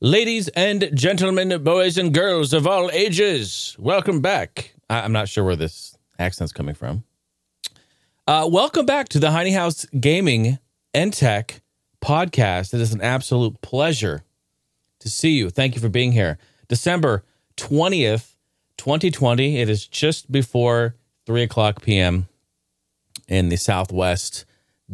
Ladies 0.00 0.46
and 0.48 0.90
gentlemen, 0.94 1.62
boys 1.64 1.98
and 1.98 2.14
girls 2.14 2.52
of 2.52 2.66
all 2.66 2.88
ages, 2.92 3.74
welcome 3.78 4.20
back. 4.20 4.74
I- 4.88 5.00
I'm 5.00 5.12
not 5.12 5.28
sure 5.28 5.44
where 5.44 5.56
this 5.56 5.96
accent's 6.18 6.52
coming 6.52 6.74
from. 6.74 7.02
Uh, 8.26 8.48
welcome 8.50 8.86
back 8.86 9.08
to 9.08 9.18
the 9.18 9.30
Heine 9.32 9.52
House 9.54 9.86
Gaming 9.98 10.58
and 10.94 11.12
Tech 11.12 11.62
podcast. 12.00 12.74
It 12.74 12.80
is 12.80 12.92
an 12.92 13.00
absolute 13.00 13.60
pleasure 13.60 14.22
to 15.00 15.08
see 15.10 15.30
you. 15.30 15.50
Thank 15.50 15.74
you 15.74 15.80
for 15.80 15.88
being 15.88 16.12
here. 16.12 16.38
December 16.68 17.24
20th, 17.56 18.36
2020. 18.76 19.60
It 19.60 19.68
is 19.68 19.86
just 19.86 20.30
before 20.30 20.94
3 21.26 21.42
o'clock 21.42 21.82
p.m. 21.82 22.28
in 23.26 23.48
the 23.48 23.56
Southwest 23.56 24.44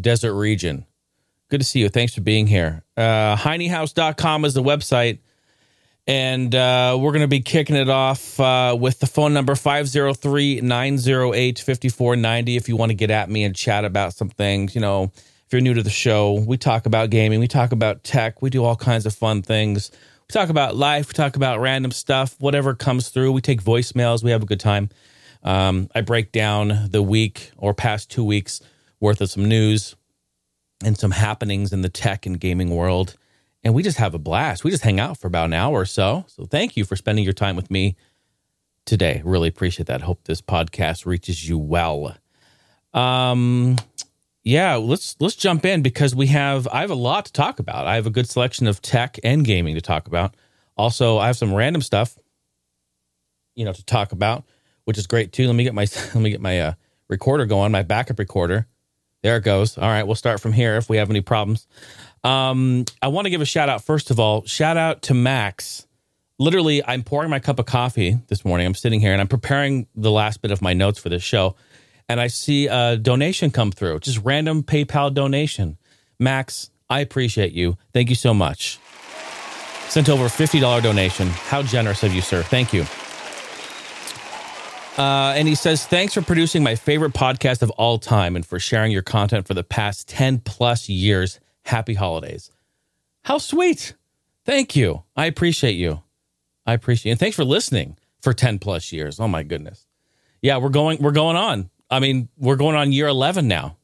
desert 0.00 0.34
region. 0.34 0.86
Good 1.54 1.60
to 1.60 1.64
see 1.64 1.78
you. 1.78 1.88
Thanks 1.88 2.12
for 2.12 2.20
being 2.20 2.48
here. 2.48 2.82
Uh, 2.96 3.36
HeineHouse.com 3.36 4.44
is 4.44 4.54
the 4.54 4.62
website. 4.64 5.20
And 6.04 6.52
uh, 6.52 6.98
we're 7.00 7.12
going 7.12 7.20
to 7.20 7.28
be 7.28 7.42
kicking 7.42 7.76
it 7.76 7.88
off 7.88 8.40
uh, 8.40 8.76
with 8.76 8.98
the 8.98 9.06
phone 9.06 9.32
number 9.32 9.54
503 9.54 10.62
908 10.62 11.58
5490 11.60 12.56
if 12.56 12.68
you 12.68 12.74
want 12.74 12.90
to 12.90 12.94
get 12.94 13.12
at 13.12 13.30
me 13.30 13.44
and 13.44 13.54
chat 13.54 13.84
about 13.84 14.14
some 14.14 14.30
things. 14.30 14.74
You 14.74 14.80
know, 14.80 15.12
if 15.14 15.52
you're 15.52 15.60
new 15.60 15.74
to 15.74 15.82
the 15.84 15.90
show, 15.90 16.44
we 16.44 16.56
talk 16.56 16.86
about 16.86 17.10
gaming, 17.10 17.38
we 17.38 17.46
talk 17.46 17.70
about 17.70 18.02
tech, 18.02 18.42
we 18.42 18.50
do 18.50 18.64
all 18.64 18.74
kinds 18.74 19.06
of 19.06 19.14
fun 19.14 19.40
things. 19.40 19.92
We 20.28 20.32
talk 20.32 20.48
about 20.48 20.74
life, 20.74 21.06
we 21.06 21.12
talk 21.12 21.36
about 21.36 21.60
random 21.60 21.92
stuff, 21.92 22.34
whatever 22.40 22.74
comes 22.74 23.10
through. 23.10 23.30
We 23.30 23.42
take 23.42 23.62
voicemails, 23.62 24.24
we 24.24 24.32
have 24.32 24.42
a 24.42 24.46
good 24.46 24.58
time. 24.58 24.90
Um, 25.44 25.88
I 25.94 26.00
break 26.00 26.32
down 26.32 26.88
the 26.90 27.00
week 27.00 27.52
or 27.56 27.74
past 27.74 28.10
two 28.10 28.24
weeks 28.24 28.60
worth 28.98 29.20
of 29.20 29.30
some 29.30 29.44
news 29.44 29.94
and 30.82 30.96
some 30.98 31.10
happenings 31.10 31.72
in 31.72 31.82
the 31.82 31.88
tech 31.88 32.26
and 32.26 32.40
gaming 32.40 32.70
world. 32.70 33.16
And 33.62 33.74
we 33.74 33.82
just 33.82 33.98
have 33.98 34.14
a 34.14 34.18
blast. 34.18 34.64
We 34.64 34.70
just 34.70 34.82
hang 34.82 35.00
out 35.00 35.18
for 35.18 35.26
about 35.26 35.46
an 35.46 35.54
hour 35.54 35.80
or 35.80 35.86
so. 35.86 36.24
So 36.28 36.44
thank 36.44 36.76
you 36.76 36.84
for 36.84 36.96
spending 36.96 37.24
your 37.24 37.32
time 37.32 37.56
with 37.56 37.70
me 37.70 37.96
today. 38.84 39.22
Really 39.24 39.48
appreciate 39.48 39.86
that. 39.86 40.02
Hope 40.02 40.24
this 40.24 40.42
podcast 40.42 41.06
reaches 41.06 41.48
you 41.48 41.58
well. 41.58 42.16
Um 42.92 43.76
yeah, 44.42 44.74
let's 44.76 45.16
let's 45.20 45.36
jump 45.36 45.64
in 45.64 45.82
because 45.82 46.14
we 46.14 46.26
have 46.26 46.68
I 46.68 46.82
have 46.82 46.90
a 46.90 46.94
lot 46.94 47.24
to 47.26 47.32
talk 47.32 47.58
about. 47.58 47.86
I 47.86 47.94
have 47.94 48.06
a 48.06 48.10
good 48.10 48.28
selection 48.28 48.66
of 48.66 48.82
tech 48.82 49.18
and 49.24 49.44
gaming 49.44 49.74
to 49.74 49.80
talk 49.80 50.06
about. 50.06 50.36
Also, 50.76 51.16
I 51.16 51.28
have 51.28 51.36
some 51.36 51.54
random 51.54 51.80
stuff 51.80 52.18
you 53.54 53.64
know 53.64 53.72
to 53.72 53.84
talk 53.84 54.12
about, 54.12 54.44
which 54.84 54.98
is 54.98 55.06
great 55.06 55.32
too. 55.32 55.46
Let 55.46 55.56
me 55.56 55.64
get 55.64 55.74
my 55.74 55.86
let 56.14 56.16
me 56.16 56.30
get 56.30 56.40
my 56.40 56.60
uh, 56.60 56.72
recorder 57.08 57.46
going, 57.46 57.72
my 57.72 57.82
backup 57.82 58.18
recorder. 58.18 58.66
There 59.24 59.38
it 59.38 59.42
goes. 59.42 59.78
All 59.78 59.88
right, 59.88 60.02
we'll 60.02 60.16
start 60.16 60.38
from 60.38 60.52
here 60.52 60.76
if 60.76 60.90
we 60.90 60.98
have 60.98 61.08
any 61.08 61.22
problems. 61.22 61.66
Um, 62.22 62.84
I 63.00 63.08
want 63.08 63.24
to 63.24 63.30
give 63.30 63.40
a 63.40 63.46
shout 63.46 63.70
out 63.70 63.82
first 63.82 64.10
of 64.10 64.20
all. 64.20 64.44
Shout 64.44 64.76
out 64.76 65.00
to 65.02 65.14
Max. 65.14 65.86
Literally, 66.38 66.84
I'm 66.84 67.02
pouring 67.02 67.30
my 67.30 67.38
cup 67.38 67.58
of 67.58 67.64
coffee 67.64 68.18
this 68.28 68.44
morning. 68.44 68.66
I'm 68.66 68.74
sitting 68.74 69.00
here 69.00 69.12
and 69.12 69.22
I'm 69.22 69.28
preparing 69.28 69.86
the 69.94 70.10
last 70.10 70.42
bit 70.42 70.50
of 70.50 70.60
my 70.60 70.74
notes 70.74 70.98
for 70.98 71.08
this 71.08 71.22
show, 71.22 71.56
and 72.06 72.20
I 72.20 72.26
see 72.26 72.66
a 72.66 72.98
donation 72.98 73.50
come 73.50 73.72
through, 73.72 74.00
just 74.00 74.18
random 74.22 74.62
PayPal 74.62 75.14
donation. 75.14 75.78
Max, 76.20 76.70
I 76.90 77.00
appreciate 77.00 77.52
you. 77.52 77.78
Thank 77.94 78.10
you 78.10 78.16
so 78.16 78.34
much. 78.34 78.78
Sent 79.88 80.10
over 80.10 80.26
a 80.26 80.30
fifty 80.30 80.60
dollar 80.60 80.82
donation. 80.82 81.28
How 81.28 81.62
generous 81.62 82.02
of 82.02 82.12
you, 82.12 82.20
sir. 82.20 82.42
Thank 82.42 82.74
you. 82.74 82.84
Uh, 84.96 85.34
and 85.36 85.48
he 85.48 85.54
says, 85.54 85.86
Thanks 85.86 86.14
for 86.14 86.22
producing 86.22 86.62
my 86.62 86.74
favorite 86.74 87.12
podcast 87.12 87.62
of 87.62 87.70
all 87.70 87.98
time 87.98 88.36
and 88.36 88.46
for 88.46 88.58
sharing 88.58 88.92
your 88.92 89.02
content 89.02 89.46
for 89.46 89.54
the 89.54 89.64
past 89.64 90.08
10 90.08 90.38
plus 90.40 90.88
years. 90.88 91.40
Happy 91.64 91.94
holidays. 91.94 92.50
How 93.22 93.38
sweet. 93.38 93.94
Thank 94.44 94.76
you. 94.76 95.02
I 95.16 95.26
appreciate 95.26 95.72
you. 95.72 96.02
I 96.66 96.74
appreciate 96.74 97.10
you. 97.10 97.12
And 97.12 97.20
thanks 97.20 97.36
for 97.36 97.44
listening 97.44 97.96
for 98.20 98.32
10 98.32 98.58
plus 98.58 98.92
years. 98.92 99.18
Oh 99.18 99.28
my 99.28 99.42
goodness. 99.42 99.86
Yeah, 100.42 100.58
we're 100.58 100.68
going 100.68 100.98
we're 101.00 101.10
going 101.10 101.36
on. 101.36 101.70
I 101.90 102.00
mean, 102.00 102.28
we're 102.36 102.56
going 102.56 102.76
on 102.76 102.92
year 102.92 103.08
11 103.08 103.48
now. 103.48 103.76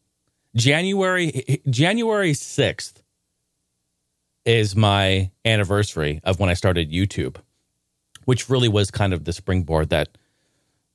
January 0.54 1.60
January 1.68 2.32
6th 2.32 3.02
is 4.44 4.76
my 4.76 5.30
anniversary 5.44 6.20
of 6.24 6.38
when 6.38 6.50
I 6.50 6.54
started 6.54 6.90
YouTube, 6.90 7.36
which 8.24 8.48
really 8.48 8.68
was 8.68 8.90
kind 8.90 9.12
of 9.12 9.24
the 9.24 9.32
springboard 9.32 9.90
that 9.90 10.18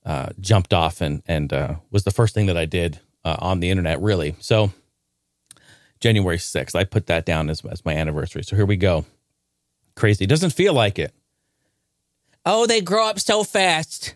uh, 0.05 0.29
jumped 0.39 0.73
off 0.73 1.01
and 1.01 1.23
and 1.25 1.51
uh, 1.51 1.75
was 1.91 2.03
the 2.03 2.11
first 2.11 2.33
thing 2.33 2.45
that 2.45 2.57
I 2.57 2.65
did 2.65 2.99
uh, 3.23 3.37
on 3.39 3.59
the 3.59 3.69
internet, 3.69 4.01
really. 4.01 4.35
So 4.39 4.71
January 5.99 6.37
sixth, 6.37 6.75
I 6.75 6.83
put 6.83 7.07
that 7.07 7.25
down 7.25 7.49
as 7.49 7.63
as 7.65 7.83
my 7.83 7.93
anniversary. 7.93 8.43
So 8.43 8.55
here 8.55 8.65
we 8.65 8.77
go. 8.77 9.05
Crazy. 9.95 10.25
Doesn't 10.25 10.51
feel 10.51 10.73
like 10.73 10.99
it. 10.99 11.13
Oh, 12.45 12.67
they 12.67 12.81
grow 12.81 13.07
up 13.07 13.19
so 13.19 13.43
fast. 13.43 14.15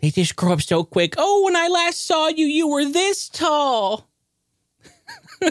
They 0.00 0.10
just 0.10 0.34
grow 0.34 0.52
up 0.52 0.62
so 0.62 0.82
quick. 0.82 1.14
Oh, 1.16 1.44
when 1.44 1.56
I 1.56 1.68
last 1.68 2.06
saw 2.06 2.28
you, 2.28 2.46
you 2.46 2.68
were 2.68 2.84
this 2.84 3.28
tall. 3.28 4.08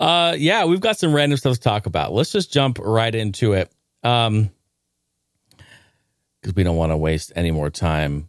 uh, 0.00 0.34
yeah, 0.38 0.64
we've 0.64 0.80
got 0.80 0.98
some 0.98 1.14
random 1.14 1.38
stuff 1.38 1.54
to 1.54 1.60
talk 1.60 1.86
about. 1.86 2.12
Let's 2.12 2.30
just 2.30 2.52
jump 2.52 2.78
right 2.78 3.14
into 3.14 3.54
it. 3.54 3.72
Um, 4.02 4.50
because 6.44 6.54
we 6.54 6.62
don't 6.62 6.76
want 6.76 6.92
to 6.92 6.96
waste 6.96 7.32
any 7.34 7.50
more 7.50 7.70
time. 7.70 8.28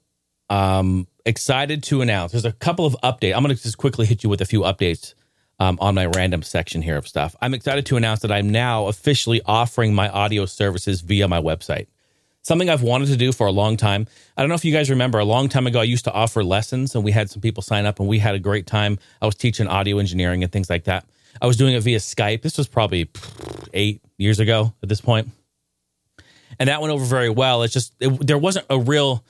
Um, 0.50 1.08
excited 1.26 1.84
to 1.84 2.02
announce 2.02 2.32
there's 2.32 2.46
a 2.46 2.52
couple 2.54 2.86
of 2.86 2.96
updates. 3.04 3.36
I'm 3.36 3.44
going 3.44 3.56
to 3.56 3.62
just 3.62 3.78
quickly 3.78 4.06
hit 4.06 4.24
you 4.24 4.30
with 4.30 4.42
a 4.42 4.46
few 4.46 4.62
updates 4.62 5.14
um, 5.60 5.78
on 5.82 5.96
my 5.96 6.06
random 6.06 6.42
section 6.42 6.82
here 6.82 6.96
of 6.96 7.08
stuff. 7.08 7.36
I'm 7.42 7.54
excited 7.54 7.86
to 7.88 7.98
announce 7.98 8.22
that 8.22 8.32
I'm 8.32 8.50
now 8.50 8.88
officially 8.88 9.42
offering 9.46 9.94
my 9.94 10.08
audio 10.10 10.46
services 10.46 11.02
via 11.02 11.28
my 11.28 11.42
website. 11.42 11.88
Something 12.42 12.70
I've 12.70 12.84
wanted 12.84 13.08
to 13.08 13.18
do 13.18 13.34
for 13.34 13.48
a 13.48 13.52
long 13.52 13.76
time. 13.76 14.08
I 14.38 14.42
don't 14.42 14.50
know 14.50 14.56
if 14.56 14.64
you 14.64 14.72
guys 14.72 14.90
remember, 14.90 15.20
a 15.20 15.26
long 15.26 15.50
time 15.50 15.68
ago, 15.68 15.80
I 15.80 15.84
used 15.84 16.06
to 16.06 16.14
offer 16.14 16.44
lessons 16.44 16.96
and 16.96 17.04
we 17.04 17.12
had 17.12 17.30
some 17.30 17.42
people 17.42 17.64
sign 17.64 17.86
up 17.86 18.00
and 18.00 18.08
we 18.08 18.20
had 18.20 18.36
a 18.36 18.40
great 18.40 18.68
time. 18.68 18.98
I 19.22 19.26
was 19.26 19.36
teaching 19.36 19.68
audio 19.68 19.98
engineering 19.98 20.44
and 20.44 20.52
things 20.52 20.70
like 20.70 20.86
that. 20.86 21.06
I 21.42 21.48
was 21.48 21.58
doing 21.58 21.74
it 21.74 21.82
via 21.82 21.98
Skype. 21.98 22.44
This 22.44 22.58
was 22.58 22.68
probably 22.68 23.10
eight 23.74 24.02
years 24.18 24.40
ago 24.40 24.74
at 24.82 24.88
this 24.88 25.02
point 25.02 25.30
and 26.60 26.70
that 26.70 26.82
went 26.82 26.94
over 26.94 27.06
very 27.06 27.30
well. 27.30 27.64
It's 27.64 27.74
just 27.74 27.94
it, 28.00 28.26
there 28.26 28.38
wasn't 28.38 28.66
a 28.70 28.80
real 28.80 29.24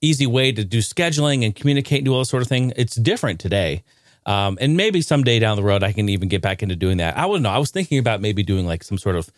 easy 0.00 0.26
way 0.26 0.52
to 0.52 0.64
do 0.64 0.78
scheduling 0.78 1.44
and 1.44 1.54
communicate 1.54 1.98
and 1.98 2.06
do 2.06 2.12
all 2.12 2.20
this 2.20 2.28
sort 2.28 2.42
of 2.42 2.48
thing. 2.48 2.72
It's 2.76 2.96
different 2.96 3.40
today. 3.40 3.82
Um, 4.26 4.58
and 4.60 4.76
maybe 4.76 5.02
someday 5.02 5.38
down 5.38 5.56
the 5.56 5.62
road, 5.62 5.82
I 5.82 5.92
can 5.92 6.08
even 6.08 6.28
get 6.28 6.42
back 6.42 6.62
into 6.62 6.76
doing 6.76 6.98
that. 6.98 7.16
I 7.16 7.26
wouldn't 7.26 7.42
know. 7.42 7.50
I 7.50 7.58
was 7.58 7.70
thinking 7.70 7.98
about 7.98 8.20
maybe 8.20 8.42
doing 8.42 8.66
like 8.66 8.84
some 8.84 8.98
sort 8.98 9.16
of, 9.16 9.30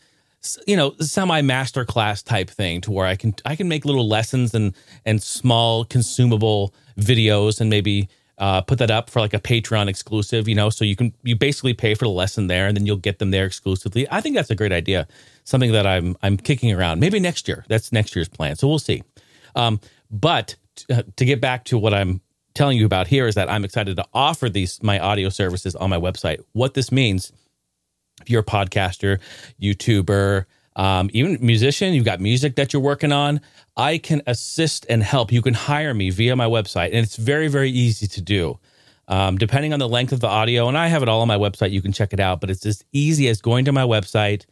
you 0.67 0.77
know, 0.77 0.95
semi 0.99 1.41
master 1.41 1.85
class 1.85 2.23
type 2.23 2.51
thing 2.51 2.81
to 2.83 2.91
where 2.91 3.07
I 3.07 3.15
can 3.17 3.35
I 3.45 3.55
can 3.55 3.69
make 3.69 3.85
little 3.85 4.09
lessons 4.09 4.55
and 4.55 4.75
and 5.07 5.23
small 5.23 5.85
consumable 5.85 6.75
videos 6.99 7.61
and 7.61 7.71
maybe 7.71 8.09
uh, 8.39 8.61
put 8.61 8.79
that 8.79 8.91
up 8.91 9.09
for 9.09 9.21
like 9.21 9.35
a 9.35 9.41
Patreon 9.41 9.89
exclusive. 9.89 10.49
You 10.49 10.57
know, 10.57 10.69
so 10.69 10.85
you 10.85 10.97
can 10.97 11.15
you 11.23 11.37
basically 11.37 11.75
pay 11.75 11.95
for 11.95 12.05
the 12.05 12.11
lesson 12.11 12.49
there 12.49 12.67
and 12.67 12.77
then 12.77 12.85
you'll 12.87 12.97
get 12.97 13.21
them 13.21 13.31
there 13.31 13.47
exclusively. 13.47 14.07
I 14.11 14.21
think 14.21 14.35
that's 14.35 14.51
a 14.51 14.57
great 14.57 14.73
idea. 14.73 15.07
Something 15.45 15.73
that 15.73 15.87
I'm 15.87 16.17
I'm 16.23 16.37
kicking 16.37 16.73
around. 16.73 17.01
Maybe 17.01 17.19
next 17.21 17.49
year. 17.49 17.65
That's 17.69 17.93
next 17.93 18.15
year's 18.15 18.29
plan. 18.29 18.57
So 18.57 18.69
we'll 18.69 18.79
see. 18.79 19.03
Um, 19.55 19.81
but 20.11 20.57
t- 20.77 20.95
uh, 20.95 21.03
to 21.17 21.25
get 21.25 21.41
back 21.41 21.65
to 21.65 21.79
what 21.79 21.93
I'm 21.95 22.21
telling 22.55 22.79
you 22.79 22.87
about 22.87 23.07
here 23.07 23.27
is 23.27 23.35
that 23.35 23.51
I'm 23.51 23.65
excited 23.65 23.97
to 23.97 24.07
offer 24.13 24.49
these 24.49 24.83
my 24.83 24.99
audio 24.99 25.29
services 25.29 25.75
on 25.75 25.91
my 25.91 25.99
website. 25.99 26.41
What 26.53 26.75
this 26.75 26.93
means, 26.93 27.33
if 28.21 28.31
you're 28.31 28.43
a 28.43 28.45
podcaster, 28.45 29.19
YouTuber, 29.61 30.45
um, 30.77 31.11
even 31.13 31.39
musician, 31.41 31.93
you've 31.95 32.05
got 32.05 32.21
music 32.21 32.57
that 32.57 32.73
you're 32.73 32.83
working 32.83 33.13
on, 33.13 33.41
I 33.77 33.99
can 33.99 34.23
assist 34.27 34.87
and 34.89 35.03
help. 35.03 35.33
You 35.33 35.43
can 35.43 35.55
hire 35.55 35.93
me 35.93 36.11
via 36.11 36.37
my 36.37 36.47
website, 36.47 36.87
and 36.87 36.97
it's 36.97 37.17
very 37.17 37.49
very 37.49 37.71
easy 37.71 38.07
to 38.07 38.21
do. 38.21 38.59
Um, 39.09 39.37
depending 39.37 39.73
on 39.73 39.79
the 39.79 39.89
length 39.89 40.13
of 40.13 40.21
the 40.21 40.29
audio, 40.29 40.69
and 40.69 40.79
I 40.79 40.87
have 40.87 41.03
it 41.03 41.09
all 41.09 41.21
on 41.21 41.29
my 41.29 41.37
website, 41.37 41.73
you 41.73 41.83
can 41.83 41.93
check 41.93 42.13
it 42.13 42.21
out. 42.21 42.41
But 42.41 42.51
it's 42.51 42.65
as 42.65 42.85
easy 42.93 43.29
as 43.29 43.41
going 43.41 43.65
to 43.65 43.73
my 43.73 43.83
website, 43.83 44.47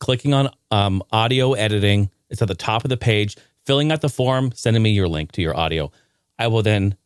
clicking 0.00 0.34
on 0.34 0.50
um, 0.70 1.02
audio 1.12 1.52
editing. 1.52 2.10
It's 2.28 2.42
at 2.42 2.48
the 2.48 2.54
top 2.54 2.84
of 2.84 2.88
the 2.88 2.96
page, 2.96 3.36
filling 3.64 3.92
out 3.92 4.00
the 4.00 4.08
form, 4.08 4.50
sending 4.52 4.82
me 4.82 4.90
your 4.90 5.08
link 5.08 5.32
to 5.32 5.42
your 5.42 5.56
audio. 5.56 5.92
I 6.38 6.48
will 6.48 6.62
then 6.62 6.96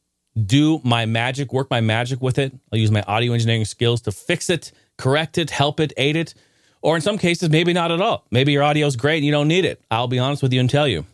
do 0.41 0.81
my 0.83 1.07
magic, 1.07 1.53
work 1.53 1.71
my 1.71 1.81
magic 1.81 2.23
with 2.23 2.39
it. 2.39 2.53
I'll 2.73 2.79
use 2.79 2.91
my 2.91 3.03
audio 3.03 3.33
engineering 3.33 3.65
skills 3.65 4.01
to 4.03 4.13
fix 4.13 4.49
it, 4.51 4.73
correct 4.97 5.39
it, 5.39 5.51
help 5.51 5.81
it, 5.81 5.93
aid 5.97 6.17
it. 6.17 6.35
Or 6.83 6.97
in 6.97 7.03
some 7.03 7.19
cases, 7.19 7.51
maybe 7.51 7.73
not 7.73 7.91
at 7.91 8.01
all. 8.01 8.27
Maybe 8.31 8.53
your 8.53 8.63
audio 8.63 8.87
is 8.87 8.97
great 8.97 9.17
and 9.17 9.27
you 9.27 9.33
don't 9.33 9.49
need 9.49 9.65
it. 9.65 9.83
I'll 9.91 10.09
be 10.09 10.19
honest 10.19 10.43
with 10.43 10.53
you 10.53 10.61
and 10.61 10.69
tell 10.69 10.87
you. 10.87 11.07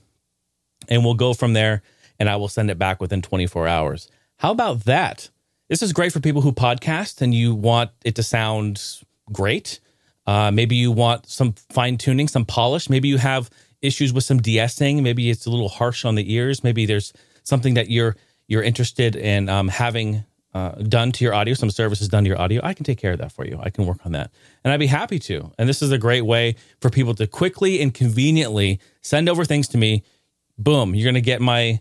And 0.89 1.05
we'll 1.05 1.15
go 1.15 1.35
from 1.35 1.53
there 1.53 1.83
and 2.19 2.29
I 2.29 2.37
will 2.37 2.49
send 2.49 2.71
it 2.71 2.79
back 2.79 3.01
within 3.01 3.23
24 3.23 3.69
hours. 3.69 4.09
How 4.39 4.51
about 4.51 4.85
that? 4.85 5.31
This 5.69 5.83
is 5.83 5.93
great 5.93 6.13
for 6.13 6.21
people 6.21 6.43
who 6.43 6.53
podcast 6.53 7.23
and 7.23 7.33
you 7.33 7.55
want 7.55 7.91
it 8.05 8.17
to 8.17 8.23
sound 8.23 8.83
great. 9.33 9.79
Uh, 10.31 10.51
maybe 10.53 10.77
you 10.77 10.93
want 10.93 11.29
some 11.29 11.53
fine 11.71 11.97
tuning, 11.97 12.29
some 12.29 12.45
polish. 12.45 12.89
Maybe 12.89 13.09
you 13.09 13.19
have 13.19 13.51
issues 13.83 14.13
with 14.13 14.23
some 14.23 14.39
de-essing. 14.39 15.03
Maybe 15.03 15.29
it's 15.29 15.47
a 15.47 15.51
little 15.51 15.69
harsh 15.69 16.05
on 16.05 16.15
the 16.15 16.33
ears. 16.33 16.63
Maybe 16.63 16.87
there's 16.87 17.13
something 17.43 17.75
that 17.75 17.91
you're 17.91 18.15
you're 18.47 18.63
interested 18.63 19.17
in 19.17 19.49
um, 19.49 19.69
having 19.69 20.25
uh, 20.53 20.71
done 20.97 21.13
to 21.13 21.25
your 21.25 21.35
audio, 21.35 21.55
some 21.55 21.71
services 21.71 22.09
done 22.09 22.25
to 22.25 22.29
your 22.29 22.41
audio, 22.41 22.61
I 22.65 22.75
can 22.75 22.85
take 22.85 22.99
care 22.99 23.13
of 23.13 23.19
that 23.19 23.33
for 23.33 23.45
you. 23.47 23.59
I 23.63 23.71
can 23.71 23.87
work 23.87 23.99
on 24.05 24.13
that. 24.13 24.31
And 24.65 24.73
I'd 24.73 24.81
be 24.81 24.87
happy 24.87 25.19
to. 25.21 25.53
And 25.59 25.69
this 25.69 25.83
is 25.83 25.93
a 25.93 25.99
great 25.99 26.23
way 26.23 26.57
for 26.81 26.91
people 26.91 27.15
to 27.15 27.27
quickly 27.27 27.81
and 27.81 27.95
conveniently 27.95 28.81
send 29.01 29.29
over 29.29 29.45
things 29.45 29.69
to 29.69 29.79
me. 29.79 30.03
Boom, 30.59 30.95
you're 30.95 31.05
going 31.05 31.15
to 31.15 31.21
get 31.21 31.41
my 31.41 31.81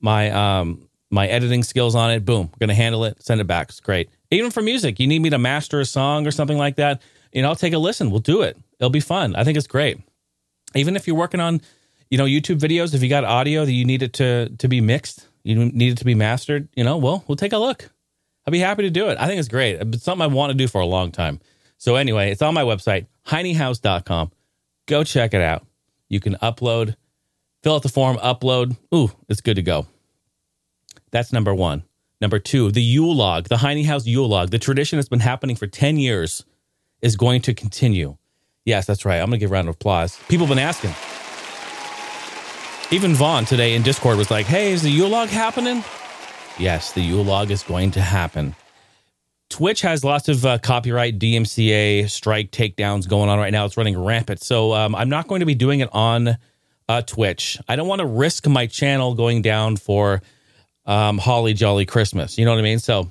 my 0.00 0.30
um 0.30 0.88
my 1.10 1.26
editing 1.26 1.62
skills 1.62 1.94
on 1.94 2.10
it. 2.10 2.24
Boom, 2.24 2.50
going 2.58 2.68
to 2.68 2.74
handle 2.74 3.04
it, 3.04 3.22
send 3.22 3.40
it 3.40 3.46
back. 3.46 3.68
It's 3.68 3.80
great. 3.80 4.10
Even 4.30 4.50
for 4.50 4.62
music, 4.62 4.98
you 4.98 5.06
need 5.06 5.20
me 5.20 5.30
to 5.30 5.38
master 5.38 5.80
a 5.80 5.84
song 5.84 6.26
or 6.26 6.30
something 6.30 6.58
like 6.58 6.76
that, 6.76 7.02
you 7.34 7.42
know, 7.42 7.48
I'll 7.48 7.56
take 7.56 7.74
a 7.74 7.78
listen. 7.78 8.10
We'll 8.10 8.20
do 8.20 8.42
it. 8.42 8.56
It'll 8.78 8.90
be 8.90 9.00
fun. 9.00 9.36
I 9.36 9.44
think 9.44 9.58
it's 9.58 9.66
great. 9.66 10.00
Even 10.74 10.96
if 10.96 11.06
you're 11.06 11.16
working 11.16 11.40
on, 11.40 11.60
you 12.10 12.16
know, 12.16 12.24
YouTube 12.24 12.58
videos, 12.58 12.94
if 12.94 13.02
you 13.02 13.08
got 13.08 13.24
audio 13.24 13.64
that 13.64 13.72
you 13.72 13.84
need 13.84 14.02
it 14.02 14.14
to 14.14 14.48
to 14.56 14.68
be 14.68 14.80
mixed, 14.80 15.28
you 15.42 15.56
need 15.56 15.92
it 15.92 15.98
to 15.98 16.04
be 16.04 16.14
mastered, 16.14 16.68
you 16.74 16.84
know, 16.84 16.96
well, 16.96 17.24
we'll 17.28 17.36
take 17.36 17.52
a 17.52 17.58
look. 17.58 17.90
I'll 18.46 18.52
be 18.52 18.58
happy 18.58 18.82
to 18.82 18.90
do 18.90 19.08
it. 19.08 19.18
I 19.18 19.26
think 19.26 19.38
it's 19.38 19.48
great. 19.48 19.80
It's 19.80 20.02
something 20.02 20.22
I 20.22 20.26
want 20.26 20.50
to 20.50 20.56
do 20.56 20.68
for 20.68 20.80
a 20.80 20.86
long 20.86 21.12
time. 21.12 21.40
So 21.78 21.96
anyway, 21.96 22.30
it's 22.30 22.42
on 22.42 22.54
my 22.54 22.62
website, 22.62 23.06
heinehouse.com. 23.26 24.32
Go 24.86 25.04
check 25.04 25.34
it 25.34 25.40
out. 25.40 25.66
You 26.08 26.20
can 26.20 26.34
upload, 26.36 26.94
fill 27.62 27.76
out 27.76 27.82
the 27.82 27.88
form, 27.88 28.16
upload. 28.18 28.76
Ooh, 28.94 29.10
it's 29.28 29.40
good 29.40 29.56
to 29.56 29.62
go. 29.62 29.86
That's 31.10 31.32
number 31.32 31.54
one. 31.54 31.84
Number 32.20 32.38
two, 32.38 32.70
the 32.70 32.82
Yule 32.82 33.14
log, 33.14 33.48
the 33.48 33.58
Heine 33.58 33.84
House 33.84 34.06
Yule 34.06 34.28
log, 34.28 34.50
the 34.50 34.58
tradition 34.58 34.98
that's 34.98 35.08
been 35.08 35.20
happening 35.20 35.56
for 35.56 35.66
10 35.66 35.96
years 35.96 36.44
is 37.04 37.16
going 37.16 37.42
to 37.42 37.52
continue. 37.52 38.16
Yes, 38.64 38.86
that's 38.86 39.04
right. 39.04 39.20
I'm 39.20 39.26
going 39.26 39.38
to 39.38 39.38
give 39.38 39.50
a 39.50 39.52
round 39.52 39.68
of 39.68 39.74
applause. 39.74 40.18
People 40.28 40.46
have 40.46 40.56
been 40.56 40.64
asking. 40.64 40.94
Even 42.90 43.14
Vaughn 43.14 43.44
today 43.44 43.74
in 43.74 43.82
Discord 43.82 44.16
was 44.16 44.30
like, 44.30 44.46
hey, 44.46 44.72
is 44.72 44.82
the 44.82 44.90
Yule 44.90 45.10
log 45.10 45.28
happening? 45.28 45.84
Yes, 46.58 46.92
the 46.92 47.02
Yule 47.02 47.22
log 47.22 47.50
is 47.50 47.62
going 47.62 47.90
to 47.92 48.00
happen. 48.00 48.56
Twitch 49.50 49.82
has 49.82 50.02
lots 50.02 50.30
of 50.30 50.46
uh, 50.46 50.56
copyright 50.58 51.18
DMCA 51.18 52.08
strike 52.08 52.50
takedowns 52.50 53.06
going 53.06 53.28
on 53.28 53.38
right 53.38 53.52
now. 53.52 53.66
It's 53.66 53.76
running 53.76 54.02
rampant. 54.02 54.42
So 54.42 54.72
um, 54.72 54.94
I'm 54.94 55.10
not 55.10 55.28
going 55.28 55.40
to 55.40 55.46
be 55.46 55.54
doing 55.54 55.80
it 55.80 55.90
on 55.92 56.38
uh, 56.88 57.02
Twitch. 57.02 57.58
I 57.68 57.76
don't 57.76 57.86
want 57.86 58.00
to 58.00 58.06
risk 58.06 58.46
my 58.46 58.66
channel 58.66 59.14
going 59.14 59.42
down 59.42 59.76
for 59.76 60.22
um, 60.86 61.18
Holly 61.18 61.52
Jolly 61.52 61.84
Christmas. 61.84 62.38
You 62.38 62.46
know 62.46 62.52
what 62.52 62.60
I 62.60 62.62
mean? 62.62 62.78
So 62.78 63.10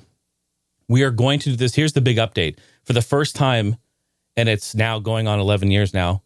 we 0.88 1.04
are 1.04 1.12
going 1.12 1.38
to 1.40 1.50
do 1.50 1.56
this. 1.56 1.74
Here's 1.74 1.92
the 1.92 2.00
big 2.00 2.16
update. 2.16 2.58
For 2.82 2.92
the 2.92 3.02
first 3.02 3.36
time, 3.36 3.76
and 4.36 4.48
it's 4.48 4.74
now 4.74 4.98
going 4.98 5.28
on 5.28 5.38
11 5.38 5.70
years 5.70 5.94
now, 5.94 6.22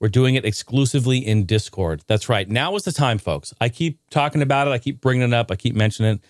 we're 0.00 0.08
doing 0.08 0.34
it 0.34 0.44
exclusively 0.44 1.18
in 1.18 1.46
Discord. 1.46 2.02
That's 2.06 2.28
right. 2.28 2.48
Now 2.48 2.74
is 2.76 2.82
the 2.82 2.92
time, 2.92 3.18
folks. 3.18 3.54
I 3.60 3.68
keep 3.68 3.98
talking 4.10 4.42
about 4.42 4.68
it. 4.68 4.70
I 4.70 4.78
keep 4.78 5.00
bringing 5.00 5.26
it 5.26 5.34
up. 5.34 5.50
I 5.50 5.56
keep 5.56 5.74
mentioning 5.74 6.16
it. 6.16 6.24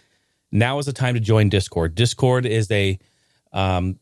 Now 0.53 0.79
is 0.79 0.87
the 0.87 0.93
time 0.93 1.15
to 1.15 1.21
join 1.21 1.49
Discord. 1.49 1.95
Discord 1.95 2.47
is 2.47 2.71
a 2.71 2.99
um, 3.53 3.99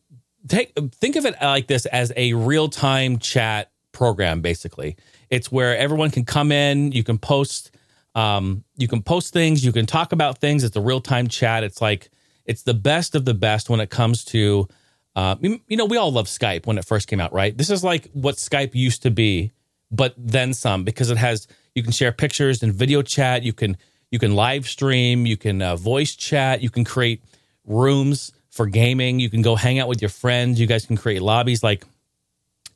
take 0.48 0.72
think 0.92 1.16
of 1.16 1.24
it 1.24 1.34
like 1.40 1.66
this 1.66 1.86
as 1.86 2.12
a 2.16 2.34
real 2.34 2.68
time 2.68 3.18
chat 3.18 3.70
program. 3.92 4.40
Basically, 4.40 4.96
it's 5.30 5.50
where 5.50 5.76
everyone 5.76 6.10
can 6.10 6.24
come 6.24 6.52
in. 6.52 6.92
You 6.92 7.04
can 7.04 7.18
post 7.18 7.70
um, 8.14 8.64
you 8.76 8.88
can 8.88 9.02
post 9.02 9.32
things, 9.32 9.64
you 9.64 9.72
can 9.72 9.86
talk 9.86 10.12
about 10.12 10.38
things. 10.38 10.64
It's 10.64 10.76
a 10.76 10.80
real 10.80 11.00
time 11.00 11.28
chat. 11.28 11.64
It's 11.64 11.80
like 11.80 12.10
it's 12.44 12.62
the 12.62 12.74
best 12.74 13.14
of 13.14 13.24
the 13.24 13.34
best 13.34 13.70
when 13.70 13.80
it 13.80 13.90
comes 13.90 14.24
to, 14.26 14.68
uh, 15.14 15.36
you 15.42 15.76
know, 15.76 15.84
we 15.84 15.96
all 15.96 16.12
love 16.12 16.26
Skype 16.26 16.66
when 16.66 16.78
it 16.78 16.84
first 16.84 17.08
came 17.08 17.20
out, 17.20 17.32
right? 17.32 17.56
This 17.56 17.70
is 17.70 17.84
like 17.84 18.10
what 18.12 18.36
Skype 18.36 18.74
used 18.74 19.02
to 19.02 19.10
be, 19.10 19.52
but 19.90 20.14
then 20.16 20.54
some 20.54 20.84
because 20.84 21.10
it 21.10 21.18
has 21.18 21.46
you 21.74 21.82
can 21.82 21.92
share 21.92 22.12
pictures 22.12 22.62
and 22.62 22.72
video 22.72 23.02
chat. 23.02 23.42
You 23.42 23.52
can 23.52 23.76
you 24.10 24.18
can 24.18 24.34
live 24.34 24.66
stream, 24.66 25.26
you 25.26 25.36
can 25.36 25.60
uh, 25.60 25.76
voice 25.76 26.14
chat, 26.14 26.62
you 26.62 26.70
can 26.70 26.84
create 26.84 27.22
rooms 27.64 28.32
for 28.52 28.66
gaming. 28.66 29.18
You 29.18 29.30
can 29.30 29.42
go 29.42 29.56
hang 29.56 29.78
out 29.78 29.88
with 29.88 30.00
your 30.00 30.10
friends. 30.10 30.60
You 30.60 30.66
guys 30.66 30.86
can 30.86 30.96
create 30.96 31.22
lobbies. 31.22 31.62
Like 31.62 31.84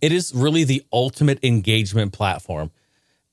it 0.00 0.12
is 0.12 0.32
really 0.34 0.64
the 0.64 0.82
ultimate 0.92 1.42
engagement 1.44 2.12
platform. 2.12 2.70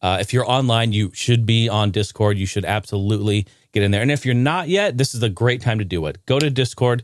Uh, 0.01 0.17
if 0.19 0.33
you're 0.33 0.49
online, 0.49 0.91
you 0.91 1.11
should 1.13 1.45
be 1.45 1.69
on 1.69 1.91
Discord. 1.91 2.37
You 2.37 2.45
should 2.45 2.65
absolutely 2.65 3.47
get 3.71 3.83
in 3.83 3.91
there. 3.91 4.01
And 4.01 4.11
if 4.11 4.25
you're 4.25 4.35
not 4.35 4.67
yet, 4.67 4.97
this 4.97 5.15
is 5.15 5.23
a 5.23 5.29
great 5.29 5.61
time 5.61 5.79
to 5.79 5.85
do 5.85 6.05
it. 6.07 6.25
Go 6.25 6.39
to 6.39 6.49
Discord, 6.49 7.03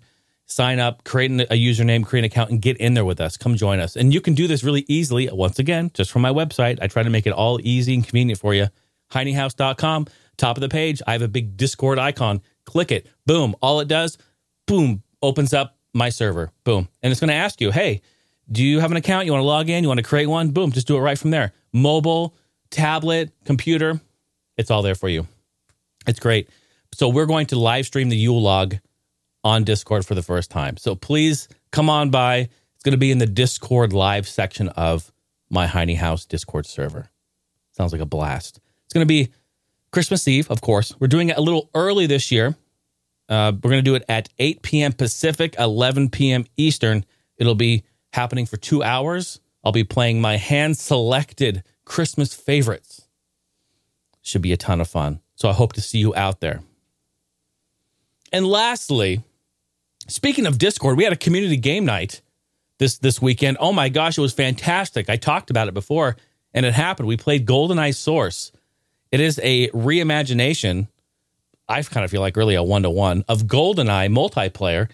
sign 0.49 0.79
up, 0.79 1.03
create 1.03 1.31
a 1.31 1.55
username, 1.55 2.05
create 2.05 2.21
an 2.21 2.25
account, 2.25 2.49
and 2.49 2.61
get 2.61 2.77
in 2.77 2.95
there 2.95 3.05
with 3.05 3.21
us. 3.21 3.37
Come 3.37 3.55
join 3.55 3.79
us. 3.79 3.95
And 3.95 4.13
you 4.13 4.19
can 4.19 4.33
do 4.33 4.47
this 4.47 4.63
really 4.63 4.83
easily. 4.87 5.29
Once 5.31 5.59
again, 5.59 5.91
just 5.93 6.11
from 6.11 6.21
my 6.21 6.31
website. 6.31 6.79
I 6.81 6.87
try 6.87 7.03
to 7.03 7.09
make 7.09 7.27
it 7.27 7.33
all 7.33 7.59
easy 7.61 7.93
and 7.93 8.03
convenient 8.03 8.39
for 8.39 8.53
you. 8.53 8.67
HeineHouse.com, 9.11 10.07
top 10.37 10.57
of 10.57 10.61
the 10.61 10.69
page, 10.69 11.01
I 11.07 11.13
have 11.13 11.21
a 11.21 11.27
big 11.27 11.57
Discord 11.57 11.97
icon. 11.97 12.41
Click 12.65 12.91
it. 12.91 13.07
Boom. 13.25 13.55
All 13.61 13.79
it 13.79 13.87
does, 13.87 14.17
boom, 14.67 15.01
opens 15.21 15.53
up 15.53 15.77
my 15.93 16.09
server. 16.09 16.51
Boom. 16.63 16.87
And 17.01 17.11
it's 17.11 17.19
going 17.19 17.29
to 17.29 17.33
ask 17.35 17.59
you, 17.59 17.71
hey, 17.71 18.01
do 18.51 18.63
you 18.63 18.79
have 18.79 18.91
an 18.91 18.97
account? 18.97 19.25
You 19.25 19.31
want 19.31 19.41
to 19.41 19.47
log 19.47 19.69
in? 19.69 19.83
You 19.83 19.87
want 19.87 19.99
to 19.99 20.03
create 20.03 20.27
one? 20.27 20.51
Boom, 20.51 20.71
just 20.71 20.87
do 20.87 20.97
it 20.97 21.01
right 21.01 21.17
from 21.17 21.31
there. 21.31 21.53
Mobile, 21.73 22.35
tablet, 22.69 23.31
computer, 23.45 23.99
it's 24.57 24.69
all 24.69 24.81
there 24.81 24.95
for 24.95 25.09
you. 25.09 25.27
It's 26.07 26.19
great. 26.19 26.49
So 26.93 27.09
we're 27.09 27.25
going 27.25 27.47
to 27.47 27.59
live 27.59 27.85
stream 27.85 28.09
the 28.09 28.17
Yule 28.17 28.41
log 28.41 28.75
on 29.43 29.63
Discord 29.63 30.05
for 30.05 30.15
the 30.15 30.21
first 30.21 30.51
time. 30.51 30.77
So 30.77 30.95
please 30.95 31.47
come 31.71 31.89
on 31.89 32.09
by. 32.09 32.49
It's 32.79 32.83
going 32.83 32.93
to 32.93 32.97
be 32.97 33.11
in 33.11 33.17
the 33.17 33.25
Discord 33.25 33.91
live 33.91 34.27
section 34.27 34.69
of 34.69 35.11
my 35.49 35.67
Heine 35.67 35.95
House 35.95 36.25
Discord 36.25 36.65
server. 36.65 37.09
Sounds 37.71 37.91
like 37.91 38.01
a 38.01 38.05
blast. 38.05 38.59
It's 38.85 38.93
going 38.93 39.05
to 39.05 39.07
be 39.07 39.31
Christmas 39.91 40.27
Eve, 40.27 40.49
of 40.49 40.61
course. 40.61 40.93
We're 40.99 41.07
doing 41.07 41.29
it 41.29 41.37
a 41.37 41.41
little 41.41 41.69
early 41.73 42.07
this 42.07 42.31
year. 42.31 42.55
Uh, 43.27 43.51
we're 43.55 43.69
going 43.69 43.83
to 43.83 43.89
do 43.89 43.95
it 43.95 44.05
at 44.09 44.29
8 44.39 44.61
p.m. 44.61 44.93
Pacific, 44.93 45.55
11 45.59 46.09
p.m. 46.09 46.45
Eastern. 46.57 47.05
It'll 47.37 47.55
be 47.55 47.83
happening 48.13 48.45
for 48.45 48.57
two 48.57 48.81
hours. 48.81 49.39
I'll 49.63 49.71
be 49.71 49.83
playing 49.83 50.21
my 50.21 50.37
hand 50.37 50.77
selected 50.77 51.63
Christmas 51.85 52.33
favorites. 52.33 53.07
Should 54.21 54.41
be 54.41 54.53
a 54.53 54.57
ton 54.57 54.81
of 54.81 54.87
fun. 54.87 55.21
So 55.35 55.49
I 55.49 55.53
hope 55.53 55.73
to 55.73 55.81
see 55.81 55.99
you 55.99 56.15
out 56.15 56.39
there. 56.39 56.61
And 58.31 58.45
lastly, 58.45 59.23
speaking 60.09 60.45
of 60.45 60.57
Discord, 60.57 60.97
we 60.97 61.03
had 61.03 61.13
a 61.13 61.17
community 61.17 61.57
game 61.57 61.85
night 61.85 62.21
this 62.77 62.97
this 62.97 63.21
weekend. 63.21 63.57
Oh 63.59 63.73
my 63.73 63.89
gosh, 63.89 64.17
it 64.17 64.21
was 64.21 64.33
fantastic. 64.33 65.09
I 65.09 65.15
talked 65.15 65.49
about 65.49 65.67
it 65.67 65.73
before 65.73 66.17
and 66.53 66.65
it 66.65 66.73
happened. 66.73 67.07
We 67.07 67.17
played 67.17 67.45
GoldenEye 67.45 67.95
Source. 67.95 68.51
It 69.11 69.19
is 69.19 69.39
a 69.43 69.69
reimagination, 69.69 70.87
I 71.67 71.81
kind 71.83 72.03
of 72.03 72.11
feel 72.11 72.21
like 72.21 72.35
really 72.35 72.55
a 72.55 72.63
one 72.63 72.83
to 72.83 72.89
one 72.89 73.23
of 73.27 73.43
GoldenEye 73.43 74.11
multiplayer 74.11 74.89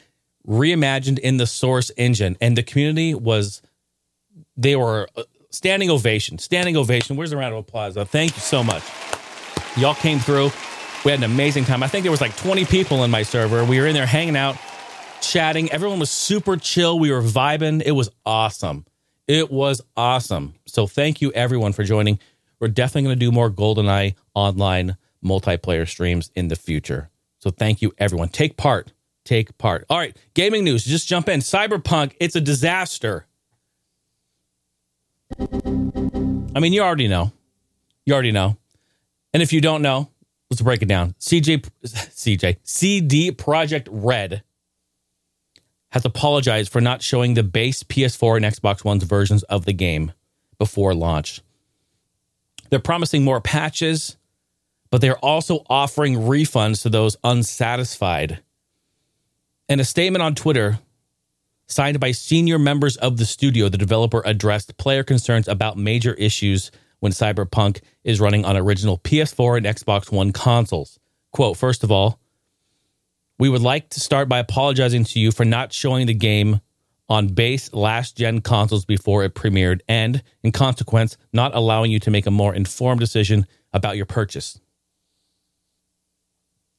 reimagined 0.48 1.20
in 1.20 1.38
the 1.38 1.48
Source 1.48 1.92
engine. 1.98 2.38
And 2.42 2.58
the 2.58 2.64
community 2.64 3.14
was, 3.14 3.62
they 4.58 4.76
were 4.76 5.08
uh, 5.16 5.24
standing 5.50 5.90
ovation, 5.90 6.38
standing 6.38 6.76
ovation. 6.78 7.16
Where's 7.16 7.32
the 7.32 7.38
round 7.38 7.54
of 7.54 7.60
applause? 7.60 7.96
Thank 7.96 8.36
you 8.36 8.42
so 8.42 8.63
much. 8.63 8.84
Y'all 9.78 9.96
came 9.96 10.20
through. 10.20 10.51
We 11.04 11.12
had 11.12 11.20
an 11.20 11.24
amazing 11.24 11.66
time. 11.66 11.84
I 11.84 11.88
think 11.88 12.04
there 12.04 12.12
was 12.12 12.22
like 12.22 12.36
20 12.36 12.66
people 12.66 13.04
in 13.04 13.12
my 13.12 13.24
server. 13.24 13.63
We 13.63 13.80
were 13.80 13.88
in 13.88 13.94
there 13.94 14.06
hanging 14.06 14.36
out, 14.36 14.58
chatting. 15.32 15.72
Everyone 15.72 16.00
was 16.00 16.12
super 16.12 16.58
chill. 16.58 17.00
We 17.00 17.12
were 17.12 17.22
vibing. 17.22 17.82
It 17.86 17.91
was 17.91 18.10
awesome. 18.25 18.86
It 19.27 19.51
was 19.51 19.82
awesome. 19.98 20.55
So 20.65 20.88
thank 20.88 21.22
you 21.22 21.32
everyone 21.34 21.74
for 21.74 21.84
joining. 21.84 22.20
We're 22.60 22.67
definitely 22.67 23.03
going 23.03 23.20
to 23.20 23.25
do 23.25 23.32
more 23.32 23.50
GoldenEye 23.50 24.15
online 24.34 24.98
multiplayer 25.24 25.88
streams 25.88 26.32
in 26.36 26.48
the 26.48 26.55
future. 26.55 27.10
So 27.39 27.50
thank 27.50 27.82
you 27.82 27.94
everyone. 27.98 28.29
Take 28.29 28.58
part. 28.58 28.91
Take 29.24 29.58
part. 29.58 29.86
All 29.89 29.98
right, 29.98 30.15
gaming 30.36 30.63
news. 30.63 30.86
Just 30.86 31.08
jump 31.08 31.27
in. 31.27 31.39
Cyberpunk, 31.39 32.13
it's 32.20 32.36
a 32.36 32.41
disaster. 32.41 33.25
I 35.39 36.60
mean, 36.60 36.74
you 36.74 36.82
already 36.82 37.08
know. 37.08 37.32
You 38.05 38.13
already 38.13 38.32
know. 38.32 38.58
And 39.34 39.41
if 39.41 39.51
you 39.51 39.62
don't 39.62 39.82
know, 39.82 40.10
let's 40.50 40.62
break 40.62 40.82
it 40.82 40.88
down. 40.88 41.15
CJ, 41.20 41.67
CJ, 41.84 42.58
CD 42.63 43.32
Projekt 43.32 43.88
Red 43.89 44.44
has 45.92 46.06
apologized 46.06 46.72
for 46.72 46.82
not 46.82 47.01
showing 47.01 47.34
the 47.34 47.44
base 47.44 47.84
PS4 47.84 48.38
and 48.38 48.46
Xbox 48.46 48.84
One's 48.84 49.04
versions 49.04 49.44
of 49.44 49.65
the 49.65 49.74
game 49.74 50.12
before 50.58 50.94
launch. 50.94 51.42
They're 52.70 52.80
promising 52.80 53.24
more 53.24 53.42
patches, 53.42 54.18
but 54.89 55.01
they're 55.01 55.18
also 55.18 55.63
offering 55.70 56.15
refunds 56.15 56.82
to 56.82 56.89
those 56.89 57.18
unsatisfied. 57.24 58.42
In 59.70 59.80
a 59.80 59.86
statement 59.86 60.22
on 60.22 60.36
Twitter, 60.36 60.80
Signed 61.68 62.00
by 62.00 62.12
senior 62.12 62.60
members 62.60 62.96
of 62.98 63.18
the 63.18 63.25
studio, 63.25 63.70
the 63.70 63.77
developer 63.77 64.22
addressed 64.24 64.77
player 64.77 65.04
concerns 65.04 65.48
about 65.48 65.77
major 65.77 66.13
issues 66.13 66.70
when 67.00 67.12
Cyberpunk 67.12 67.82
is 68.04 68.20
running 68.20 68.46
on 68.46 68.56
original 68.56 69.00
PS4 69.00 69.58
and 69.58 69.65
Xbox 69.65 70.12
One 70.12 70.32
consoles. 70.32 71.00
Quote, 71.32 71.58
first 71.58 71.84
of 71.84 71.92
all, 71.92 72.20
we 73.38 73.50
would 73.50 73.62
like 73.62 73.89
to 73.89 74.00
start 74.00 74.30
by 74.30 74.39
apologizing 74.39 75.04
to 75.06 75.20
you 75.20 75.32
for 75.32 75.46
not 75.46 75.74
showing 75.74 76.08
the 76.08 76.13
game 76.13 76.62
on 77.08 77.27
base 77.27 77.72
last 77.74 78.18
gen 78.18 78.42
consoles 78.42 78.86
before 78.86 79.24
it 79.24 79.36
premiered 79.36 79.82
and, 79.88 80.24
in 80.44 80.51
consequence, 80.51 81.18
not 81.34 81.54
allowing 81.54 81.92
you 81.92 82.00
to 82.00 82.12
make 82.12 82.25
a 82.25 82.32
more 82.32 82.56
informed 82.56 83.00
decision 83.00 83.46
about 83.74 83.98
your 83.98 84.06
purchase. 84.06 84.60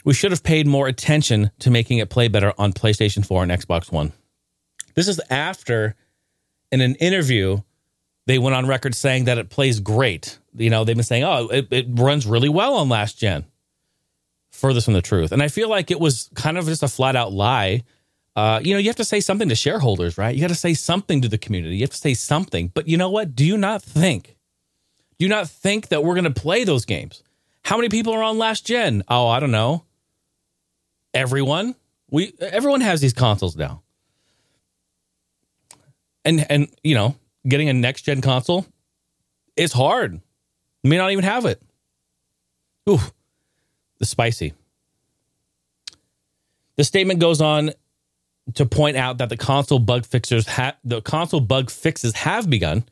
We 0.04 0.14
should 0.14 0.30
have 0.30 0.42
paid 0.42 0.66
more 0.66 0.88
attention 0.88 1.50
to 1.60 1.70
making 1.70 1.98
it 1.98 2.10
play 2.10 2.28
better 2.28 2.52
on 2.58 2.72
PlayStation 2.72 3.26
4 3.26 3.42
and 3.42 3.52
Xbox 3.52 3.92
One. 3.92 4.12
This 4.94 5.08
is 5.08 5.20
after, 5.30 5.94
in 6.72 6.80
an 6.80 6.94
interview, 6.96 7.58
they 8.26 8.38
went 8.38 8.56
on 8.56 8.66
record 8.66 8.94
saying 8.94 9.24
that 9.24 9.38
it 9.38 9.50
plays 9.50 9.80
great. 9.80 10.38
You 10.54 10.70
know, 10.70 10.84
they've 10.84 10.96
been 10.96 11.04
saying, 11.04 11.24
oh, 11.24 11.48
it, 11.48 11.68
it 11.70 11.86
runs 11.90 12.26
really 12.26 12.48
well 12.48 12.74
on 12.74 12.88
last 12.88 13.18
gen. 13.18 13.44
Furthest 14.56 14.86
from 14.86 14.94
the 14.94 15.02
truth. 15.02 15.32
And 15.32 15.42
I 15.42 15.48
feel 15.48 15.68
like 15.68 15.90
it 15.90 16.00
was 16.00 16.30
kind 16.34 16.58
of 16.58 16.66
just 16.66 16.82
a 16.82 16.88
flat 16.88 17.16
out 17.16 17.32
lie. 17.32 17.84
Uh, 18.34 18.60
you 18.62 18.74
know, 18.74 18.78
you 18.78 18.88
have 18.88 18.96
to 18.96 19.04
say 19.04 19.20
something 19.20 19.48
to 19.48 19.54
shareholders, 19.54 20.18
right? 20.18 20.34
You 20.34 20.40
got 20.40 20.48
to 20.48 20.54
say 20.54 20.74
something 20.74 21.22
to 21.22 21.28
the 21.28 21.38
community. 21.38 21.76
You 21.76 21.82
have 21.82 21.90
to 21.90 21.96
say 21.96 22.14
something. 22.14 22.70
But 22.74 22.88
you 22.88 22.96
know 22.96 23.10
what? 23.10 23.34
Do 23.34 23.44
you 23.44 23.56
not 23.56 23.82
think? 23.82 24.36
Do 25.18 25.24
you 25.24 25.28
not 25.28 25.48
think 25.48 25.88
that 25.88 26.04
we're 26.04 26.14
going 26.14 26.24
to 26.24 26.40
play 26.40 26.64
those 26.64 26.84
games? 26.84 27.22
How 27.64 27.76
many 27.76 27.88
people 27.88 28.12
are 28.12 28.22
on 28.22 28.38
last 28.38 28.66
gen? 28.66 29.02
Oh, 29.08 29.28
I 29.28 29.40
don't 29.40 29.50
know 29.50 29.86
everyone. 31.16 31.74
We 32.10 32.34
everyone 32.38 32.82
has 32.82 33.00
these 33.00 33.12
consoles 33.12 33.56
now. 33.56 33.82
And 36.24 36.46
and 36.50 36.68
you 36.84 36.94
know, 36.94 37.16
getting 37.48 37.68
a 37.68 37.72
next 37.72 38.02
gen 38.02 38.20
console 38.20 38.66
is 39.56 39.72
hard. 39.72 40.20
You 40.82 40.90
may 40.90 40.98
not 40.98 41.10
even 41.10 41.24
have 41.24 41.46
it. 41.46 41.60
Ooh, 42.88 43.00
the 43.98 44.06
spicy. 44.06 44.54
The 46.76 46.84
statement 46.84 47.20
goes 47.20 47.40
on 47.40 47.72
to 48.54 48.66
point 48.66 48.96
out 48.96 49.18
that 49.18 49.28
the 49.28 49.36
console 49.36 49.78
bug 49.78 50.06
fixers 50.06 50.46
ha- 50.46 50.76
the 50.84 51.00
console 51.00 51.40
bug 51.40 51.70
fixes 51.70 52.14
have 52.14 52.48
begun 52.48 52.84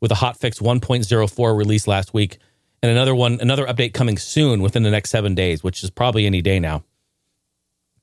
with 0.00 0.10
a 0.12 0.16
hotfix 0.16 0.60
1.04 0.60 1.56
released 1.56 1.88
last 1.88 2.14
week 2.14 2.38
and 2.82 2.90
another 2.90 3.14
one 3.14 3.38
another 3.40 3.66
update 3.66 3.92
coming 3.92 4.18
soon 4.18 4.62
within 4.62 4.82
the 4.82 4.90
next 4.90 5.10
7 5.10 5.34
days, 5.34 5.62
which 5.62 5.82
is 5.82 5.90
probably 5.90 6.26
any 6.26 6.42
day 6.42 6.58
now. 6.58 6.84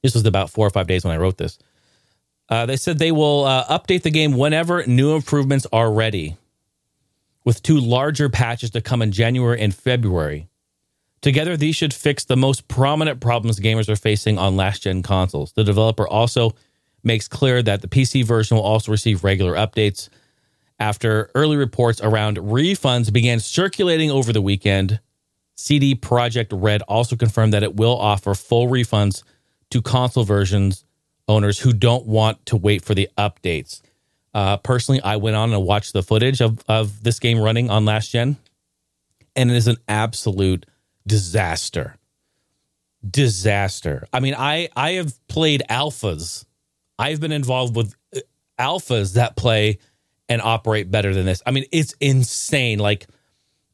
This 0.03 0.13
was 0.13 0.25
about 0.25 0.49
four 0.49 0.65
or 0.65 0.71
five 0.71 0.87
days 0.87 1.03
when 1.03 1.13
I 1.13 1.17
wrote 1.17 1.37
this. 1.37 1.59
Uh, 2.49 2.65
they 2.65 2.75
said 2.75 2.99
they 2.99 3.11
will 3.11 3.45
uh, 3.45 3.65
update 3.67 4.01
the 4.01 4.11
game 4.11 4.37
whenever 4.37 4.85
new 4.85 5.15
improvements 5.15 5.65
are 5.71 5.91
ready, 5.91 6.35
with 7.45 7.63
two 7.63 7.79
larger 7.79 8.29
patches 8.29 8.71
to 8.71 8.81
come 8.81 9.01
in 9.01 9.11
January 9.11 9.61
and 9.61 9.73
February. 9.73 10.49
Together, 11.21 11.55
these 11.55 11.75
should 11.75 11.93
fix 11.93 12.25
the 12.25 12.35
most 12.35 12.67
prominent 12.67 13.19
problems 13.19 13.59
gamers 13.59 13.87
are 13.89 13.95
facing 13.95 14.37
on 14.37 14.55
last 14.55 14.83
gen 14.83 15.03
consoles. 15.03 15.53
The 15.53 15.63
developer 15.63 16.07
also 16.07 16.55
makes 17.03 17.27
clear 17.27 17.61
that 17.61 17.81
the 17.81 17.87
PC 17.87 18.23
version 18.23 18.57
will 18.57 18.63
also 18.63 18.91
receive 18.91 19.23
regular 19.23 19.53
updates. 19.53 20.09
After 20.79 21.29
early 21.35 21.57
reports 21.57 22.01
around 22.01 22.37
refunds 22.37 23.13
began 23.13 23.39
circulating 23.39 24.09
over 24.09 24.33
the 24.33 24.41
weekend, 24.41 24.99
CD 25.55 25.93
Projekt 25.93 26.47
Red 26.51 26.81
also 26.83 27.15
confirmed 27.15 27.53
that 27.53 27.61
it 27.61 27.75
will 27.75 27.95
offer 27.95 28.33
full 28.33 28.67
refunds 28.67 29.23
to 29.69 29.81
console 29.81 30.23
versions 30.23 30.85
owners 31.27 31.59
who 31.59 31.71
don't 31.71 32.07
want 32.07 32.43
to 32.47 32.57
wait 32.57 32.83
for 32.83 32.95
the 32.95 33.09
updates. 33.17 33.81
Uh, 34.33 34.57
personally, 34.57 35.01
I 35.01 35.17
went 35.17 35.35
on 35.35 35.53
and 35.53 35.63
watched 35.63 35.93
the 35.93 36.01
footage 36.01 36.41
of, 36.41 36.63
of 36.67 37.03
this 37.03 37.19
game 37.19 37.39
running 37.39 37.69
on 37.69 37.85
last 37.85 38.11
gen, 38.11 38.37
and 39.35 39.51
it 39.51 39.55
is 39.55 39.67
an 39.67 39.77
absolute 39.87 40.65
disaster. 41.05 41.97
Disaster. 43.09 44.07
I 44.13 44.19
mean, 44.19 44.35
I 44.37 44.69
I 44.75 44.91
have 44.93 45.15
played 45.27 45.63
alphas. 45.69 46.45
I've 46.99 47.19
been 47.19 47.31
involved 47.31 47.75
with 47.75 47.95
uh, 48.15 48.19
alphas 48.59 49.13
that 49.13 49.35
play 49.35 49.79
and 50.29 50.41
operate 50.41 50.91
better 50.91 51.13
than 51.13 51.25
this. 51.25 51.41
I 51.45 51.51
mean, 51.51 51.65
it's 51.71 51.93
insane. 51.99 52.79
Like 52.79 53.07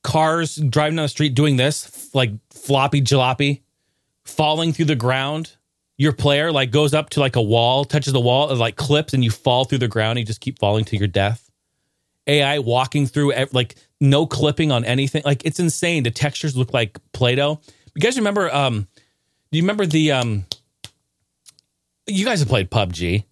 cars 0.04 0.56
driving 0.56 0.96
down 0.96 1.04
the 1.04 1.10
street 1.10 1.36
doing 1.36 1.58
this, 1.58 2.10
like 2.14 2.32
floppy 2.52 3.02
jalopy, 3.02 3.62
falling 4.24 4.74
through 4.74 4.86
the 4.86 4.96
ground 4.96 5.58
your 5.98 6.14
player 6.14 6.52
like 6.52 6.72
goes 6.72 6.94
up 6.94 7.10
to 7.12 7.20
like 7.20 7.36
a 7.36 7.42
wall, 7.42 7.84
touches 7.84 8.14
the 8.14 8.20
wall, 8.20 8.52
it 8.52 8.56
like 8.56 8.76
clips, 8.76 9.14
and 9.14 9.24
you 9.24 9.32
fall 9.32 9.66
through 9.66 9.80
the 9.80 9.88
ground. 9.88 10.12
And 10.12 10.20
you 10.20 10.26
just 10.26 10.42
keep 10.42 10.60
falling 10.60 10.86
to 10.86 10.98
your 10.98 11.08
death. 11.08 11.50
AI 12.28 12.60
walking 12.60 13.08
through 13.08 13.34
like 13.52 13.76
no 14.00 14.26
clipping 14.26 14.72
on 14.72 14.86
anything. 14.86 15.24
Like 15.26 15.46
it's 15.46 15.60
insane. 15.60 16.04
The 16.04 16.12
textures 16.12 16.56
look 16.56 16.74
like 16.74 17.00
Play-Doh. 17.14 17.60
You 17.96 18.02
guys 18.02 18.18
remember? 18.18 18.54
Um, 18.54 18.88
do 19.52 19.58
you 19.58 19.64
remember 19.64 19.86
the? 19.86 20.12
Um, 20.12 20.46
you 22.06 22.26
guys 22.26 22.40
have 22.40 22.48
played 22.48 22.70
PUBG, 22.70 23.26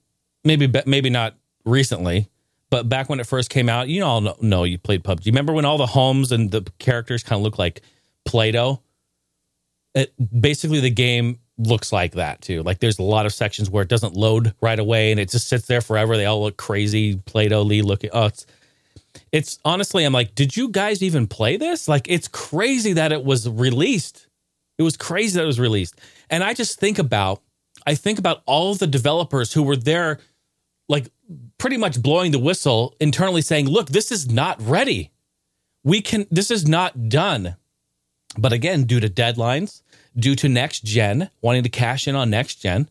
maybe 0.44 0.72
maybe 0.86 1.10
not 1.10 1.36
recently, 1.66 2.30
but 2.70 2.90
back 2.90 3.10
when 3.10 3.20
it 3.20 3.28
first 3.28 3.50
came 3.50 3.70
out, 3.70 3.88
you 3.88 4.04
all 4.04 4.22
know, 4.22 4.36
know 4.42 4.64
you 4.64 4.78
played 4.78 5.04
PUBG. 5.04 5.28
Remember 5.28 5.54
when 5.54 5.66
all 5.66 5.78
the 5.78 5.86
homes 5.86 6.32
and 6.32 6.52
the 6.52 6.62
characters 6.80 7.24
kind 7.24 7.40
of 7.40 7.44
look 7.44 7.58
like 7.58 7.82
Play-Doh? 8.26 8.82
It, 9.94 10.14
basically, 10.42 10.82
the 10.82 10.90
game 10.90 11.40
looks 11.58 11.94
like 11.94 12.14
that 12.14 12.42
too. 12.42 12.64
Like 12.64 12.80
there's 12.80 13.00
a 13.00 13.04
lot 13.04 13.26
of 13.26 13.34
sections 13.34 13.70
where 13.70 13.84
it 13.84 13.90
doesn't 13.90 14.14
load 14.14 14.54
right 14.62 14.78
away 14.78 15.12
and 15.12 15.20
it 15.20 15.30
just 15.30 15.48
sits 15.48 15.68
there 15.68 15.82
forever. 15.82 16.18
They 16.18 16.26
all 16.26 16.42
look 16.42 16.58
crazy, 16.58 17.16
Play-Doh 17.16 17.62
Lee 17.62 17.82
looking. 17.82 18.10
Oh, 18.12 18.26
it's 18.26 18.46
it's 19.32 19.60
honestly, 19.66 20.04
I'm 20.04 20.14
like, 20.14 20.36
did 20.36 20.56
you 20.56 20.70
guys 20.70 21.02
even 21.04 21.28
play 21.28 21.58
this? 21.58 21.88
Like 21.88 22.08
it's 22.10 22.28
crazy 22.28 22.94
that 22.94 23.12
it 23.12 23.24
was 23.24 23.48
released. 23.50 24.28
It 24.78 24.84
was 24.84 24.98
crazy 24.98 25.38
that 25.38 25.44
it 25.44 25.48
was 25.48 25.60
released. 25.60 26.00
And 26.30 26.44
I 26.44 26.54
just 26.54 26.80
think 26.80 27.00
about 27.00 27.42
I 27.86 27.96
think 27.96 28.20
about 28.20 28.42
all 28.46 28.74
the 28.76 28.88
developers 28.88 29.54
who 29.54 29.64
were 29.64 29.76
there 29.76 30.20
like 30.90 31.08
pretty 31.58 31.78
much 31.78 32.02
blowing 32.02 32.32
the 32.32 32.40
whistle 32.40 32.96
internally 33.00 33.42
saying, 33.42 33.68
"Look, 33.68 33.90
this 33.90 34.12
is 34.12 34.30
not 34.30 34.62
ready. 34.62 35.12
We 35.84 36.02
can 36.02 36.26
this 36.32 36.52
is 36.52 36.68
not 36.68 37.10
done." 37.10 37.56
But 38.38 38.54
again, 38.54 38.84
due 38.84 39.00
to 39.00 39.10
deadlines, 39.10 39.82
due 40.18 40.36
to 40.36 40.50
next 40.50 40.84
gen, 40.84 41.30
wanting 41.42 41.64
to 41.64 41.70
cash 41.70 42.08
in 42.08 42.16
on 42.16 42.30
next 42.30 42.56
gen. 42.56 42.90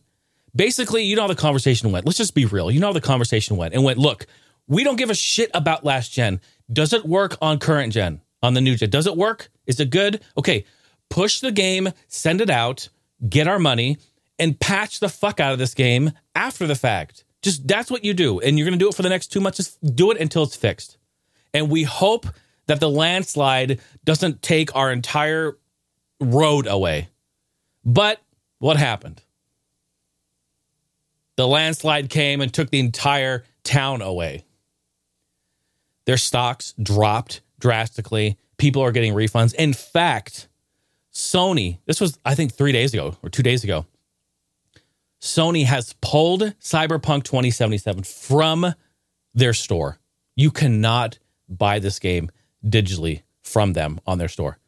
Basically, 0.55 1.03
you 1.03 1.15
know 1.15 1.23
how 1.23 1.27
the 1.27 1.35
conversation 1.35 1.91
went. 1.91 2.05
Let's 2.05 2.17
just 2.17 2.33
be 2.33 2.45
real. 2.45 2.71
You 2.71 2.79
know 2.79 2.87
how 2.87 2.93
the 2.93 3.01
conversation 3.01 3.57
went 3.57 3.73
and 3.73 3.83
went, 3.83 3.99
look, 3.99 4.25
we 4.67 4.83
don't 4.83 4.97
give 4.97 5.09
a 5.09 5.15
shit 5.15 5.51
about 5.53 5.83
last 5.83 6.11
gen. 6.11 6.41
Does 6.71 6.93
it 6.93 7.05
work 7.05 7.37
on 7.41 7.59
current 7.59 7.93
gen, 7.93 8.21
on 8.41 8.53
the 8.53 8.61
new 8.61 8.75
gen? 8.75 8.89
Does 8.89 9.07
it 9.07 9.15
work? 9.15 9.49
Is 9.67 9.79
it 9.79 9.89
good? 9.89 10.21
Okay, 10.37 10.65
push 11.09 11.39
the 11.39 11.51
game, 11.51 11.89
send 12.07 12.41
it 12.41 12.49
out, 12.49 12.89
get 13.27 13.47
our 13.47 13.59
money, 13.59 13.97
and 14.39 14.59
patch 14.59 14.99
the 14.99 15.09
fuck 15.09 15.39
out 15.39 15.53
of 15.53 15.59
this 15.59 15.73
game 15.73 16.11
after 16.33 16.67
the 16.67 16.75
fact. 16.75 17.23
Just 17.41 17.67
that's 17.67 17.91
what 17.91 18.03
you 18.03 18.13
do. 18.13 18.39
And 18.39 18.57
you're 18.57 18.65
going 18.65 18.77
to 18.77 18.83
do 18.83 18.89
it 18.89 18.95
for 18.95 19.03
the 19.03 19.09
next 19.09 19.27
two 19.27 19.39
months. 19.39 19.57
Just 19.57 19.95
do 19.95 20.11
it 20.11 20.19
until 20.19 20.43
it's 20.43 20.55
fixed. 20.55 20.97
And 21.53 21.69
we 21.69 21.83
hope 21.83 22.25
that 22.67 22.79
the 22.79 22.89
landslide 22.89 23.79
doesn't 24.03 24.41
take 24.41 24.75
our 24.75 24.91
entire 24.91 25.57
road 26.19 26.65
away. 26.67 27.09
But 27.83 28.19
what 28.59 28.77
happened? 28.77 29.21
The 31.37 31.47
landslide 31.47 32.09
came 32.09 32.41
and 32.41 32.53
took 32.53 32.71
the 32.71 32.79
entire 32.79 33.43
town 33.63 34.01
away. 34.01 34.44
Their 36.05 36.17
stocks 36.17 36.73
dropped 36.81 37.41
drastically. 37.59 38.37
People 38.57 38.81
are 38.81 38.91
getting 38.91 39.13
refunds. 39.13 39.53
In 39.55 39.73
fact, 39.73 40.47
Sony, 41.13 41.79
this 41.85 41.99
was, 41.99 42.19
I 42.25 42.35
think, 42.35 42.53
three 42.53 42.71
days 42.71 42.93
ago 42.93 43.17
or 43.23 43.29
two 43.29 43.43
days 43.43 43.63
ago, 43.63 43.85
Sony 45.21 45.65
has 45.65 45.93
pulled 46.01 46.41
Cyberpunk 46.59 47.23
2077 47.23 48.03
from 48.03 48.73
their 49.33 49.53
store. 49.53 49.97
You 50.35 50.51
cannot 50.51 51.17
buy 51.49 51.79
this 51.79 51.99
game 51.99 52.29
digitally 52.63 53.23
from 53.41 53.73
them 53.73 53.99
on 54.05 54.17
their 54.17 54.27
store 54.27 54.59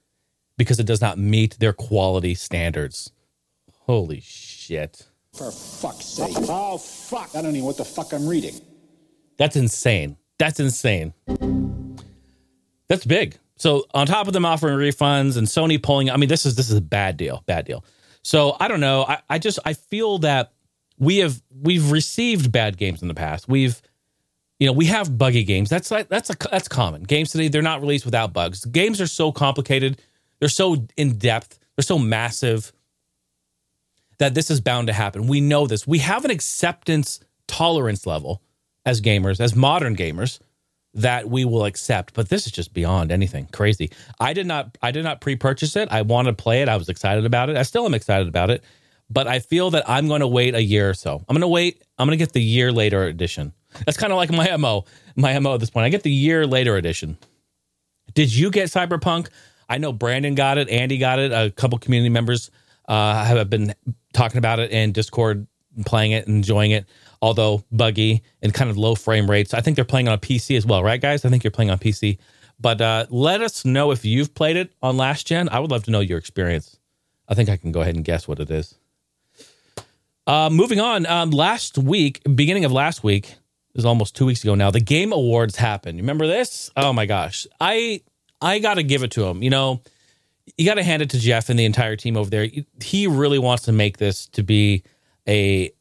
because 0.58 0.80
it 0.80 0.86
does 0.86 1.02
not 1.02 1.18
meet 1.18 1.60
their 1.60 1.74
quality 1.74 2.34
standards. 2.34 3.12
Holy 3.86 4.20
shit. 4.22 5.08
For 5.34 5.52
fuck's 5.52 6.06
sake. 6.06 6.36
Oh, 6.50 6.78
fuck. 6.78 7.30
I 7.36 7.42
don't 7.42 7.52
even 7.52 7.62
know 7.62 7.66
what 7.68 7.78
the 7.78 7.86
fuck 7.86 8.12
I'm 8.14 8.28
reading. 8.28 8.60
That's 9.38 9.56
insane. 9.56 10.18
That's 10.40 10.60
insane. 10.60 11.14
That's 12.88 13.06
big. 13.06 13.38
So 13.58 13.86
on 13.94 14.08
top 14.08 14.28
of 14.28 14.34
them 14.34 14.46
offering 14.46 14.78
refunds 14.78 15.36
and 15.38 15.48
Sony 15.48 15.82
pulling, 15.82 16.10
I 16.10 16.18
mean, 16.18 16.30
this 16.30 16.46
is 16.46 16.56
this 16.56 16.70
is 16.70 16.78
a 16.78 16.82
bad 16.82 17.18
deal. 17.18 17.44
Bad 17.48 17.66
deal. 17.66 17.84
So 18.24 18.56
I 18.60 18.68
don't 18.68 18.80
know. 18.80 19.04
I, 19.08 19.20
I 19.30 19.40
just 19.40 19.60
I 19.66 19.74
feel 19.74 20.20
that 20.20 20.54
we 21.00 21.18
have 21.18 21.42
we've 21.62 21.92
received 21.92 22.52
bad 22.52 22.78
games 22.78 23.02
in 23.02 23.08
the 23.08 23.14
past. 23.14 23.48
We've 23.48 23.82
you 24.60 24.68
know 24.68 24.74
we 24.74 24.86
have 24.86 25.18
buggy 25.18 25.44
games. 25.44 25.70
That's 25.70 25.90
like 25.90 26.08
that's 26.10 26.30
a 26.30 26.36
that's 26.52 26.68
common. 26.68 27.04
Games 27.04 27.32
today 27.32 27.48
they're 27.48 27.62
not 27.62 27.82
released 27.82 28.06
without 28.06 28.34
bugs. 28.34 28.64
Games 28.66 29.02
are 29.02 29.08
so 29.08 29.32
complicated. 29.32 30.02
They're 30.40 30.50
so 30.50 30.86
in 30.96 31.18
depth. 31.18 31.60
They're 31.76 31.84
so 31.84 31.98
massive 31.98 32.72
that 34.20 34.34
this 34.34 34.50
is 34.50 34.62
bound 34.62 34.88
to 34.88 34.94
happen. 34.94 35.28
We 35.28 35.42
know 35.42 35.68
this. 35.68 35.88
We 35.88 36.00
have 36.00 36.26
an 36.26 36.32
acceptance 36.32 37.20
tolerance 37.48 38.06
level 38.06 38.42
as 38.88 39.02
gamers, 39.02 39.40
as 39.40 39.56
modern 39.56 39.96
gamers, 39.96 40.40
that 40.94 41.30
we 41.30 41.46
will 41.46 41.66
accept. 41.66 42.14
But 42.14 42.30
this 42.30 42.46
is 42.48 42.52
just 42.52 42.74
beyond 42.74 43.12
anything 43.12 43.48
crazy. 43.52 43.92
I 44.20 44.34
did 44.34 44.48
not 44.48 44.78
I 44.82 44.92
did 44.92 45.04
not 45.04 45.22
pre-purchase 45.22 45.76
it. 45.76 45.90
I 45.92 46.02
wanted 46.02 46.38
to 46.38 46.42
play 46.44 46.62
it. 46.64 46.70
I 46.70 46.78
was 46.78 46.90
excited 46.90 47.26
about 47.26 47.50
it. 47.50 47.58
I 47.58 47.64
still 47.64 47.86
am 47.86 47.94
excited 47.94 48.28
about 48.28 48.50
it. 48.50 48.64
But 49.10 49.28
I 49.28 49.40
feel 49.40 49.72
that 49.72 49.88
I'm 49.88 50.08
going 50.08 50.22
to 50.22 50.28
wait 50.28 50.56
a 50.56 50.64
year 50.64 50.90
or 50.90 50.94
so. 50.94 51.16
I'm 51.28 51.34
going 51.34 51.42
to 51.42 51.48
wait. 51.48 51.84
I'm 51.98 52.08
going 52.08 52.18
to 52.18 52.24
get 52.26 52.34
the 52.34 52.42
year 52.42 52.72
later 52.72 53.04
edition. 53.04 53.54
That's 53.86 53.98
kind 53.98 54.12
of 54.12 54.18
like 54.18 54.32
my 54.32 54.56
MO. 54.58 54.86
My 55.16 55.38
MO 55.40 55.54
at 55.54 55.60
this 55.60 55.70
point. 55.70 55.86
I 55.86 55.90
get 55.90 56.04
the 56.04 56.12
year 56.12 56.48
later 56.48 56.76
edition. 56.78 57.18
Did 58.14 58.34
you 58.34 58.50
get 58.52 58.70
Cyberpunk? 58.70 59.30
I 59.70 59.78
know 59.78 59.94
Brandon 59.94 60.34
got 60.36 60.58
it, 60.58 60.70
Andy 60.70 60.98
got 60.98 61.20
it, 61.20 61.32
a 61.32 61.52
couple 61.52 61.78
community 61.78 62.10
members 62.10 62.52
Uh, 62.88 63.24
have 63.26 63.50
been 63.50 63.74
talking 64.14 64.38
about 64.38 64.60
it 64.60 64.72
in 64.72 64.94
Discord, 64.94 65.46
playing 65.86 66.14
it, 66.14 66.26
enjoying 66.28 66.72
it. 66.72 66.86
Although 67.22 67.64
buggy 67.72 68.24
and 68.42 68.54
kind 68.54 68.70
of 68.70 68.78
low 68.78 68.96
frame 68.96 69.30
rates, 69.30 69.54
I 69.54 69.62
think 69.62 69.76
they're 69.76 69.86
playing 69.86 70.08
on 70.08 70.14
a 70.14 70.20
PC 70.20 70.56
as 70.58 70.66
well, 70.66 70.84
right, 70.84 71.02
guys? 71.02 71.26
I 71.26 71.30
think 71.30 71.44
you're 71.44 71.52
playing 71.52 71.72
on 71.72 71.80
PC. 71.80 72.18
But 72.60 72.82
uh, 72.82 73.06
let 73.10 73.42
us 73.42 73.66
know 73.66 73.92
if 73.92 74.04
you've 74.06 74.34
played 74.34 74.56
it 74.56 74.72
on 74.82 74.98
last 74.98 75.28
gen. 75.28 75.50
I 75.50 75.60
would 75.60 75.72
love 75.72 75.84
to 75.86 75.92
know 75.92 76.00
your 76.00 76.18
experience. 76.18 76.78
I 77.28 77.36
think 77.36 77.50
I 77.50 77.58
can 77.58 77.72
go 77.72 77.82
ahead 77.82 77.96
and 77.96 78.04
guess 78.04 78.28
what 78.28 78.40
it 78.40 78.50
is. 78.50 78.76
Uh, 80.26 80.50
moving 80.50 80.80
on, 80.80 81.06
um, 81.06 81.32
last 81.32 81.78
week, 81.78 82.22
beginning 82.36 82.66
of 82.66 82.72
last 82.72 83.04
week, 83.04 83.36
is 83.76 83.86
almost 83.86 84.16
two 84.16 84.26
weeks 84.26 84.44
ago 84.44 84.56
now. 84.56 84.72
The 84.72 84.82
Game 84.82 85.14
Awards 85.14 85.56
happened. 85.56 85.98
Remember 86.00 86.28
this? 86.28 86.70
Oh 86.76 86.92
my 86.92 87.06
gosh, 87.06 87.48
I 87.62 88.02
I 88.42 88.60
got 88.60 88.74
to 88.76 88.84
give 88.84 89.04
it 89.04 89.12
to 89.12 89.26
him. 89.26 89.42
You 89.42 89.50
know, 89.50 89.82
you 90.58 90.66
got 90.66 90.76
to 90.76 90.84
hand 90.84 91.02
it 91.02 91.12
to 91.12 91.20
Jeff 91.20 91.50
and 91.50 91.58
the 91.58 91.66
entire 91.66 91.96
team 91.96 92.18
over 92.18 92.30
there. 92.30 92.48
He 92.82 93.08
really 93.08 93.40
wants 93.40 93.66
to 93.66 93.72
make 93.72 93.98
this 93.98 94.28
to 94.28 94.44
be 94.44 94.84
a 95.28 95.72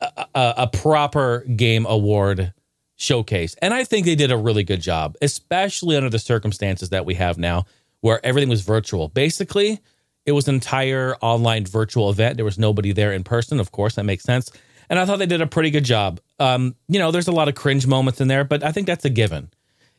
a, 0.00 0.26
a 0.34 0.66
proper 0.66 1.40
game 1.40 1.86
award 1.86 2.52
showcase, 2.96 3.54
and 3.62 3.72
I 3.72 3.84
think 3.84 4.06
they 4.06 4.14
did 4.14 4.30
a 4.30 4.36
really 4.36 4.64
good 4.64 4.80
job, 4.80 5.16
especially 5.22 5.96
under 5.96 6.10
the 6.10 6.18
circumstances 6.18 6.90
that 6.90 7.06
we 7.06 7.14
have 7.14 7.38
now, 7.38 7.64
where 8.00 8.24
everything 8.24 8.48
was 8.48 8.62
virtual. 8.62 9.08
Basically, 9.08 9.80
it 10.26 10.32
was 10.32 10.48
an 10.48 10.54
entire 10.54 11.16
online 11.22 11.64
virtual 11.64 12.10
event. 12.10 12.36
There 12.36 12.44
was 12.44 12.58
nobody 12.58 12.92
there 12.92 13.12
in 13.12 13.24
person. 13.24 13.58
Of 13.60 13.72
course, 13.72 13.94
that 13.94 14.04
makes 14.04 14.24
sense. 14.24 14.50
And 14.88 14.98
I 14.98 15.06
thought 15.06 15.18
they 15.18 15.26
did 15.26 15.40
a 15.40 15.46
pretty 15.46 15.70
good 15.70 15.84
job. 15.84 16.20
Um, 16.38 16.74
you 16.88 16.98
know, 16.98 17.10
there's 17.10 17.28
a 17.28 17.32
lot 17.32 17.48
of 17.48 17.54
cringe 17.54 17.86
moments 17.86 18.20
in 18.20 18.28
there, 18.28 18.44
but 18.44 18.62
I 18.62 18.72
think 18.72 18.86
that's 18.86 19.04
a 19.04 19.10
given. 19.10 19.50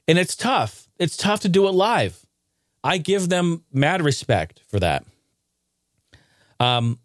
And 0.08 0.20
it's 0.20 0.36
tough. 0.36 0.90
It's 1.00 1.16
tough 1.16 1.40
to 1.42 1.50
do 1.50 1.68
it 1.68 1.72
live. 1.72 2.26
I 2.84 2.98
give 2.98 3.30
them 3.30 3.64
mad 3.72 4.04
respect 4.04 4.62
for 4.68 4.80
that. 4.80 5.06
Um, 6.60 7.00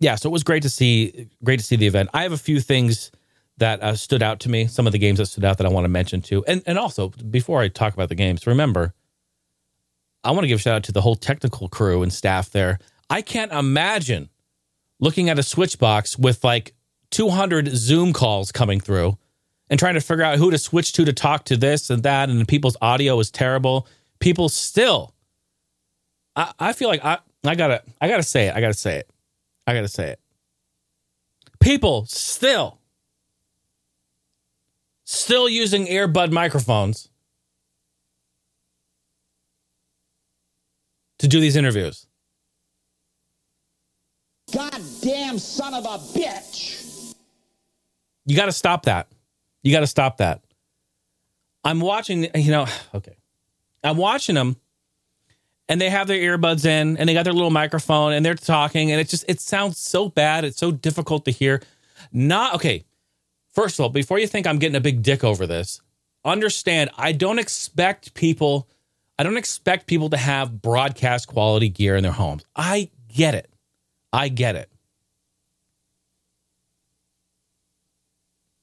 yeah, 0.00 0.14
so 0.14 0.28
it 0.28 0.32
was 0.32 0.44
great 0.44 0.62
to 0.62 0.68
see, 0.68 1.28
great 1.42 1.58
to 1.58 1.64
see 1.64 1.76
the 1.76 1.86
event. 1.86 2.10
I 2.14 2.22
have 2.22 2.32
a 2.32 2.38
few 2.38 2.60
things 2.60 3.10
that 3.58 3.82
uh, 3.82 3.94
stood 3.94 4.22
out 4.22 4.40
to 4.40 4.48
me. 4.48 4.66
Some 4.66 4.86
of 4.86 4.92
the 4.92 4.98
games 4.98 5.18
that 5.18 5.26
stood 5.26 5.44
out 5.44 5.58
that 5.58 5.66
I 5.66 5.70
want 5.70 5.84
to 5.84 5.88
mention 5.88 6.22
too. 6.22 6.44
And 6.46 6.62
and 6.66 6.78
also 6.78 7.08
before 7.08 7.60
I 7.60 7.68
talk 7.68 7.94
about 7.94 8.08
the 8.08 8.14
games, 8.14 8.46
remember 8.46 8.94
I 10.24 10.30
want 10.32 10.42
to 10.44 10.48
give 10.48 10.58
a 10.58 10.62
shout 10.62 10.74
out 10.74 10.82
to 10.84 10.92
the 10.92 11.00
whole 11.00 11.16
technical 11.16 11.68
crew 11.68 12.02
and 12.02 12.12
staff 12.12 12.50
there. 12.50 12.78
I 13.10 13.22
can't 13.22 13.52
imagine 13.52 14.28
looking 15.00 15.28
at 15.28 15.38
a 15.38 15.42
switch 15.42 15.78
box 15.78 16.18
with 16.18 16.42
like 16.44 16.74
200 17.10 17.68
Zoom 17.68 18.12
calls 18.12 18.52
coming 18.52 18.80
through 18.80 19.16
and 19.70 19.78
trying 19.78 19.94
to 19.94 20.00
figure 20.00 20.24
out 20.24 20.38
who 20.38 20.50
to 20.50 20.58
switch 20.58 20.92
to 20.94 21.04
to 21.04 21.12
talk 21.12 21.44
to 21.44 21.56
this 21.56 21.90
and 21.90 22.02
that. 22.02 22.28
And 22.28 22.46
people's 22.46 22.76
audio 22.82 23.18
is 23.20 23.30
terrible. 23.30 23.86
People 24.18 24.48
still, 24.48 25.14
I, 26.36 26.52
I 26.58 26.72
feel 26.72 26.88
like 26.88 27.04
I, 27.04 27.18
I 27.44 27.54
gotta, 27.54 27.82
I 28.00 28.08
gotta 28.08 28.22
say 28.22 28.48
it. 28.48 28.54
I 28.54 28.60
gotta 28.60 28.74
say 28.74 28.98
it. 28.98 29.10
I 29.68 29.74
gotta 29.74 29.86
say 29.86 30.08
it. 30.08 30.20
People 31.60 32.06
still, 32.06 32.78
still 35.04 35.46
using 35.46 35.86
earbud 35.86 36.32
microphones 36.32 37.10
to 41.18 41.28
do 41.28 41.38
these 41.38 41.54
interviews. 41.54 42.06
Goddamn 44.54 45.38
son 45.38 45.74
of 45.74 45.84
a 45.84 45.98
bitch. 46.18 47.14
You 48.24 48.34
got 48.34 48.46
to 48.46 48.52
stop 48.52 48.84
that. 48.84 49.08
You 49.62 49.70
got 49.70 49.80
to 49.80 49.86
stop 49.86 50.16
that. 50.16 50.40
I'm 51.62 51.80
watching, 51.80 52.26
you 52.34 52.50
know, 52.50 52.66
okay. 52.94 53.18
I'm 53.84 53.98
watching 53.98 54.34
them 54.34 54.56
and 55.68 55.80
they 55.80 55.90
have 55.90 56.06
their 56.06 56.18
earbuds 56.18 56.64
in 56.64 56.96
and 56.96 57.08
they 57.08 57.14
got 57.14 57.24
their 57.24 57.32
little 57.32 57.50
microphone 57.50 58.12
and 58.12 58.24
they're 58.24 58.34
talking 58.34 58.90
and 58.90 59.00
it 59.00 59.08
just 59.08 59.24
it 59.28 59.40
sounds 59.40 59.78
so 59.78 60.08
bad. 60.08 60.44
It's 60.44 60.58
so 60.58 60.70
difficult 60.70 61.24
to 61.26 61.30
hear. 61.30 61.62
Not 62.12 62.54
okay. 62.54 62.84
First 63.52 63.78
of 63.78 63.84
all, 63.84 63.88
before 63.88 64.18
you 64.18 64.26
think 64.26 64.46
I'm 64.46 64.58
getting 64.58 64.76
a 64.76 64.80
big 64.80 65.02
dick 65.02 65.24
over 65.24 65.46
this, 65.46 65.80
understand 66.24 66.90
I 66.96 67.12
don't 67.12 67.38
expect 67.38 68.14
people 68.14 68.68
I 69.18 69.24
don't 69.24 69.36
expect 69.36 69.86
people 69.86 70.10
to 70.10 70.16
have 70.16 70.62
broadcast 70.62 71.26
quality 71.26 71.68
gear 71.68 71.96
in 71.96 72.04
their 72.04 72.12
homes. 72.12 72.44
I 72.54 72.90
get 73.08 73.34
it. 73.34 73.50
I 74.12 74.28
get 74.28 74.54
it. 74.54 74.70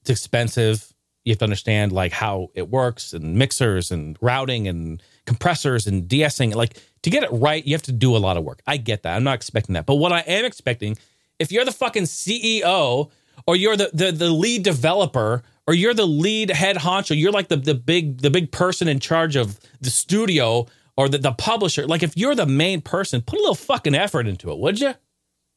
It's 0.00 0.10
expensive. 0.10 0.94
You 1.24 1.32
have 1.32 1.38
to 1.38 1.44
understand 1.44 1.92
like 1.92 2.12
how 2.12 2.48
it 2.54 2.70
works 2.70 3.12
and 3.12 3.34
mixers 3.34 3.90
and 3.90 4.16
routing 4.20 4.66
and 4.66 5.02
compressors 5.26 5.86
and 5.86 6.08
de-essing. 6.08 6.54
Like 6.54 6.80
to 7.06 7.10
get 7.10 7.22
it 7.22 7.30
right, 7.30 7.64
you 7.64 7.72
have 7.72 7.82
to 7.82 7.92
do 7.92 8.16
a 8.16 8.18
lot 8.18 8.36
of 8.36 8.42
work. 8.42 8.60
I 8.66 8.78
get 8.78 9.04
that. 9.04 9.14
I'm 9.14 9.22
not 9.22 9.36
expecting 9.36 9.74
that. 9.74 9.86
But 9.86 9.94
what 9.94 10.12
I 10.12 10.22
am 10.22 10.44
expecting, 10.44 10.98
if 11.38 11.52
you're 11.52 11.64
the 11.64 11.70
fucking 11.70 12.02
CEO 12.02 13.12
or 13.46 13.54
you're 13.54 13.76
the 13.76 13.90
the, 13.94 14.10
the 14.10 14.28
lead 14.28 14.64
developer 14.64 15.44
or 15.68 15.74
you're 15.74 15.94
the 15.94 16.04
lead 16.04 16.50
head 16.50 16.78
honcho, 16.78 17.16
you're 17.16 17.30
like 17.30 17.46
the 17.46 17.56
the 17.58 17.74
big 17.74 18.22
the 18.22 18.30
big 18.30 18.50
person 18.50 18.88
in 18.88 18.98
charge 18.98 19.36
of 19.36 19.60
the 19.80 19.88
studio 19.88 20.66
or 20.96 21.08
the, 21.08 21.18
the 21.18 21.30
publisher. 21.30 21.86
Like 21.86 22.02
if 22.02 22.16
you're 22.16 22.34
the 22.34 22.44
main 22.44 22.80
person, 22.80 23.22
put 23.22 23.38
a 23.38 23.42
little 23.42 23.54
fucking 23.54 23.94
effort 23.94 24.26
into 24.26 24.50
it, 24.50 24.58
would 24.58 24.80
you? 24.80 24.92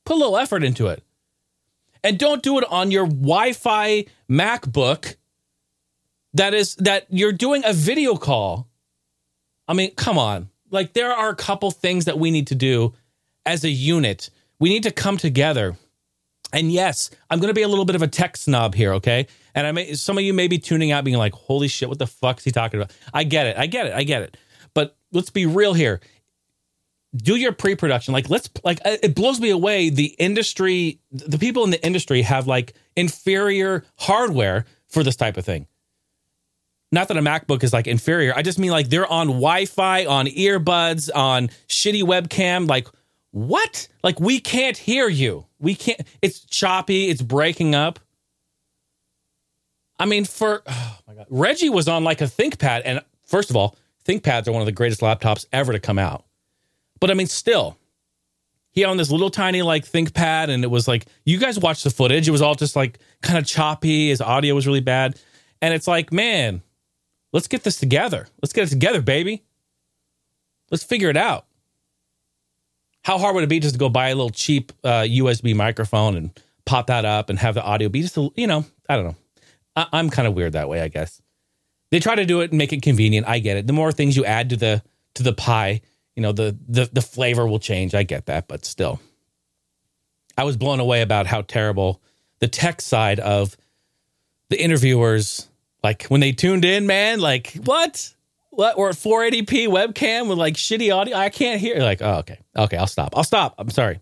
Put 0.06 0.18
a 0.18 0.20
little 0.20 0.38
effort 0.38 0.64
into 0.64 0.86
it. 0.86 1.04
And 2.04 2.20
don't 2.20 2.44
do 2.44 2.60
it 2.60 2.66
on 2.70 2.92
your 2.92 3.08
Wi-Fi 3.08 4.06
MacBook 4.30 5.16
that 6.36 6.54
is 6.54 6.76
that 6.76 7.08
you're 7.10 7.32
doing 7.32 7.64
a 7.66 7.74
video 7.74 8.18
call. 8.18 8.68
I 9.68 9.74
mean, 9.74 9.96
come 9.96 10.20
on. 10.20 10.50
Like 10.71 10.93
there 10.93 11.12
are 11.12 11.29
a 11.29 11.36
couple 11.36 11.71
things 11.71 12.05
that 12.05 12.19
we 12.19 12.32
need 12.32 12.47
to 12.47 12.55
do 12.55 12.93
as 13.45 13.63
a 13.63 13.69
unit. 13.69 14.29
We 14.60 14.69
need 14.69 14.84
to 14.84 14.91
come 14.91 15.17
together. 15.17 15.77
And 16.51 16.71
yes, 16.71 17.12
I'm 17.29 17.39
going 17.39 17.49
to 17.49 17.53
be 17.53 17.62
a 17.62 17.67
little 17.67 17.86
bit 17.86 17.95
of 17.95 18.01
a 18.01 18.08
tech 18.08 18.36
snob 18.36 18.73
here, 18.73 18.93
okay? 18.93 19.27
And 19.53 19.67
I 19.67 19.71
may 19.71 19.93
some 19.93 20.17
of 20.17 20.23
you 20.23 20.34
may 20.34 20.47
be 20.47 20.58
tuning 20.58 20.91
out 20.91 21.03
being 21.03 21.17
like, 21.17 21.34
"Holy 21.34 21.67
shit, 21.67 21.89
what 21.89 21.99
the 21.99 22.08
fuck 22.08 22.39
is 22.39 22.43
he 22.43 22.51
talking 22.51 22.79
about?" 22.79 22.95
I 23.13 23.23
get 23.23 23.47
it. 23.47 23.58
I 23.58 23.67
get 23.67 23.88
it. 23.88 23.93
I 23.93 24.03
get 24.03 24.23
it. 24.23 24.38
But 24.73 24.95
let's 25.12 25.29
be 25.29 25.45
real 25.45 25.73
here. 25.73 25.99
Do 27.15 27.36
your 27.36 27.51
pre-production. 27.51 28.13
Like 28.13 28.29
let's 28.29 28.49
like 28.63 28.79
uh, 28.86 28.97
it 29.03 29.15
blows 29.15 29.39
me 29.39 29.49
away 29.49 29.89
the 29.89 30.15
industry 30.17 30.99
the 31.12 31.38
people 31.38 31.63
in 31.63 31.71
the 31.71 31.84
industry 31.86 32.21
have 32.23 32.47
like 32.47 32.73
inferior 32.95 33.84
hardware 33.95 34.65
for 34.88 35.03
this 35.03 35.15
type 35.15 35.38
of 35.38 35.45
thing. 35.45 35.67
Not 36.91 37.08
that 37.10 37.17
a 37.17 37.21
MacBook 37.21 37.63
is 37.63 37.71
like 37.71 37.88
inferior. 37.88 38.34
I 38.36 38.41
just 38.41 38.58
mean 38.58 38.71
like 38.71 38.89
they're 38.89 39.08
on 39.08 39.28
Wi-Fi, 39.28 40.06
on 40.06 40.25
earbuds, 40.25 41.10
on 41.13 41.49
shitty 41.67 42.04
webcam 42.04 42.67
like 42.67 42.88
what? 43.32 43.88
Like 44.04 44.19
we 44.19 44.39
can't 44.39 44.75
hear 44.75 45.08
you. 45.08 45.45
We 45.60 45.75
can't 45.75 46.02
it's 46.21 46.39
choppy, 46.39 47.10
it's 47.10 47.21
breaking 47.21 47.75
up. 47.75 47.99
I 49.99 50.06
mean, 50.06 50.25
for 50.25 50.63
oh 50.67 50.97
my 51.08 51.13
god, 51.13 51.28
Reggie 51.30 51.69
was 51.69 51.88
on 51.88 52.04
like 52.04 52.21
a 52.21 52.25
ThinkPad, 52.25 52.84
and 52.86 53.02
first 53.25 53.49
of 53.49 53.56
all, 53.56 53.75
ThinkPads 54.06 54.47
are 54.47 54.52
one 54.52 54.62
of 54.62 54.65
the 54.65 54.71
greatest 54.71 55.02
laptops 55.02 55.45
ever 55.52 55.73
to 55.73 55.80
come 55.80 55.99
out. 55.99 56.25
But 56.99 57.12
I 57.12 57.13
mean, 57.13 57.28
still, 57.28 57.78
he 58.71 58.84
on 58.84 58.97
this 58.97 59.12
little 59.12 59.30
tiny 59.30 59.62
like 59.62 59.86
ThinkPad, 59.86 60.49
and 60.49 60.63
it 60.63 60.71
was 60.71 60.88
like 60.88 61.06
you 61.23 61.38
guys 61.38 61.60
watched 61.60 61.84
the 61.84 61.91
footage. 61.91 62.28
It 62.28 62.32
was 62.32 62.41
all 62.41 62.56
just 62.56 62.75
like 62.75 62.97
kind 63.21 63.38
of 63.38 63.45
choppy. 63.45 64.10
His 64.10 64.21
audio 64.21 64.56
was 64.56 64.65
really 64.65 64.80
bad, 64.80 65.19
and 65.62 65.73
it's 65.73 65.88
like, 65.88 66.12
man, 66.12 66.63
let's 67.32 67.48
get 67.48 67.63
this 67.63 67.78
together. 67.78 68.28
Let's 68.42 68.54
get 68.54 68.65
it 68.65 68.70
together, 68.70 69.02
baby. 69.02 69.44
Let's 70.72 70.84
figure 70.84 71.10
it 71.10 71.18
out. 71.18 71.46
How 73.04 73.18
hard 73.18 73.36
would 73.36 73.44
it 73.44 73.48
be 73.48 73.60
just 73.60 73.76
to 73.76 73.80
go 73.80 73.89
buy 73.89 74.10
a 74.10 74.15
little 74.15 74.30
cheap 74.30 74.72
uh, 74.84 75.02
USB 75.02 75.56
microphone 75.56 76.15
and 76.15 76.39
pop 76.65 76.88
that 76.88 77.06
up 77.06 77.30
and 77.30 77.39
have 77.39 77.56
the 77.56 77.63
audio 77.63 77.89
be 77.89 78.02
just, 78.02 78.18
a, 78.18 78.30
you 78.36 78.46
know, 78.46 78.65
I 78.88 78.96
don't 78.96 79.06
know. 79.06 79.15
I, 79.76 79.88
I'm 79.94 80.10
kind 80.10 80.28
of 80.28 80.34
weird 80.34 80.54
that 80.54 80.70
way, 80.70 80.82
I 80.82 80.89
guess. 80.89 81.22
They 81.92 82.00
try 82.00 82.15
to 82.15 82.26
do 82.26 82.42
it 82.42 82.52
and 82.52 82.58
make 82.58 82.74
it 82.74 82.82
convenient. 82.82 83.28
I 83.28 83.39
get 83.39 83.58
it. 83.58 83.68
The 83.68 83.74
more 83.74 83.92
things 83.92 84.15
you 84.15 84.26
add 84.26 84.50
to 84.52 84.58
the 84.58 84.84
to 85.15 85.24
the 85.24 85.34
pie, 85.34 85.82
you 86.15 86.22
know, 86.22 86.32
the 86.32 86.56
the 86.68 86.89
the 86.92 87.02
flavor 87.02 87.48
will 87.48 87.60
change. 87.60 87.96
I 87.96 88.04
get 88.04 88.28
that, 88.28 88.48
but 88.48 88.63
still. 88.63 89.00
I 90.38 90.44
was 90.44 90.56
blown 90.56 90.80
away 90.80 91.02
about 91.02 91.26
how 91.26 91.42
terrible 91.42 92.02
the 92.39 92.48
tech 92.48 92.80
side 92.82 93.20
of 93.20 93.58
the 94.50 94.62
interviewers 94.62 95.49
like 95.84 96.04
when 96.06 96.22
they 96.22 96.32
tuned 96.32 96.65
in, 96.65 96.88
man, 96.88 97.20
like 97.20 97.54
what? 97.63 98.13
What? 98.50 98.78
We're 98.78 98.89
at 98.89 98.96
480p 98.96 99.68
webcam 99.68 100.28
with 100.28 100.38
like 100.38 100.56
shitty 100.56 100.94
audio. 100.94 101.15
I 101.15 101.30
can't 101.30 101.62
hear. 101.62 101.80
Like, 101.80 102.02
oh, 102.02 102.15
okay, 102.20 102.39
okay, 102.58 102.78
I'll 102.78 102.88
stop. 102.88 103.15
I'll 103.15 103.24
stop. 103.24 103.56
I'm 103.58 103.70
sorry. 103.70 104.00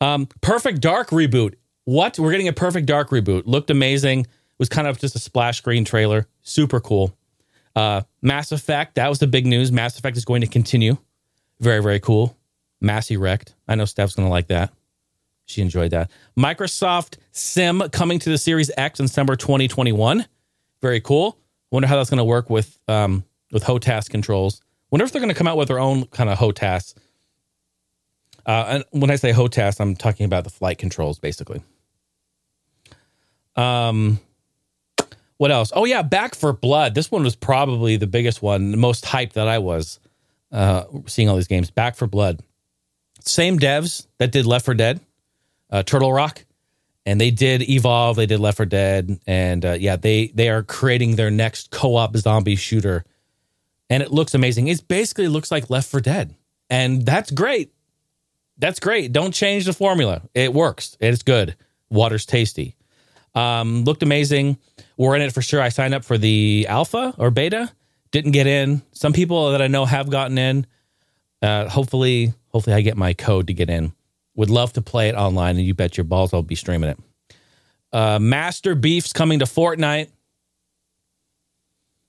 Um, 0.00 0.26
Perfect 0.40 0.80
Dark 0.80 1.10
reboot. 1.10 1.54
What? 1.84 2.18
We're 2.18 2.30
getting 2.30 2.48
a 2.48 2.52
Perfect 2.52 2.86
Dark 2.86 3.10
reboot. 3.10 3.44
Looked 3.46 3.70
amazing 3.70 4.20
It 4.20 4.26
was 4.58 4.68
kind 4.68 4.86
of 4.86 4.98
just 4.98 5.16
a 5.16 5.18
splash 5.18 5.58
screen 5.58 5.84
trailer. 5.84 6.26
Super 6.42 6.80
cool. 6.80 7.16
Uh, 7.74 8.02
Mass 8.22 8.52
Effect, 8.52 8.96
that 8.96 9.08
was 9.08 9.20
the 9.20 9.26
big 9.26 9.46
news. 9.46 9.70
Mass 9.70 9.98
Effect 9.98 10.16
is 10.16 10.24
going 10.24 10.40
to 10.40 10.46
continue. 10.46 10.98
Very, 11.60 11.82
very 11.82 12.00
cool. 12.00 12.36
Massey 12.80 13.16
wrecked. 13.16 13.54
I 13.66 13.74
know 13.74 13.84
Steph's 13.84 14.14
going 14.14 14.26
to 14.26 14.30
like 14.30 14.48
that. 14.48 14.72
She 15.46 15.62
enjoyed 15.62 15.92
that. 15.92 16.10
Microsoft 16.38 17.16
Sim 17.32 17.82
coming 17.90 18.18
to 18.18 18.30
the 18.30 18.38
Series 18.38 18.70
X 18.76 19.00
in 19.00 19.06
December 19.06 19.34
2021. 19.34 20.26
Very 20.80 21.00
cool. 21.00 21.38
Wonder 21.70 21.88
how 21.88 21.96
that's 21.96 22.10
going 22.10 22.18
to 22.18 22.24
work 22.24 22.50
with 22.50 22.78
um, 22.88 23.24
with 23.52 23.64
HOTAS 23.64 24.08
controls. 24.08 24.60
Wonder 24.90 25.04
if 25.04 25.12
they're 25.12 25.20
going 25.20 25.32
to 25.32 25.34
come 25.34 25.48
out 25.48 25.56
with 25.56 25.68
their 25.68 25.78
own 25.80 26.06
kind 26.06 26.30
of 26.30 26.38
HOTAS. 26.38 26.94
Uh, 28.46 28.64
and 28.68 28.84
when 28.92 29.10
I 29.10 29.16
say 29.16 29.32
HOTAS, 29.32 29.80
I'm 29.80 29.94
talking 29.94 30.24
about 30.24 30.44
the 30.44 30.50
flight 30.50 30.78
controls, 30.78 31.18
basically. 31.18 31.62
Um, 33.56 34.20
what 35.36 35.50
else? 35.50 35.72
Oh 35.74 35.84
yeah, 35.84 36.02
Back 36.02 36.34
4 36.34 36.52
Blood. 36.54 36.94
This 36.94 37.10
one 37.10 37.24
was 37.24 37.36
probably 37.36 37.96
the 37.96 38.06
biggest 38.06 38.40
one, 38.40 38.70
the 38.70 38.76
most 38.76 39.04
hyped 39.04 39.34
that 39.34 39.48
I 39.48 39.58
was 39.58 40.00
uh, 40.50 40.84
seeing 41.06 41.28
all 41.28 41.36
these 41.36 41.48
games. 41.48 41.70
Back 41.70 41.96
4 41.96 42.08
Blood, 42.08 42.40
same 43.20 43.58
devs 43.58 44.06
that 44.18 44.32
did 44.32 44.46
Left 44.46 44.64
4 44.64 44.74
Dead, 44.74 45.00
uh, 45.70 45.82
Turtle 45.82 46.12
Rock, 46.12 46.44
and 47.08 47.18
they 47.18 47.30
did 47.30 47.62
Evolve. 47.62 48.16
They 48.16 48.26
did 48.26 48.38
Left 48.38 48.58
4 48.58 48.66
Dead, 48.66 49.18
and 49.26 49.64
uh, 49.64 49.72
yeah, 49.72 49.96
they 49.96 50.26
they 50.26 50.50
are 50.50 50.62
creating 50.62 51.16
their 51.16 51.30
next 51.30 51.70
co-op 51.70 52.14
zombie 52.18 52.54
shooter, 52.54 53.02
and 53.88 54.02
it 54.02 54.12
looks 54.12 54.34
amazing. 54.34 54.68
It 54.68 54.86
basically 54.86 55.26
looks 55.26 55.50
like 55.50 55.70
Left 55.70 55.88
4 55.90 56.00
Dead, 56.00 56.34
and 56.68 57.06
that's 57.06 57.30
great. 57.30 57.72
That's 58.58 58.78
great. 58.78 59.10
Don't 59.10 59.32
change 59.32 59.64
the 59.64 59.72
formula. 59.72 60.20
It 60.34 60.52
works. 60.52 60.98
It's 61.00 61.22
good. 61.22 61.56
Water's 61.88 62.26
tasty. 62.26 62.76
Um, 63.34 63.84
looked 63.84 64.02
amazing. 64.02 64.58
We're 64.98 65.16
in 65.16 65.22
it 65.22 65.32
for 65.32 65.40
sure. 65.40 65.62
I 65.62 65.70
signed 65.70 65.94
up 65.94 66.04
for 66.04 66.18
the 66.18 66.66
alpha 66.68 67.14
or 67.16 67.30
beta. 67.30 67.72
Didn't 68.10 68.32
get 68.32 68.46
in. 68.46 68.82
Some 68.92 69.14
people 69.14 69.52
that 69.52 69.62
I 69.62 69.68
know 69.68 69.86
have 69.86 70.10
gotten 70.10 70.36
in. 70.36 70.66
Uh, 71.40 71.70
hopefully, 71.70 72.34
hopefully 72.48 72.76
I 72.76 72.82
get 72.82 72.98
my 72.98 73.14
code 73.14 73.46
to 73.46 73.54
get 73.54 73.70
in. 73.70 73.92
Would 74.38 74.50
love 74.50 74.72
to 74.74 74.82
play 74.82 75.08
it 75.08 75.16
online, 75.16 75.56
and 75.56 75.66
you 75.66 75.74
bet 75.74 75.96
your 75.96 76.04
balls 76.04 76.32
I'll 76.32 76.42
be 76.42 76.54
streaming 76.54 76.90
it. 76.90 76.98
Uh, 77.92 78.20
Master 78.20 78.80
Chief's 78.80 79.12
coming 79.12 79.40
to 79.40 79.46
Fortnite. 79.46 80.10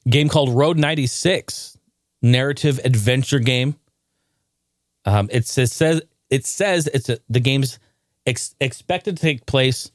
Game 0.07 0.29
called 0.29 0.49
Road 0.49 0.77
96, 0.77 1.75
narrative 2.21 2.79
adventure 2.85 3.39
game. 3.39 3.77
Um, 5.05 5.27
it 5.31 5.47
says, 5.47 5.73
says 5.73 6.03
it 6.29 6.45
says 6.45 6.85
it's 6.93 7.09
a, 7.09 7.17
the 7.29 7.39
game's 7.39 7.79
ex- 8.27 8.53
expected 8.61 9.17
to 9.17 9.21
take 9.21 9.47
place 9.47 9.91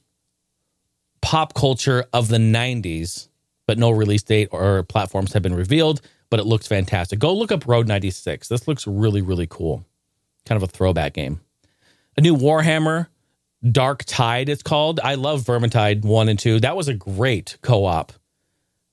pop 1.21 1.53
culture 1.53 2.03
of 2.11 2.27
the 2.27 2.37
90s, 2.37 3.29
but 3.65 3.77
no 3.77 3.91
release 3.91 4.23
date 4.23 4.49
or 4.51 4.83
platforms 4.83 5.31
have 5.31 5.41
been 5.41 5.55
revealed. 5.55 6.01
But 6.29 6.41
it 6.41 6.45
looks 6.45 6.67
fantastic. 6.67 7.17
Go 7.17 7.33
look 7.33 7.53
up 7.53 7.65
Road 7.65 7.87
96. 7.87 8.49
This 8.49 8.67
looks 8.67 8.85
really, 8.85 9.21
really 9.21 9.47
cool. 9.49 9.85
Kind 10.45 10.61
of 10.61 10.63
a 10.63 10.71
throwback 10.71 11.13
game. 11.13 11.39
A 12.17 12.21
new 12.21 12.35
Warhammer 12.35 13.07
Darktide, 13.63 14.49
it's 14.49 14.63
called. 14.63 14.99
I 14.99 15.15
love 15.15 15.41
Vermintide 15.41 16.03
1 16.03 16.29
and 16.29 16.39
2. 16.39 16.59
That 16.61 16.77
was 16.77 16.87
a 16.87 16.93
great 16.93 17.57
co 17.61 17.85
op 17.85 18.13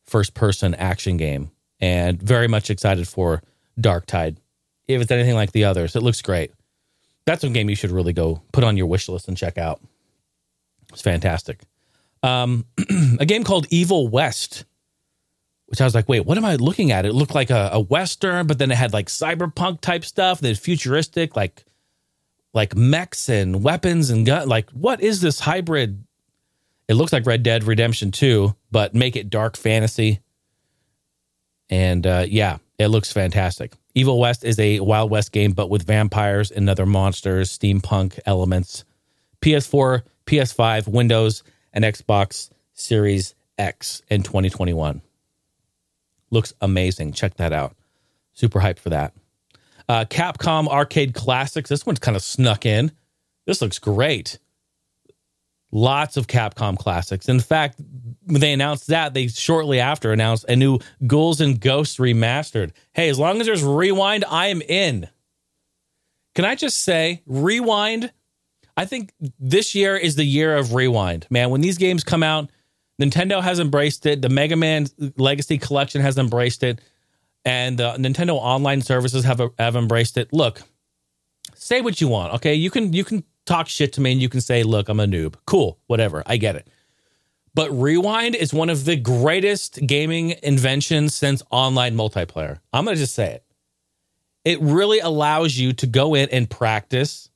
first 0.07 0.35
person 0.35 0.75
action 0.75 1.17
game, 1.17 1.51
and 1.81 2.21
very 2.21 2.49
much 2.49 2.71
excited 2.71 3.07
for 3.07 3.43
Darktide. 3.81 4.37
If 4.89 5.01
it's 5.01 5.11
anything 5.11 5.35
like 5.35 5.53
the 5.53 5.65
others, 5.65 5.95
it 5.95 6.03
looks 6.03 6.23
great. 6.23 6.53
That's 7.25 7.45
a 7.45 7.49
game 7.51 7.71
you 7.71 7.77
should 7.77 7.91
really 7.93 8.13
go 8.13 8.43
put 8.53 8.65
on 8.65 8.77
your 8.77 8.87
wish 8.87 9.09
list 9.09 9.29
and 9.29 9.37
check 9.37 9.57
out. 9.57 9.81
It's 10.93 11.03
fantastic. 11.03 11.61
Um, 12.23 12.67
a 13.21 13.27
game 13.27 13.45
called 13.45 13.67
Evil 13.71 14.09
West, 14.09 14.65
which 15.67 15.81
I 15.81 15.85
was 15.85 15.95
like, 15.95 16.09
wait, 16.09 16.27
what 16.27 16.37
am 16.37 16.45
I 16.45 16.57
looking 16.57 16.93
at? 16.93 17.07
It 17.07 17.15
looked 17.15 17.35
like 17.35 17.51
a, 17.51 17.71
a 17.73 17.81
western, 17.81 18.47
but 18.47 18.59
then 18.59 18.71
it 18.71 18.77
had 18.77 18.93
like 18.93 19.07
cyberpunk 19.07 19.81
type 19.81 20.05
stuff, 20.05 20.41
then 20.41 20.55
futuristic, 20.55 21.37
like 21.37 21.65
like 22.53 22.77
mechs 22.77 23.29
and 23.29 23.63
weapons 23.63 24.11
and 24.11 24.27
gun. 24.27 24.49
Like, 24.49 24.71
what 24.71 25.01
is 25.01 25.21
this 25.21 25.41
hybrid? 25.41 26.05
It 26.89 26.95
looks 26.95 27.13
like 27.13 27.27
Red 27.27 27.43
Dead 27.43 27.65
Redemption 27.65 28.11
2, 28.11 28.55
but 28.71 28.95
make 28.95 29.17
it 29.17 29.31
dark 29.31 29.57
fantasy. 29.57 30.21
And 31.71 32.07
uh, 32.07 32.27
yeah, 32.29 32.59
it 32.79 32.89
looks 32.89 33.13
fantastic. 33.13 33.73
Evil 33.95 34.19
West 34.19 34.45
is 34.45 34.59
a 34.59 34.81
Wild 34.81 35.11
West 35.11 35.33
game, 35.33 35.53
but 35.53 35.71
with 35.71 35.87
vampires 35.87 36.51
and 36.51 36.69
other 36.69 36.87
monsters, 36.87 37.57
steampunk 37.57 38.19
elements. 38.27 38.85
PS4, 39.41 40.03
PS5, 40.27 40.89
Windows, 40.89 41.43
and 41.73 41.85
Xbox 41.85 42.51
Series 42.75 43.35
X 43.59 44.03
in 44.09 44.23
2021. 44.23 45.03
Looks 46.31 46.55
amazing. 46.61 47.13
Check 47.13 47.35
that 47.37 47.53
out. 47.53 47.77
Super 48.33 48.61
hyped 48.61 48.79
for 48.79 48.91
that. 48.91 49.13
Uh, 49.89 50.05
Capcom 50.05 50.69
Arcade 50.69 51.15
Classics. 51.15 51.69
This 51.69 51.85
one's 51.85 51.99
kind 51.99 52.17
of 52.17 52.23
snuck 52.23 52.67
in. 52.67 52.93
This 53.47 53.61
looks 53.61 53.79
great. 53.79 54.39
Lots 55.73 56.17
of 56.17 56.27
Capcom 56.27 56.77
classics. 56.77 57.29
In 57.29 57.41
fact, 57.41 57.81
when 58.27 58.41
they 58.41 58.53
announced 58.53 58.89
that, 58.89 59.15
they 59.15 59.29
shortly 59.29 59.81
after 59.81 60.13
announced 60.13 60.45
a 60.49 60.55
new 60.55 60.79
Ghouls 61.07 61.41
and 61.41 61.59
Ghosts 61.59 61.97
remastered. 61.97 62.73
Hey, 62.93 63.09
as 63.09 63.19
long 63.19 63.41
as 63.41 63.47
there's 63.47 63.65
rewind, 63.65 64.25
I 64.29 64.49
am 64.49 64.61
in. 64.63 65.09
Can 66.35 66.45
I 66.45 66.55
just 66.55 66.81
say, 66.81 67.23
rewind? 67.27 68.13
I 68.77 68.85
think 68.85 69.13
this 69.39 69.75
year 69.75 69.97
is 69.97 70.17
the 70.17 70.25
year 70.25 70.57
of 70.57 70.75
rewind. 70.75 71.27
Man, 71.31 71.51
when 71.51 71.61
these 71.61 71.79
games 71.79 72.05
come 72.05 72.23
out, 72.23 72.51
Nintendo 73.01 73.43
has 73.43 73.59
embraced 73.59 74.07
it. 74.07 74.23
The 74.23 74.29
Mega 74.29 74.57
Man 74.57 74.87
Legacy 75.17 75.59
Collection 75.59 76.01
has 76.01 76.19
embraced 76.19 76.63
it 76.63 76.81
and 77.45 77.79
the 77.79 77.93
Nintendo 77.95 78.35
online 78.35 78.83
services 78.83 79.25
have 79.25 79.41
have 79.59 79.77
embraced 79.77 80.17
it. 80.17 80.33
Look, 80.33 80.63
say 81.55 81.81
what 81.81 82.01
you 82.01 82.09
want, 82.09 82.35
okay? 82.35 82.55
You 82.55 82.71
can 82.71 82.93
you 82.93 83.05
can 83.05 83.25
talk 83.47 83.69
shit 83.69 83.93
to 83.95 84.01
me 84.01 84.13
and 84.13 84.23
you 84.23 84.29
can 84.29 84.41
say, 84.41 84.63
"Look, 84.63 84.89
I'm 84.89 85.01
a 85.01 85.07
noob." 85.07 85.35
Cool, 85.47 85.79
whatever. 85.87 86.23
I 86.27 86.37
get 86.37 86.57
it. 86.57 86.69
But 87.55 87.71
Rewind 87.71 88.35
is 88.35 88.55
one 88.55 88.71
of 88.71 88.85
the 88.85 88.97
greatest 88.97 89.79
gaming 89.87 90.35
inventions 90.43 91.15
since 91.15 91.43
online 91.51 91.95
multiplayer. 91.95 92.61
I'm 92.73 92.85
going 92.85 92.97
to 92.97 93.01
just 93.01 93.15
say 93.15 93.35
it. 93.35 93.45
It 94.45 94.61
really 94.61 95.01
allows 95.01 95.57
you 95.57 95.73
to 95.75 95.87
go 95.87 96.15
in 96.15 96.31
and 96.31 96.49
practice. 96.49 97.29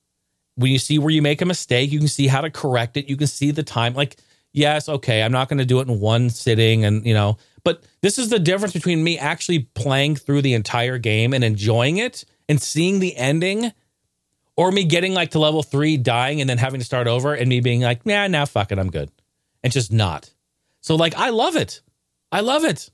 When 0.54 0.72
you 0.72 0.78
see 0.78 0.98
where 0.98 1.10
you 1.10 1.20
make 1.20 1.42
a 1.42 1.44
mistake, 1.44 1.92
you 1.92 1.98
can 1.98 2.08
see 2.08 2.28
how 2.28 2.40
to 2.40 2.50
correct 2.50 2.96
it. 2.96 3.10
You 3.10 3.16
can 3.18 3.26
see 3.26 3.50
the 3.50 3.62
time. 3.62 3.92
Like, 3.92 4.16
yes, 4.56 4.88
okay, 4.88 5.22
I'm 5.22 5.30
not 5.30 5.48
going 5.48 5.58
to 5.58 5.64
do 5.64 5.78
it 5.80 5.88
in 5.88 6.00
one 6.00 6.30
sitting 6.30 6.84
and, 6.84 7.06
you 7.06 7.14
know, 7.14 7.36
but 7.62 7.84
this 8.00 8.18
is 8.18 8.30
the 8.30 8.38
difference 8.38 8.72
between 8.72 9.04
me 9.04 9.18
actually 9.18 9.60
playing 9.74 10.16
through 10.16 10.42
the 10.42 10.54
entire 10.54 10.98
game 10.98 11.34
and 11.34 11.44
enjoying 11.44 11.98
it 11.98 12.24
and 12.48 12.60
seeing 12.60 12.98
the 12.98 13.14
ending 13.16 13.72
or 14.56 14.72
me 14.72 14.84
getting 14.84 15.12
like 15.12 15.32
to 15.32 15.38
level 15.38 15.62
three, 15.62 15.96
dying, 15.98 16.40
and 16.40 16.48
then 16.48 16.58
having 16.58 16.80
to 16.80 16.86
start 16.86 17.06
over 17.06 17.34
and 17.34 17.48
me 17.48 17.60
being 17.60 17.82
like, 17.82 18.00
yeah, 18.04 18.26
now 18.26 18.46
fuck 18.46 18.72
it, 18.72 18.78
I'm 18.78 18.90
good. 18.90 19.10
And 19.62 19.72
just 19.72 19.92
not. 19.92 20.32
So, 20.80 20.96
like, 20.96 21.14
I 21.16 21.30
love 21.30 21.56
it. 21.56 21.82
I 22.32 22.40
love 22.40 22.64
it. 22.64 22.90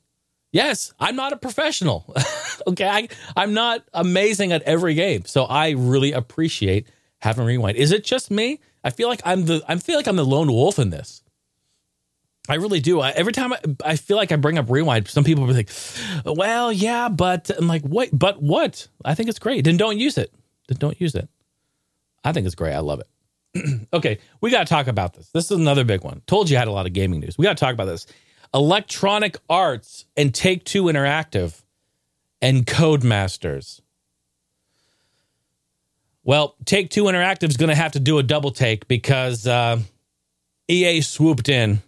Yes, 0.53 0.92
I'm 0.98 1.14
not 1.14 1.33
a 1.33 1.37
professional. 1.37 2.14
okay. 2.66 2.88
I, 2.88 3.09
I'm 3.37 3.55
not 3.55 3.85
amazing 3.94 4.53
at 4.53 4.62
every 4.62 4.94
game. 4.94 5.25
So 5.27 5.44
I 5.44 5.70
really 5.70 6.12
appreciate 6.12 6.88
having 7.20 7.44
rewind. 7.44 7.77
Is 7.77 7.92
it 7.92 8.05
just 8.05 8.31
me? 8.31 8.61
I 8.83 8.90
feel 8.90 9.09
like 9.09 9.22
I'm 9.25 9.46
the 9.46 9.62
I 9.68 9.77
feel 9.77 9.96
like 9.96 10.09
I'm 10.09 10.16
the 10.16 10.25
lone 10.25 10.51
wolf 10.51 10.79
in 10.79 10.90
this. 10.90 11.21
I 12.48 12.57
really 12.57 12.81
do. 12.81 13.00
I, 13.00 13.11
every 13.11 13.33
time 13.33 13.52
I, 13.52 13.59
I, 13.85 13.96
feel 13.96 14.16
like 14.16 14.33
I 14.33 14.37
bring 14.37 14.59
up 14.59 14.68
rewind, 14.68 15.07
some 15.07 15.22
people 15.22 15.46
be 15.46 15.52
like, 15.52 15.70
"Well, 16.24 16.72
yeah, 16.72 17.09
but 17.09 17.50
I'm 17.57 17.68
like, 17.68 17.83
what? 17.83 18.09
But 18.12 18.42
what? 18.42 18.88
I 19.05 19.14
think 19.14 19.28
it's 19.28 19.38
great. 19.38 19.64
Then 19.64 19.76
don't 19.76 19.98
use 19.98 20.18
it. 20.18 20.33
Then 20.66 20.78
don't 20.78 21.00
use 21.00 21.14
it. 21.14 21.28
I 22.24 22.33
think 22.33 22.46
it's 22.46 22.57
great. 22.57 22.74
I 22.74 22.81
love 22.81 23.00
it. 23.00 23.88
okay, 23.92 24.18
we 24.40 24.50
got 24.50 24.66
to 24.66 24.70
talk 24.70 24.88
about 24.88 25.14
this. 25.14 25.28
This 25.28 25.50
is 25.50 25.59
another 25.59 25.85
big 25.85 26.02
one. 26.02 26.22
Told 26.26 26.50
you 26.50 26.57
I 26.57 26.61
had 26.61 26.68
a 26.68 26.72
lot 26.72 26.87
of 26.87 26.92
gaming 26.92 27.20
news. 27.20 27.38
We 27.38 27.44
got 27.44 27.57
to 27.57 27.64
talk 27.64 27.74
about 27.74 27.85
this. 27.85 28.07
Electronic 28.52 29.38
Arts 29.48 30.07
and 30.16 30.35
Take 30.35 30.64
Two 30.64 30.85
Interactive 30.85 31.62
and 32.40 32.66
Codemasters. 32.66 33.81
Well, 36.24 36.57
Take 36.64 36.90
Two 36.90 37.05
Interactive 37.05 37.50
is 37.50 37.57
going 37.57 37.70
to 37.70 37.76
have 37.76 37.92
to 37.92 38.00
do 38.00 38.18
a 38.18 38.22
double 38.24 38.50
take 38.50 38.88
because 38.88 39.46
uh, 39.46 39.78
EA 40.66 41.02
swooped 41.02 41.48
in 41.48 41.83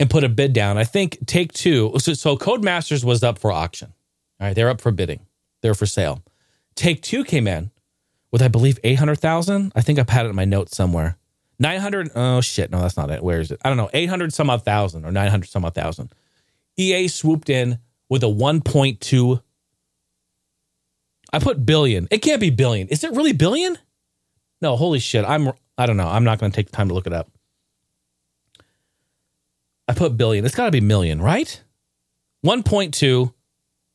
and 0.00 0.08
put 0.08 0.24
a 0.24 0.28
bid 0.28 0.52
down. 0.52 0.78
I 0.78 0.84
think 0.84 1.18
Take 1.26 1.52
Two, 1.52 1.92
so, 1.98 2.14
so 2.14 2.36
Codemasters 2.36 3.04
was 3.04 3.22
up 3.22 3.38
for 3.38 3.52
auction. 3.52 3.92
All 4.40 4.46
right, 4.46 4.54
they're 4.54 4.68
up 4.68 4.80
for 4.80 4.92
bidding. 4.92 5.26
They're 5.62 5.74
for 5.74 5.86
sale. 5.86 6.22
Take 6.74 7.02
Two 7.02 7.24
came 7.24 7.48
in 7.48 7.70
with, 8.30 8.42
I 8.42 8.48
believe, 8.48 8.78
800,000. 8.84 9.72
I 9.74 9.80
think 9.80 9.98
I've 9.98 10.08
had 10.08 10.26
it 10.26 10.30
in 10.30 10.36
my 10.36 10.44
notes 10.44 10.76
somewhere. 10.76 11.16
900, 11.58 12.10
oh 12.14 12.40
shit, 12.40 12.70
no, 12.70 12.80
that's 12.80 12.96
not 12.96 13.10
it. 13.10 13.22
Where 13.22 13.40
is 13.40 13.50
it? 13.50 13.60
I 13.64 13.68
don't 13.68 13.76
know, 13.76 13.90
800 13.92 14.32
some 14.32 14.48
odd 14.48 14.64
thousand 14.64 15.04
or 15.04 15.10
900 15.10 15.48
some 15.48 15.64
odd 15.64 15.74
thousand. 15.74 16.12
EA 16.76 17.08
swooped 17.08 17.50
in 17.50 17.78
with 18.08 18.22
a 18.22 18.26
1.2. 18.26 19.42
I 21.32 21.38
put 21.40 21.66
billion. 21.66 22.06
It 22.10 22.18
can't 22.18 22.40
be 22.40 22.50
billion. 22.50 22.88
Is 22.88 23.02
it 23.02 23.10
really 23.10 23.32
billion? 23.32 23.76
No, 24.62 24.76
holy 24.76 25.00
shit. 25.00 25.24
I'm, 25.24 25.52
I 25.76 25.86
don't 25.86 25.96
know. 25.96 26.08
I'm 26.08 26.24
not 26.24 26.38
going 26.38 26.52
to 26.52 26.56
take 26.56 26.70
the 26.70 26.76
time 26.76 26.88
to 26.88 26.94
look 26.94 27.06
it 27.06 27.12
up. 27.12 27.30
I 29.88 29.94
put 29.94 30.16
billion. 30.16 30.44
It's 30.44 30.54
got 30.54 30.66
to 30.66 30.70
be 30.70 30.80
million, 30.80 31.20
right? 31.20 31.62
1.2. 32.44 33.32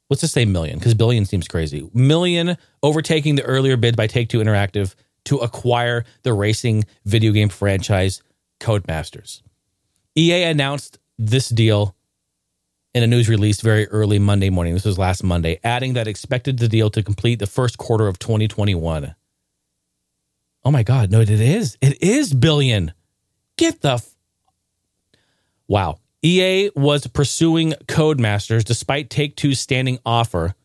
Let's 0.10 0.22
just 0.22 0.34
say 0.34 0.46
million 0.46 0.80
because 0.80 0.96
billion 0.96 1.26
seems 1.26 1.48
crazy. 1.48 1.90
Million 1.94 2.58
overtaking 2.82 3.36
the 3.36 3.44
earlier 3.44 3.78
bid 3.78 3.96
by 3.96 4.08
Take 4.08 4.30
Two 4.30 4.40
Interactive 4.40 4.96
to 5.26 5.38
acquire 5.38 6.04
the 6.24 6.34
racing 6.34 6.84
video 7.06 7.32
game 7.32 7.50
franchise 7.50 8.22
Codemasters. 8.60 9.42
EA 10.16 10.44
announced 10.44 11.00
this 11.18 11.50
deal 11.50 11.96
in 12.94 13.04
a 13.04 13.08
news 13.08 13.30
release 13.30 13.62
very 13.62 13.88
early 13.88 14.20
Monday 14.20 14.50
morning. 14.50 14.74
This 14.74 14.86
was 14.86 15.00
last 15.00 15.24
Monday, 15.24 15.60
adding 15.64 15.94
that 15.94 16.08
expected 16.08 16.60
the 16.60 16.68
deal 16.68 16.90
to 16.92 17.02
complete 17.02 17.40
the 17.40 17.48
first 17.48 17.78
quarter 17.78 18.08
of 18.08 18.20
2021. 18.20 19.16
Oh 20.66 20.72
my 20.72 20.84
God. 20.84 21.12
No, 21.12 21.22
it 21.22 21.30
is. 21.30 21.78
It 21.82 22.02
is 22.02 22.34
billion. 22.34 22.94
Get 23.58 23.82
the. 23.82 24.04
Wow. 25.68 26.00
EA 26.22 26.70
was 26.76 27.06
pursuing 27.08 27.74
Codemasters 27.88 28.64
despite 28.64 29.10
Take 29.10 29.36
Two's 29.36 29.60
standing 29.60 30.00
offer. 30.06 30.56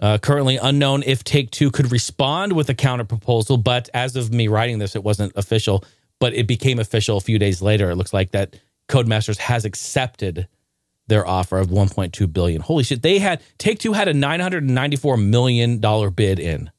Uh, 0.00 0.16
currently 0.16 0.56
unknown 0.56 1.02
if 1.04 1.24
Take 1.24 1.50
Two 1.50 1.70
could 1.70 1.90
respond 1.90 2.52
with 2.52 2.70
a 2.70 2.74
counter 2.74 3.04
proposal, 3.04 3.56
but 3.56 3.90
as 3.92 4.14
of 4.16 4.32
me 4.32 4.46
writing 4.48 4.78
this, 4.78 4.94
it 4.94 5.02
wasn't 5.02 5.32
official, 5.34 5.84
but 6.20 6.32
it 6.34 6.46
became 6.46 6.78
official 6.78 7.16
a 7.16 7.20
few 7.20 7.38
days 7.38 7.60
later. 7.60 7.90
It 7.90 7.96
looks 7.96 8.12
like 8.12 8.30
that 8.30 8.56
Codemasters 8.88 9.38
has 9.38 9.64
accepted 9.64 10.46
their 11.08 11.26
offer 11.26 11.58
of 11.58 11.68
1.2 11.68 12.32
billion. 12.32 12.60
Holy 12.60 12.84
shit! 12.84 13.02
They 13.02 13.18
had 13.18 13.42
Take 13.58 13.80
Two 13.80 13.92
had 13.92 14.06
a 14.06 14.14
994 14.14 15.16
million 15.16 15.80
dollar 15.80 16.10
bid 16.10 16.38
in. 16.38 16.70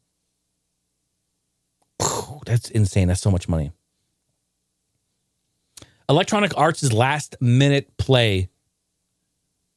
That's 2.45 2.69
insane. 2.71 3.09
That's 3.09 3.21
so 3.21 3.31
much 3.31 3.49
money. 3.49 3.71
Electronic 6.09 6.57
Arts' 6.57 6.91
last 6.91 7.35
minute 7.39 7.95
play 7.97 8.49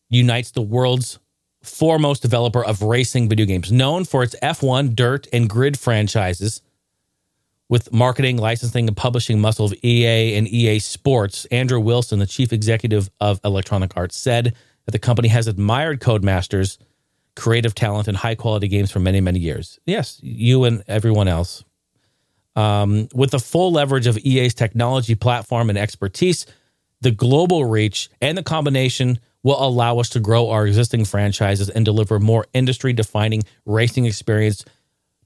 unites 0.08 0.50
the 0.50 0.62
world's 0.62 1.18
foremost 1.62 2.22
developer 2.22 2.64
of 2.64 2.80
racing 2.80 3.28
video 3.28 3.44
games, 3.44 3.70
known 3.70 4.04
for 4.04 4.22
its 4.22 4.34
F1, 4.42 4.96
Dirt, 4.96 5.28
and 5.30 5.48
Grid 5.48 5.78
franchises. 5.78 6.62
With 7.68 7.92
marketing, 7.92 8.38
licensing, 8.38 8.88
and 8.88 8.96
publishing 8.96 9.40
muscle 9.40 9.66
of 9.66 9.74
EA 9.84 10.36
and 10.36 10.48
EA 10.48 10.78
Sports, 10.78 11.44
Andrew 11.46 11.80
Wilson, 11.80 12.18
the 12.18 12.26
chief 12.26 12.52
executive 12.52 13.10
of 13.20 13.38
Electronic 13.44 13.94
Arts, 13.94 14.16
said 14.16 14.54
that 14.86 14.92
the 14.92 14.98
company 14.98 15.28
has 15.28 15.46
admired 15.46 16.00
Codemasters' 16.00 16.78
creative 17.36 17.74
talent 17.74 18.08
and 18.08 18.16
high 18.16 18.34
quality 18.34 18.68
games 18.68 18.90
for 18.90 19.00
many, 19.00 19.20
many 19.20 19.38
years. 19.38 19.78
Yes, 19.84 20.18
you 20.22 20.64
and 20.64 20.82
everyone 20.88 21.28
else. 21.28 21.62
Um, 22.54 23.08
with 23.14 23.30
the 23.30 23.38
full 23.38 23.72
leverage 23.72 24.06
of 24.06 24.18
EA's 24.18 24.54
technology 24.54 25.14
platform 25.14 25.70
and 25.70 25.78
expertise, 25.78 26.46
the 27.00 27.10
global 27.10 27.64
reach, 27.64 28.10
and 28.20 28.36
the 28.36 28.42
combination 28.42 29.18
will 29.42 29.62
allow 29.62 29.98
us 29.98 30.08
to 30.10 30.20
grow 30.20 30.50
our 30.50 30.66
existing 30.66 31.04
franchises 31.04 31.68
and 31.68 31.84
deliver 31.84 32.20
more 32.20 32.46
industry 32.52 32.92
defining 32.92 33.42
racing 33.66 34.04
experience 34.04 34.64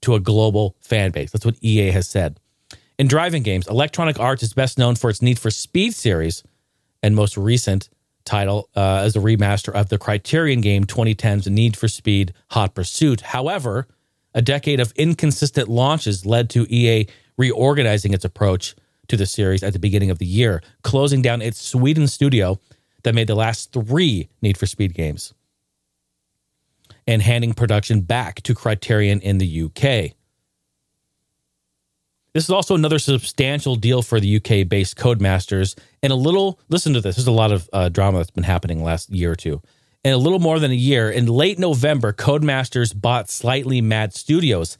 to 0.00 0.14
a 0.14 0.20
global 0.20 0.76
fan 0.80 1.10
base. 1.10 1.30
That's 1.30 1.44
what 1.44 1.56
EA 1.62 1.90
has 1.90 2.08
said. 2.08 2.38
In 2.98 3.08
driving 3.08 3.42
games, 3.42 3.68
Electronic 3.68 4.18
Arts 4.18 4.42
is 4.42 4.54
best 4.54 4.78
known 4.78 4.94
for 4.94 5.10
its 5.10 5.20
Need 5.20 5.38
for 5.38 5.50
Speed 5.50 5.94
series 5.94 6.42
and 7.02 7.14
most 7.14 7.36
recent 7.36 7.90
title 8.24 8.68
uh, 8.74 9.02
as 9.04 9.16
a 9.16 9.20
remaster 9.20 9.72
of 9.72 9.88
the 9.90 9.98
Criterion 9.98 10.60
game 10.60 10.84
2010's 10.84 11.46
Need 11.48 11.76
for 11.76 11.88
Speed 11.88 12.32
Hot 12.50 12.74
Pursuit. 12.74 13.20
However, 13.20 13.86
a 14.36 14.42
decade 14.42 14.78
of 14.78 14.92
inconsistent 14.92 15.66
launches 15.66 16.26
led 16.26 16.50
to 16.50 16.72
EA 16.72 17.08
reorganizing 17.38 18.12
its 18.12 18.24
approach 18.24 18.76
to 19.08 19.16
the 19.16 19.26
series 19.26 19.62
at 19.62 19.72
the 19.72 19.78
beginning 19.78 20.10
of 20.10 20.18
the 20.18 20.26
year, 20.26 20.62
closing 20.82 21.22
down 21.22 21.40
its 21.40 21.60
Sweden 21.60 22.06
studio 22.06 22.60
that 23.02 23.14
made 23.14 23.28
the 23.28 23.34
last 23.34 23.72
three 23.72 24.28
Need 24.42 24.58
for 24.58 24.66
Speed 24.66 24.94
games 24.94 25.32
and 27.06 27.22
handing 27.22 27.54
production 27.54 28.02
back 28.02 28.42
to 28.42 28.54
Criterion 28.54 29.20
in 29.20 29.38
the 29.38 29.62
UK. 29.62 30.12
This 32.34 32.44
is 32.44 32.50
also 32.50 32.74
another 32.74 32.98
substantial 32.98 33.76
deal 33.76 34.02
for 34.02 34.20
the 34.20 34.36
UK 34.36 34.68
based 34.68 34.96
Codemasters. 34.96 35.78
And 36.02 36.12
a 36.12 36.16
little, 36.16 36.60
listen 36.68 36.92
to 36.92 37.00
this, 37.00 37.16
there's 37.16 37.26
a 37.26 37.32
lot 37.32 37.52
of 37.52 37.70
uh, 37.72 37.88
drama 37.88 38.18
that's 38.18 38.30
been 38.30 38.44
happening 38.44 38.82
last 38.82 39.08
year 39.08 39.32
or 39.32 39.36
two. 39.36 39.62
In 40.06 40.12
a 40.12 40.18
little 40.18 40.38
more 40.38 40.60
than 40.60 40.70
a 40.70 40.74
year, 40.74 41.10
in 41.10 41.26
late 41.26 41.58
November, 41.58 42.12
Codemasters 42.12 42.94
bought 42.94 43.28
Slightly 43.28 43.80
Mad 43.80 44.14
Studios, 44.14 44.78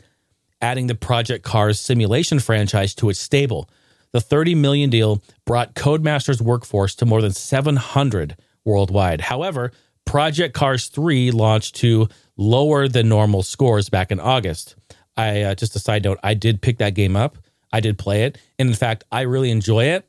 adding 0.61 0.87
the 0.87 0.95
Project 0.95 1.45
Cars 1.45 1.81
simulation 1.81 2.39
franchise 2.39 2.95
to 2.95 3.11
its 3.11 3.19
stable. 3.19 3.69
The 4.13 4.21
30 4.21 4.55
million 4.55 4.89
deal 4.89 5.21
brought 5.45 5.75
Codemasters' 5.75 6.41
workforce 6.41 6.95
to 6.95 7.07
more 7.07 7.21
than 7.21 7.33
700 7.33 8.37
worldwide. 8.65 9.21
However, 9.23 9.73
Project 10.05 10.55
Cars 10.55 10.87
3 10.87 11.33
launched 11.33 11.75
to 11.79 12.07
lower 12.37 12.87
than 12.87 13.09
normal 13.09 13.43
scores 13.43 13.89
back 13.89 14.13
in 14.13 14.21
August. 14.21 14.77
I 15.17 15.43
uh, 15.43 15.55
just 15.57 15.75
a 15.75 15.81
side 15.81 16.05
note, 16.05 16.21
I 16.23 16.35
did 16.35 16.63
pick 16.63 16.79
that 16.79 16.95
game 16.95 17.17
up. 17.17 17.37
I 17.73 17.81
did 17.81 17.99
play 17.99 18.23
it, 18.23 18.39
and 18.61 18.69
in 18.69 18.77
fact, 18.77 19.03
I 19.11 19.23
really 19.23 19.51
enjoy 19.51 19.87
it 19.87 20.09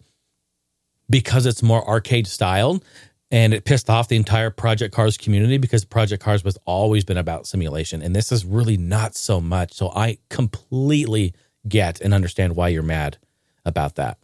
because 1.09 1.47
it's 1.47 1.63
more 1.63 1.87
arcade 1.87 2.27
styled 2.27 2.83
and 3.29 3.53
it 3.53 3.65
pissed 3.65 3.89
off 3.89 4.07
the 4.07 4.15
entire 4.15 4.49
Project 4.49 4.93
Cars 4.93 5.17
community 5.17 5.57
because 5.57 5.83
Project 5.83 6.23
Cars 6.23 6.43
was 6.43 6.57
always 6.65 7.03
been 7.03 7.17
about 7.17 7.47
simulation 7.47 8.01
and 8.01 8.15
this 8.15 8.31
is 8.31 8.45
really 8.45 8.77
not 8.77 9.15
so 9.15 9.41
much. 9.41 9.73
So 9.73 9.89
I 9.89 10.17
completely 10.29 11.33
get 11.67 11.99
and 12.01 12.13
understand 12.13 12.55
why 12.55 12.69
you're 12.69 12.83
mad 12.83 13.17
about 13.65 13.95
that. 13.95 14.17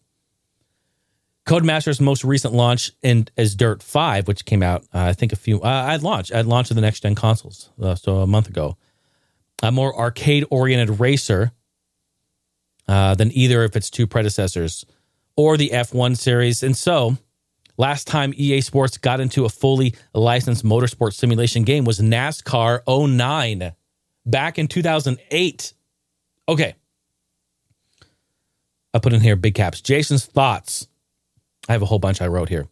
Codemasters' 1.46 2.00
most 2.00 2.24
recent 2.24 2.54
launch 2.54 2.92
in, 3.02 3.28
is 3.36 3.54
Dirt 3.56 3.84
5, 3.84 4.28
which 4.30 4.46
came 4.46 4.64
out, 4.64 4.84
uh, 4.94 5.00
I 5.08 5.14
think, 5.14 5.34
a 5.34 5.36
few. 5.36 5.62
Uh, 5.62 5.86
I'd 5.88 6.02
launched. 6.02 6.34
I'd 6.34 6.46
launched 6.46 6.70
to 6.70 6.74
the 6.74 6.82
next 6.82 7.02
gen 7.02 7.16
consoles, 7.16 7.70
uh, 7.82 7.96
so 7.96 8.20
a 8.20 8.28
month 8.28 8.48
ago. 8.48 8.78
A 9.62 9.72
more 9.72 9.98
arcade 9.98 10.46
oriented 10.50 11.02
racer 11.02 11.52
uh, 12.88 13.16
than 13.16 13.32
either 13.34 13.64
of 13.64 13.76
its 13.76 13.90
two 13.90 14.08
predecessors 14.08 14.86
or 15.36 15.58
the 15.58 15.72
F1 15.74 16.18
series. 16.18 16.64
And 16.64 16.78
so, 16.78 17.18
last 17.84 18.08
time 18.08 18.34
EA 18.38 18.62
Sports 18.62 18.98
got 18.98 19.20
into 19.20 19.44
a 19.44 19.50
fully 19.50 19.94
licensed 20.14 20.64
motorsport 20.64 21.14
simulation 21.14 21.64
game 21.64 21.84
was 21.84 22.00
NASCAR 22.00 22.80
09 22.88 23.74
back 24.26 24.58
in 24.58 24.70
2008. 24.70 25.74
Okay. 26.48 26.76
I 28.94 29.00
put 29.00 29.12
in 29.12 29.20
here 29.20 29.36
big 29.36 29.56
caps. 29.56 29.82
Jason's 29.82 30.26
thoughts. 30.26 30.88
I 31.68 31.74
have 31.74 31.82
a 31.82 31.86
whole 31.86 32.00
bunch 32.00 32.22
I 32.22 32.28
wrote 32.28 32.48
here. 32.48 32.70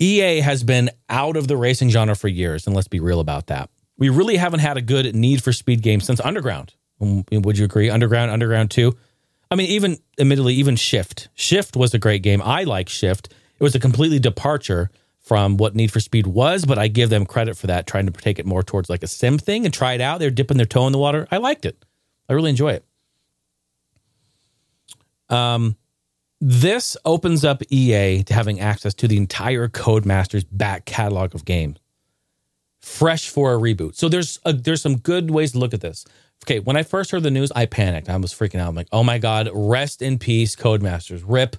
EA 0.00 0.40
has 0.40 0.64
been 0.64 0.90
out 1.08 1.36
of 1.36 1.46
the 1.46 1.56
racing 1.56 1.90
genre 1.90 2.16
for 2.16 2.26
years, 2.26 2.66
and 2.66 2.74
let's 2.74 2.88
be 2.88 2.98
real 2.98 3.20
about 3.20 3.46
that. 3.46 3.70
We 3.96 4.08
really 4.08 4.38
haven't 4.38 4.60
had 4.60 4.76
a 4.76 4.82
good 4.82 5.14
Need 5.14 5.40
for 5.40 5.52
Speed 5.52 5.82
game 5.82 6.00
since 6.00 6.20
Underground. 6.20 6.74
Um, 7.00 7.24
would 7.30 7.58
you 7.58 7.64
agree? 7.64 7.88
Underground, 7.88 8.32
Underground 8.32 8.72
2. 8.72 8.92
I 9.52 9.54
mean, 9.54 9.68
even 9.68 9.98
admittedly, 10.18 10.54
even 10.54 10.74
Shift. 10.74 11.28
Shift 11.34 11.76
was 11.76 11.94
a 11.94 11.98
great 11.98 12.22
game. 12.22 12.42
I 12.42 12.64
like 12.64 12.88
Shift. 12.88 13.32
It 13.60 13.62
was 13.62 13.74
a 13.74 13.80
completely 13.80 14.18
departure 14.18 14.90
from 15.20 15.58
what 15.58 15.74
Need 15.74 15.92
for 15.92 16.00
Speed 16.00 16.26
was, 16.26 16.64
but 16.64 16.78
I 16.78 16.88
give 16.88 17.10
them 17.10 17.26
credit 17.26 17.56
for 17.56 17.66
that, 17.66 17.86
trying 17.86 18.06
to 18.06 18.12
take 18.12 18.38
it 18.38 18.46
more 18.46 18.62
towards 18.62 18.88
like 18.88 19.02
a 19.02 19.06
sim 19.06 19.38
thing 19.38 19.66
and 19.66 19.72
try 19.72 19.92
it 19.92 20.00
out. 20.00 20.18
They're 20.18 20.30
dipping 20.30 20.56
their 20.56 20.66
toe 20.66 20.86
in 20.86 20.92
the 20.92 20.98
water. 20.98 21.28
I 21.30 21.36
liked 21.36 21.66
it. 21.66 21.84
I 22.28 22.32
really 22.32 22.50
enjoy 22.50 22.72
it. 22.72 22.84
Um, 25.28 25.76
this 26.40 26.96
opens 27.04 27.44
up 27.44 27.62
EA 27.70 28.22
to 28.24 28.34
having 28.34 28.60
access 28.60 28.94
to 28.94 29.06
the 29.06 29.18
entire 29.18 29.68
Codemasters 29.68 30.46
back 30.50 30.86
catalog 30.86 31.34
of 31.34 31.44
games, 31.44 31.78
fresh 32.80 33.28
for 33.28 33.52
a 33.54 33.58
reboot. 33.58 33.94
So 33.94 34.08
there's 34.08 34.40
a, 34.44 34.54
there's 34.54 34.80
some 34.80 34.96
good 34.96 35.30
ways 35.30 35.52
to 35.52 35.58
look 35.58 35.74
at 35.74 35.82
this. 35.82 36.06
Okay, 36.44 36.60
when 36.60 36.78
I 36.78 36.82
first 36.82 37.10
heard 37.10 37.22
the 37.22 37.30
news, 37.30 37.52
I 37.52 37.66
panicked. 37.66 38.08
I 38.08 38.16
was 38.16 38.32
freaking 38.32 38.58
out. 38.58 38.70
I'm 38.70 38.74
like, 38.74 38.88
oh 38.90 39.04
my 39.04 39.18
god, 39.18 39.50
rest 39.52 40.00
in 40.00 40.18
peace, 40.18 40.56
Codemasters, 40.56 41.22
rip, 41.26 41.56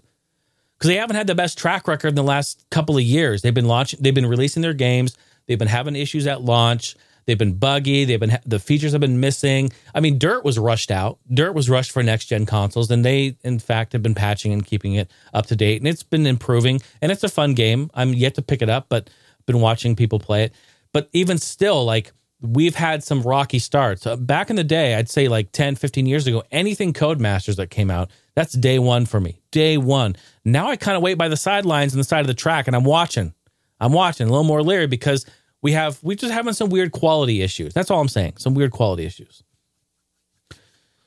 because 0.81 0.89
they 0.89 0.97
haven't 0.97 1.15
had 1.15 1.27
the 1.27 1.35
best 1.35 1.59
track 1.59 1.87
record 1.87 2.07
in 2.07 2.15
the 2.15 2.23
last 2.23 2.65
couple 2.71 2.97
of 2.97 3.03
years. 3.03 3.43
They've 3.43 3.53
been 3.53 3.67
launching, 3.67 3.99
they've 4.01 4.15
been 4.15 4.25
releasing 4.25 4.63
their 4.63 4.73
games, 4.73 5.15
they've 5.45 5.59
been 5.59 5.67
having 5.67 5.95
issues 5.95 6.25
at 6.25 6.41
launch. 6.41 6.95
They've 7.27 7.37
been 7.37 7.53
buggy. 7.53 8.03
They've 8.03 8.19
been 8.19 8.39
the 8.47 8.57
features 8.57 8.93
have 8.93 8.99
been 8.99 9.19
missing. 9.19 9.71
I 9.93 9.99
mean, 9.99 10.17
Dirt 10.17 10.43
was 10.43 10.57
rushed 10.57 10.89
out. 10.89 11.19
Dirt 11.31 11.53
was 11.53 11.69
rushed 11.69 11.91
for 11.91 12.01
next 12.01 12.25
gen 12.25 12.47
consoles, 12.47 12.89
and 12.89 13.05
they 13.05 13.37
in 13.43 13.59
fact 13.59 13.93
have 13.93 14.01
been 14.01 14.15
patching 14.15 14.51
and 14.51 14.65
keeping 14.65 14.95
it 14.95 15.11
up 15.31 15.45
to 15.45 15.55
date, 15.55 15.79
and 15.79 15.87
it's 15.87 16.01
been 16.01 16.25
improving. 16.25 16.81
And 16.99 17.11
it's 17.11 17.23
a 17.23 17.29
fun 17.29 17.53
game. 17.53 17.91
I'm 17.93 18.15
yet 18.15 18.33
to 18.35 18.41
pick 18.41 18.63
it 18.63 18.69
up, 18.69 18.87
but 18.89 19.07
been 19.45 19.61
watching 19.61 19.95
people 19.95 20.17
play 20.17 20.45
it. 20.45 20.55
But 20.93 21.09
even 21.13 21.37
still, 21.37 21.85
like 21.85 22.11
we've 22.41 22.75
had 22.75 23.03
some 23.03 23.21
rocky 23.21 23.59
starts. 23.59 24.07
Uh, 24.07 24.15
back 24.15 24.49
in 24.49 24.55
the 24.55 24.63
day, 24.63 24.95
I'd 24.95 25.09
say 25.09 25.27
like 25.27 25.51
10, 25.51 25.75
15 25.75 26.07
years 26.07 26.25
ago, 26.25 26.43
anything 26.51 26.91
Codemasters 26.91 27.57
that 27.57 27.69
came 27.69 27.91
out, 27.91 28.09
that's 28.35 28.53
day 28.53 28.79
one 28.79 29.05
for 29.05 29.19
me. 29.19 29.41
Day 29.51 29.77
one. 29.77 30.15
Now 30.45 30.69
I 30.69 30.75
kind 30.75 30.95
of 30.95 31.03
wait 31.03 31.17
by 31.17 31.27
the 31.27 31.37
sidelines 31.37 31.93
on 31.93 31.97
the 31.97 32.03
side 32.03 32.21
of 32.21 32.27
the 32.27 32.33
track 32.33 32.67
and 32.67 32.75
I'm 32.75 32.83
watching. 32.83 33.33
I'm 33.79 33.93
watching 33.93 34.27
a 34.27 34.29
little 34.29 34.45
more 34.45 34.63
leery 34.63 34.87
because 34.87 35.25
we 35.61 35.73
have 35.73 35.99
we 36.01 36.15
just 36.15 36.33
having 36.33 36.53
some 36.53 36.69
weird 36.69 36.91
quality 36.91 37.41
issues. 37.41 37.73
That's 37.73 37.91
all 37.91 37.99
I'm 37.99 38.07
saying. 38.07 38.37
Some 38.37 38.53
weird 38.53 38.71
quality 38.71 39.05
issues. 39.05 39.43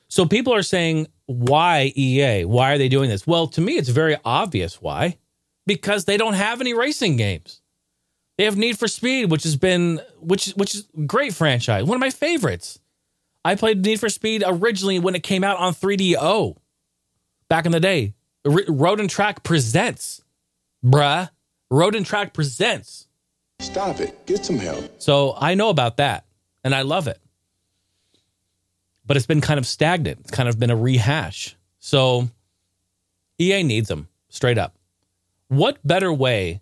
So 0.07 0.25
people 0.25 0.53
are 0.53 0.63
saying, 0.63 1.07
why 1.25 1.91
EA? 1.95 2.45
Why 2.45 2.73
are 2.73 2.77
they 2.77 2.89
doing 2.89 3.09
this? 3.09 3.25
Well, 3.25 3.47
to 3.47 3.61
me, 3.61 3.73
it's 3.73 3.89
very 3.89 4.17
obvious 4.23 4.81
why. 4.81 5.17
Because 5.65 6.05
they 6.05 6.15
don't 6.15 6.35
have 6.35 6.61
any 6.61 6.73
racing 6.73 7.17
games. 7.17 7.61
They 8.37 8.43
have 8.43 8.57
Need 8.57 8.77
for 8.77 8.87
Speed, 8.87 9.31
which 9.31 9.43
has 9.43 9.55
been 9.55 9.99
which 10.19 10.51
which 10.51 10.75
is 10.75 10.87
great 11.07 11.33
franchise, 11.33 11.85
one 11.85 11.95
of 11.95 12.01
my 12.01 12.09
favorites. 12.09 12.79
I 13.43 13.55
played 13.55 13.83
Need 13.83 13.99
for 13.99 14.09
Speed 14.09 14.43
originally 14.45 14.99
when 14.99 15.15
it 15.15 15.23
came 15.23 15.43
out 15.43 15.57
on 15.57 15.73
3DO 15.73 16.57
back 17.49 17.65
in 17.65 17.71
the 17.71 17.79
day. 17.79 18.13
Road 18.45 18.99
and 18.99 19.09
Track 19.09 19.43
presents, 19.43 20.21
bruh. 20.83 21.29
Road 21.71 21.95
and 21.95 22.05
Track 22.05 22.33
presents. 22.33 23.07
Stop 23.59 23.99
it. 23.99 24.25
Get 24.25 24.45
some 24.45 24.57
help. 24.59 25.01
So 25.01 25.33
I 25.37 25.55
know 25.55 25.69
about 25.69 25.97
that 25.97 26.25
and 26.63 26.75
I 26.75 26.81
love 26.83 27.07
it. 27.07 27.19
but 29.07 29.15
it's 29.17 29.25
been 29.27 29.41
kind 29.41 29.57
of 29.59 29.65
stagnant. 29.67 30.19
It's 30.21 30.31
kind 30.31 30.49
of 30.49 30.59
been 30.59 30.69
a 30.71 30.75
rehash. 30.75 31.55
So 31.79 32.29
EA 33.39 33.63
needs 33.63 33.87
them 33.87 34.07
straight 34.29 34.57
up. 34.57 34.75
What 35.47 35.77
better 35.85 36.11
way 36.11 36.61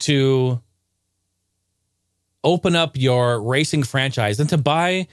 to 0.00 0.60
open 2.42 2.74
up 2.76 2.96
your 2.96 3.40
racing 3.42 3.82
franchise 3.82 4.36
than 4.38 4.46
to 4.48 4.58
buy 4.58 5.06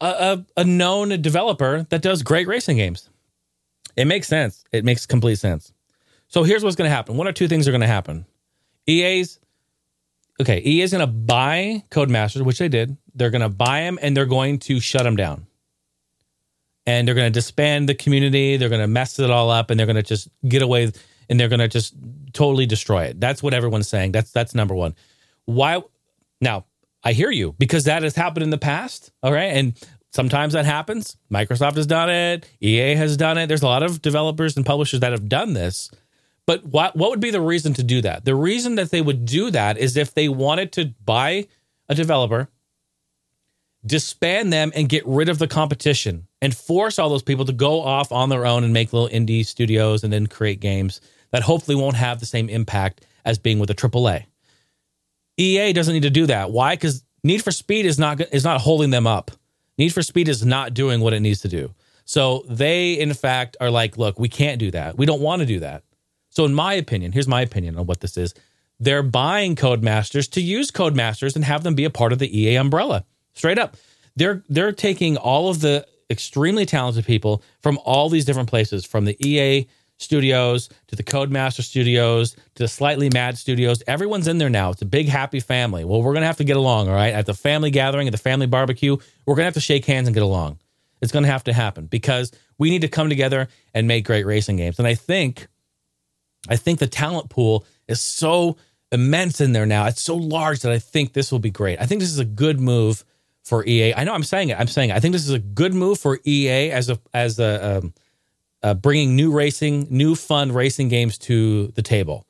a, 0.00 0.06
a, 0.06 0.44
a 0.58 0.64
known 0.64 1.20
developer 1.22 1.82
that 1.90 2.02
does 2.02 2.22
great 2.22 2.46
racing 2.48 2.76
games? 2.76 3.08
It 3.96 4.06
makes 4.06 4.28
sense. 4.28 4.64
It 4.72 4.84
makes 4.84 5.06
complete 5.06 5.38
sense. 5.38 5.72
So 6.28 6.42
here's 6.42 6.62
what's 6.62 6.76
going 6.76 6.88
to 6.88 6.94
happen. 6.94 7.16
One 7.16 7.26
or 7.26 7.32
two 7.32 7.48
things 7.48 7.66
are 7.66 7.70
going 7.70 7.80
to 7.80 7.86
happen. 7.86 8.26
EA's 8.86 9.38
okay. 10.40 10.60
EA 10.64 10.82
is 10.82 10.92
going 10.92 11.00
to 11.00 11.06
buy 11.06 11.84
Codemasters, 11.90 12.42
which 12.42 12.58
they 12.58 12.68
did. 12.68 12.96
They're 13.14 13.30
going 13.30 13.42
to 13.42 13.48
buy 13.48 13.80
them 13.80 13.98
and 14.02 14.16
they're 14.16 14.26
going 14.26 14.58
to 14.60 14.80
shut 14.80 15.04
them 15.04 15.16
down. 15.16 15.46
And 16.88 17.06
they're 17.06 17.16
going 17.16 17.26
to 17.26 17.34
disband 17.34 17.88
the 17.88 17.94
community. 17.94 18.56
They're 18.56 18.68
going 18.68 18.80
to 18.80 18.86
mess 18.86 19.18
it 19.18 19.28
all 19.28 19.50
up, 19.50 19.70
and 19.70 19.80
they're 19.80 19.88
going 19.88 19.96
to 19.96 20.04
just 20.04 20.28
get 20.46 20.62
away 20.62 20.92
and 21.28 21.40
they're 21.40 21.48
going 21.48 21.60
to 21.60 21.68
just 21.68 21.94
totally 22.32 22.66
destroy 22.66 23.04
it. 23.04 23.20
That's 23.20 23.42
what 23.42 23.54
everyone's 23.54 23.88
saying. 23.88 24.12
That's 24.12 24.30
that's 24.30 24.54
number 24.54 24.74
one. 24.74 24.94
Why? 25.46 25.82
Now 26.40 26.66
I 27.02 27.12
hear 27.12 27.30
you 27.30 27.54
because 27.58 27.84
that 27.84 28.02
has 28.02 28.14
happened 28.14 28.44
in 28.44 28.50
the 28.50 28.58
past. 28.58 29.10
All 29.22 29.32
right, 29.32 29.52
and 29.56 29.78
sometimes 30.16 30.54
that 30.54 30.64
happens. 30.64 31.16
Microsoft 31.32 31.76
has 31.76 31.86
done 31.86 32.10
it. 32.10 32.48
EA 32.60 32.94
has 32.96 33.16
done 33.16 33.38
it. 33.38 33.46
There's 33.46 33.62
a 33.62 33.66
lot 33.66 33.84
of 33.84 34.02
developers 34.02 34.56
and 34.56 34.66
publishers 34.66 35.00
that 35.00 35.12
have 35.12 35.28
done 35.28 35.52
this. 35.52 35.90
But 36.46 36.64
what 36.64 36.96
what 36.96 37.10
would 37.10 37.20
be 37.20 37.30
the 37.30 37.40
reason 37.40 37.74
to 37.74 37.82
do 37.82 38.00
that? 38.02 38.24
The 38.24 38.34
reason 38.34 38.76
that 38.76 38.90
they 38.90 39.00
would 39.00 39.26
do 39.26 39.50
that 39.50 39.78
is 39.78 39.96
if 39.96 40.14
they 40.14 40.28
wanted 40.28 40.72
to 40.72 40.94
buy 41.04 41.46
a 41.88 41.94
developer, 41.94 42.48
disband 43.84 44.52
them 44.52 44.72
and 44.74 44.88
get 44.88 45.06
rid 45.06 45.28
of 45.28 45.38
the 45.38 45.46
competition 45.46 46.26
and 46.40 46.56
force 46.56 46.98
all 46.98 47.08
those 47.08 47.22
people 47.22 47.44
to 47.44 47.52
go 47.52 47.82
off 47.82 48.10
on 48.10 48.28
their 48.28 48.46
own 48.46 48.64
and 48.64 48.72
make 48.72 48.92
little 48.92 49.08
indie 49.08 49.46
studios 49.46 50.02
and 50.02 50.12
then 50.12 50.26
create 50.26 50.60
games 50.60 51.00
that 51.30 51.42
hopefully 51.42 51.76
won't 51.76 51.96
have 51.96 52.20
the 52.20 52.26
same 52.26 52.48
impact 52.48 53.04
as 53.24 53.38
being 53.38 53.58
with 53.58 53.70
a 53.70 53.74
AAA. 53.74 54.24
EA 55.36 55.72
doesn't 55.72 55.92
need 55.92 56.04
to 56.04 56.10
do 56.10 56.26
that. 56.26 56.50
Why? 56.50 56.74
Because 56.74 57.04
Need 57.22 57.42
for 57.42 57.50
Speed 57.50 57.86
is 57.86 57.98
not 57.98 58.20
is 58.32 58.44
not 58.44 58.60
holding 58.60 58.90
them 58.90 59.06
up. 59.06 59.32
Need 59.78 59.92
for 59.92 60.02
Speed 60.02 60.28
is 60.28 60.44
not 60.44 60.74
doing 60.74 61.00
what 61.00 61.12
it 61.12 61.20
needs 61.20 61.40
to 61.40 61.48
do. 61.48 61.74
So 62.04 62.44
they, 62.48 62.98
in 62.98 63.12
fact, 63.14 63.56
are 63.60 63.70
like, 63.70 63.98
look, 63.98 64.18
we 64.18 64.28
can't 64.28 64.58
do 64.58 64.70
that. 64.70 64.96
We 64.96 65.06
don't 65.06 65.20
want 65.20 65.40
to 65.40 65.46
do 65.46 65.60
that. 65.60 65.82
So, 66.30 66.44
in 66.44 66.54
my 66.54 66.74
opinion, 66.74 67.12
here's 67.12 67.26
my 67.26 67.40
opinion 67.40 67.78
on 67.78 67.86
what 67.86 68.00
this 68.00 68.16
is. 68.16 68.34
They're 68.78 69.02
buying 69.02 69.56
Codemasters 69.56 70.30
to 70.32 70.40
use 70.40 70.70
Codemasters 70.70 71.34
and 71.34 71.44
have 71.44 71.62
them 71.62 71.74
be 71.74 71.84
a 71.84 71.90
part 71.90 72.12
of 72.12 72.18
the 72.18 72.40
EA 72.40 72.56
umbrella. 72.56 73.04
Straight 73.34 73.58
up. 73.58 73.76
They're 74.16 74.42
they're 74.48 74.72
taking 74.72 75.16
all 75.16 75.48
of 75.48 75.60
the 75.60 75.86
extremely 76.10 76.66
talented 76.66 77.04
people 77.04 77.42
from 77.60 77.78
all 77.84 78.08
these 78.08 78.24
different 78.24 78.48
places, 78.48 78.84
from 78.84 79.04
the 79.04 79.16
EA 79.26 79.66
studios 79.98 80.68
to 80.88 80.96
the 80.96 81.02
Codemaster 81.02 81.62
studios 81.62 82.32
to 82.32 82.64
the 82.64 82.68
Slightly 82.68 83.08
Mad 83.12 83.38
studios. 83.38 83.82
Everyone's 83.86 84.28
in 84.28 84.38
there 84.38 84.50
now. 84.50 84.70
It's 84.70 84.82
a 84.82 84.86
big 84.86 85.08
happy 85.08 85.40
family. 85.40 85.84
Well, 85.84 86.02
we're 86.02 86.14
gonna 86.14 86.26
have 86.26 86.36
to 86.38 86.44
get 86.44 86.56
along, 86.56 86.88
all 86.88 86.94
right? 86.94 87.14
At 87.14 87.26
the 87.26 87.34
family 87.34 87.70
gathering, 87.70 88.06
at 88.06 88.12
the 88.12 88.18
family 88.18 88.46
barbecue, 88.46 88.96
we're 89.24 89.34
gonna 89.34 89.46
have 89.46 89.54
to 89.54 89.60
shake 89.60 89.84
hands 89.84 90.08
and 90.08 90.14
get 90.14 90.22
along. 90.22 90.58
It's 91.00 91.12
gonna 91.12 91.28
have 91.28 91.44
to 91.44 91.52
happen 91.52 91.86
because 91.86 92.32
we 92.58 92.70
need 92.70 92.82
to 92.82 92.88
come 92.88 93.08
together 93.08 93.48
and 93.74 93.86
make 93.86 94.04
great 94.04 94.26
racing 94.26 94.56
games. 94.56 94.78
And 94.78 94.88
I 94.88 94.94
think 94.94 95.48
I 96.48 96.56
think 96.56 96.78
the 96.78 96.86
talent 96.86 97.30
pool 97.30 97.66
is 97.88 98.00
so 98.00 98.56
immense 98.92 99.40
in 99.40 99.52
there 99.52 99.66
now. 99.66 99.86
It's 99.86 100.02
so 100.02 100.16
large 100.16 100.60
that 100.60 100.72
I 100.72 100.78
think 100.78 101.12
this 101.12 101.32
will 101.32 101.38
be 101.38 101.50
great. 101.50 101.80
I 101.80 101.86
think 101.86 102.00
this 102.00 102.10
is 102.10 102.18
a 102.18 102.24
good 102.24 102.60
move 102.60 103.04
for 103.42 103.64
EA. 103.66 103.94
I 103.94 104.04
know 104.04 104.12
I'm 104.12 104.22
saying 104.22 104.48
it. 104.50 104.58
I'm 104.58 104.66
saying 104.66 104.90
it. 104.90 104.96
I 104.96 105.00
think 105.00 105.12
this 105.12 105.24
is 105.24 105.30
a 105.30 105.38
good 105.38 105.74
move 105.74 105.98
for 105.98 106.18
EA 106.24 106.70
as 106.70 106.90
a 106.90 106.98
as 107.14 107.38
a 107.38 107.78
um, 107.78 107.94
uh, 108.66 108.74
bringing 108.74 109.14
new 109.14 109.30
racing, 109.30 109.86
new 109.90 110.16
fun 110.16 110.50
racing 110.50 110.88
games 110.88 111.18
to 111.18 111.68
the 111.76 111.82
table. 111.82 112.26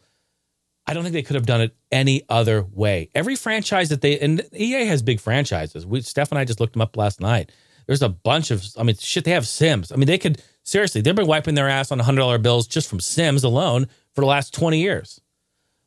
I 0.86 0.92
don't 0.92 1.02
think 1.02 1.14
they 1.14 1.22
could 1.22 1.34
have 1.34 1.46
done 1.46 1.62
it 1.62 1.74
any 1.90 2.24
other 2.28 2.62
way. 2.62 3.08
Every 3.14 3.36
franchise 3.36 3.88
that 3.88 4.02
they 4.02 4.18
and 4.18 4.42
EA 4.54 4.84
has 4.84 5.02
big 5.02 5.18
franchises. 5.18 5.86
We 5.86 6.02
Steph 6.02 6.30
and 6.30 6.38
I 6.38 6.44
just 6.44 6.60
looked 6.60 6.74
them 6.74 6.82
up 6.82 6.94
last 6.94 7.22
night. 7.22 7.52
There's 7.86 8.02
a 8.02 8.10
bunch 8.10 8.50
of 8.50 8.62
I 8.76 8.82
mean 8.82 8.96
shit. 8.96 9.24
They 9.24 9.30
have 9.30 9.48
Sims. 9.48 9.90
I 9.90 9.96
mean 9.96 10.06
they 10.06 10.18
could 10.18 10.42
seriously. 10.62 11.00
They've 11.00 11.14
been 11.14 11.26
wiping 11.26 11.54
their 11.54 11.70
ass 11.70 11.90
on 11.90 11.98
hundred 12.00 12.20
dollar 12.20 12.36
bills 12.36 12.66
just 12.66 12.86
from 12.86 13.00
Sims 13.00 13.42
alone 13.42 13.86
for 14.14 14.20
the 14.20 14.26
last 14.26 14.52
20 14.52 14.78
years. 14.78 15.18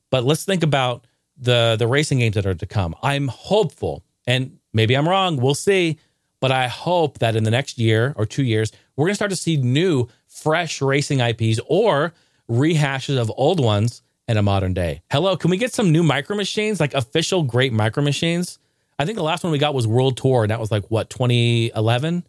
But 0.10 0.24
let's 0.24 0.46
think 0.46 0.64
about 0.64 1.06
the 1.38 1.76
the 1.78 1.88
racing 1.88 2.18
games 2.18 2.34
that 2.34 2.48
are 2.48 2.56
to 2.56 2.66
come. 2.66 2.96
I'm 3.04 3.28
hopeful, 3.28 4.04
and 4.26 4.58
maybe 4.74 4.98
I'm 4.98 5.08
wrong. 5.08 5.38
We'll 5.38 5.54
see. 5.54 6.00
But 6.40 6.52
I 6.52 6.68
hope 6.68 7.20
that 7.20 7.36
in 7.36 7.44
the 7.44 7.52
next 7.52 7.78
year 7.78 8.14
or 8.16 8.26
two 8.26 8.44
years, 8.44 8.72
we're 8.96 9.06
going 9.06 9.12
to 9.12 9.16
start 9.16 9.32
to 9.32 9.38
see 9.38 9.58
new, 9.58 10.08
fresh 10.42 10.82
racing 10.82 11.20
IPs 11.20 11.60
or 11.68 12.14
rehashes 12.50 13.18
of 13.18 13.32
old 13.36 13.60
ones 13.60 14.02
in 14.28 14.38
a 14.38 14.42
modern 14.42 14.74
day. 14.74 15.02
Hello, 15.12 15.36
can 15.36 15.50
we 15.50 15.58
get 15.58 15.74
some 15.74 15.92
new 15.92 16.04
micro 16.04 16.36
machines, 16.36 16.80
like 16.80 16.94
official 16.94 17.44
great 17.44 17.74
micro 17.74 18.04
machines? 18.04 18.60
I 18.98 19.06
think 19.06 19.18
the 19.18 19.24
last 19.24 19.44
one 19.44 19.52
we 19.52 19.58
got 19.58 19.74
was 19.74 19.88
World 19.88 20.18
Tour, 20.18 20.44
and 20.44 20.52
that 20.52 20.60
was 20.60 20.72
like 20.72 20.86
what 20.90 21.10
2011, 21.10 22.24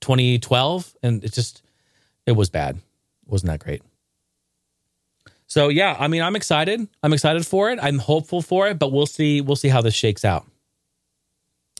2012, 0.00 0.96
and 1.02 1.24
it 1.24 1.32
just 1.32 1.62
it 2.26 2.32
was 2.32 2.50
bad. 2.50 2.76
It 2.76 3.30
wasn't 3.30 3.50
that 3.52 3.60
great. 3.60 3.82
So 5.46 5.68
yeah, 5.68 5.96
I 5.98 6.08
mean, 6.08 6.22
I'm 6.22 6.34
excited. 6.34 6.86
I'm 7.02 7.12
excited 7.12 7.46
for 7.46 7.70
it. 7.70 7.78
I'm 7.80 7.98
hopeful 7.98 8.42
for 8.42 8.68
it, 8.68 8.78
but 8.78 8.90
we'll 8.90 9.06
see. 9.06 9.40
We'll 9.40 9.56
see 9.56 9.68
how 9.68 9.80
this 9.80 9.94
shakes 9.94 10.24
out. 10.24 10.46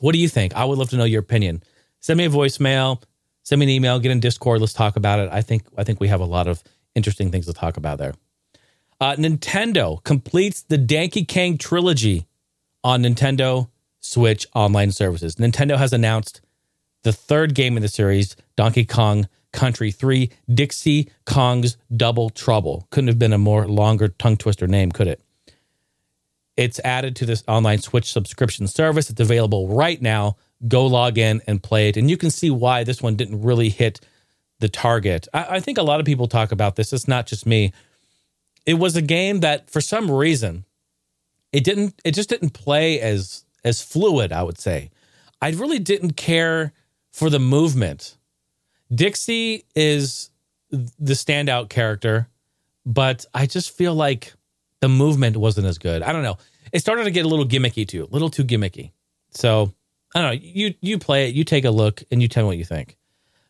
What 0.00 0.12
do 0.12 0.18
you 0.18 0.28
think? 0.28 0.54
I 0.54 0.64
would 0.64 0.78
love 0.78 0.90
to 0.90 0.96
know 0.96 1.04
your 1.04 1.20
opinion. 1.20 1.62
Send 2.00 2.18
me 2.18 2.24
a 2.24 2.30
voicemail. 2.30 3.02
Send 3.42 3.60
me 3.60 3.66
an 3.66 3.70
email. 3.70 3.98
Get 3.98 4.10
in 4.10 4.20
Discord. 4.20 4.60
Let's 4.60 4.72
talk 4.72 4.96
about 4.96 5.18
it. 5.18 5.28
I 5.32 5.42
think 5.42 5.64
I 5.76 5.84
think 5.84 6.00
we 6.00 6.08
have 6.08 6.20
a 6.20 6.26
lot 6.26 6.46
of 6.46 6.62
interesting 6.94 7.30
things 7.30 7.46
to 7.46 7.52
talk 7.52 7.76
about 7.76 7.98
there. 7.98 8.14
Uh, 9.00 9.16
Nintendo 9.16 10.02
completes 10.04 10.62
the 10.62 10.78
Donkey 10.78 11.24
Kong 11.24 11.58
trilogy 11.58 12.26
on 12.84 13.02
Nintendo 13.02 13.68
Switch 14.00 14.46
online 14.54 14.92
services. 14.92 15.36
Nintendo 15.36 15.76
has 15.76 15.92
announced 15.92 16.40
the 17.02 17.12
third 17.12 17.54
game 17.54 17.76
in 17.76 17.82
the 17.82 17.88
series, 17.88 18.36
Donkey 18.56 18.84
Kong 18.84 19.28
Country 19.52 19.90
3, 19.90 20.30
Dixie 20.52 21.10
Kong's 21.26 21.76
Double 21.94 22.30
Trouble. 22.30 22.86
Couldn't 22.90 23.08
have 23.08 23.18
been 23.18 23.32
a 23.32 23.38
more 23.38 23.66
longer 23.66 24.08
tongue 24.08 24.36
twister 24.36 24.66
name, 24.66 24.92
could 24.92 25.08
it? 25.08 25.20
It's 26.56 26.80
added 26.84 27.16
to 27.16 27.26
this 27.26 27.42
online 27.48 27.78
Switch 27.78 28.12
subscription 28.12 28.66
service. 28.66 29.10
It's 29.10 29.20
available 29.20 29.68
right 29.68 30.00
now. 30.00 30.36
Go 30.66 30.86
log 30.86 31.18
in 31.18 31.42
and 31.46 31.62
play 31.62 31.88
it. 31.88 31.96
And 31.96 32.10
you 32.10 32.16
can 32.16 32.30
see 32.30 32.50
why 32.50 32.84
this 32.84 33.02
one 33.02 33.16
didn't 33.16 33.42
really 33.42 33.68
hit 33.68 34.00
the 34.60 34.68
target. 34.68 35.28
I, 35.34 35.56
I 35.56 35.60
think 35.60 35.78
a 35.78 35.82
lot 35.82 36.00
of 36.00 36.06
people 36.06 36.28
talk 36.28 36.52
about 36.52 36.76
this. 36.76 36.92
It's 36.92 37.08
not 37.08 37.26
just 37.26 37.46
me. 37.46 37.72
It 38.64 38.74
was 38.74 38.94
a 38.94 39.02
game 39.02 39.40
that, 39.40 39.68
for 39.68 39.80
some 39.80 40.10
reason, 40.10 40.64
it 41.52 41.64
didn't. 41.64 42.00
It 42.04 42.12
just 42.12 42.28
didn't 42.28 42.50
play 42.50 43.00
as 43.00 43.44
as 43.64 43.82
fluid. 43.82 44.32
I 44.32 44.42
would 44.42 44.58
say. 44.58 44.90
I 45.40 45.50
really 45.50 45.80
didn't 45.80 46.12
care 46.16 46.72
for 47.10 47.28
the 47.28 47.40
movement 47.40 48.16
Dixie 48.94 49.64
is 49.74 50.30
the 50.70 51.14
standout 51.14 51.68
character, 51.68 52.28
but 52.84 53.24
I 53.32 53.46
just 53.46 53.76
feel 53.76 53.94
like 53.94 54.34
the 54.80 54.88
movement 54.88 55.36
wasn't 55.36 55.66
as 55.66 55.78
good. 55.78 56.02
I 56.02 56.12
don't 56.12 56.22
know. 56.22 56.36
It 56.72 56.80
started 56.80 57.04
to 57.04 57.10
get 57.10 57.24
a 57.24 57.28
little 57.28 57.46
gimmicky 57.46 57.86
too, 57.86 58.04
a 58.04 58.12
little 58.12 58.30
too 58.30 58.44
gimmicky. 58.44 58.92
So 59.30 59.72
I 60.14 60.20
don't 60.20 60.34
know. 60.34 60.40
You 60.42 60.74
you 60.80 60.98
play 60.98 61.28
it, 61.28 61.34
you 61.34 61.44
take 61.44 61.64
a 61.64 61.70
look, 61.70 62.02
and 62.10 62.20
you 62.20 62.28
tell 62.28 62.44
me 62.44 62.48
what 62.48 62.58
you 62.58 62.64
think. 62.64 62.96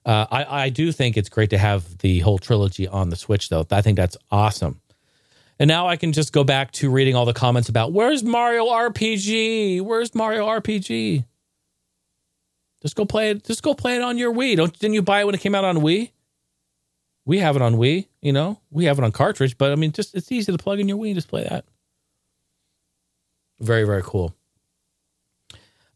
Uh, 0.05 0.27
I 0.31 0.65
I 0.65 0.69
do 0.69 0.93
think 0.93 1.17
it's 1.17 1.29
great 1.29 1.51
to 1.51 1.59
have 1.59 1.99
the 1.99 2.21
whole 2.21 2.39
trilogy 2.39 2.87
on 2.89 3.09
the 3.09 3.17
Switch, 3.17 3.49
though. 3.49 3.67
I 3.71 3.83
think 3.83 3.97
that's 3.97 4.17
awesome. 4.31 4.81
And 5.59 5.69
now 5.69 5.87
I 5.87 5.97
can 5.97 6.13
just 6.13 6.33
go 6.33 6.45
back 6.45 6.73
to 6.73 6.91
reading 6.91 7.15
all 7.15 7.25
the 7.25 7.33
comments 7.33 7.69
about 7.69 7.93
where's 7.93 8.25
Mario 8.25 8.67
RPG? 8.67 9.81
Where's 9.83 10.15
Mario 10.15 10.47
RPG? 10.47 11.25
Just 12.83 12.97
go 12.97 13.05
play 13.05 13.31
it. 13.31 13.45
Just 13.45 13.63
go 13.63 13.75
play 13.75 13.95
it 13.95 14.03
on 14.03 14.19
your 14.19 14.33
Wii. 14.33 14.57
Don't 14.57 14.77
didn't 14.79 14.95
you 14.95 15.03
buy 15.03 15.21
it 15.21 15.25
when 15.25 15.35
it 15.35 15.41
came 15.41 15.55
out 15.55 15.65
on 15.65 15.79
Wii? 15.79 16.11
We 17.25 17.39
have 17.39 17.55
it 17.55 17.63
on 17.63 17.77
Wii. 17.77 18.09
You 18.21 18.33
know, 18.33 18.61
we 18.71 18.87
have 18.87 18.99
it 18.99 19.05
on 19.05 19.13
cartridge. 19.13 19.57
But 19.57 19.71
I 19.71 19.77
mean, 19.77 19.93
just 19.93 20.15
it's 20.15 20.33
easy 20.33 20.51
to 20.51 20.59
plug 20.59 20.81
in 20.81 20.89
your 20.89 20.99
Wii 20.99 21.09
and 21.09 21.15
just 21.15 21.29
play 21.29 21.45
that. 21.45 21.65
Very 23.61 23.85
very 23.85 24.03
cool. 24.03 24.35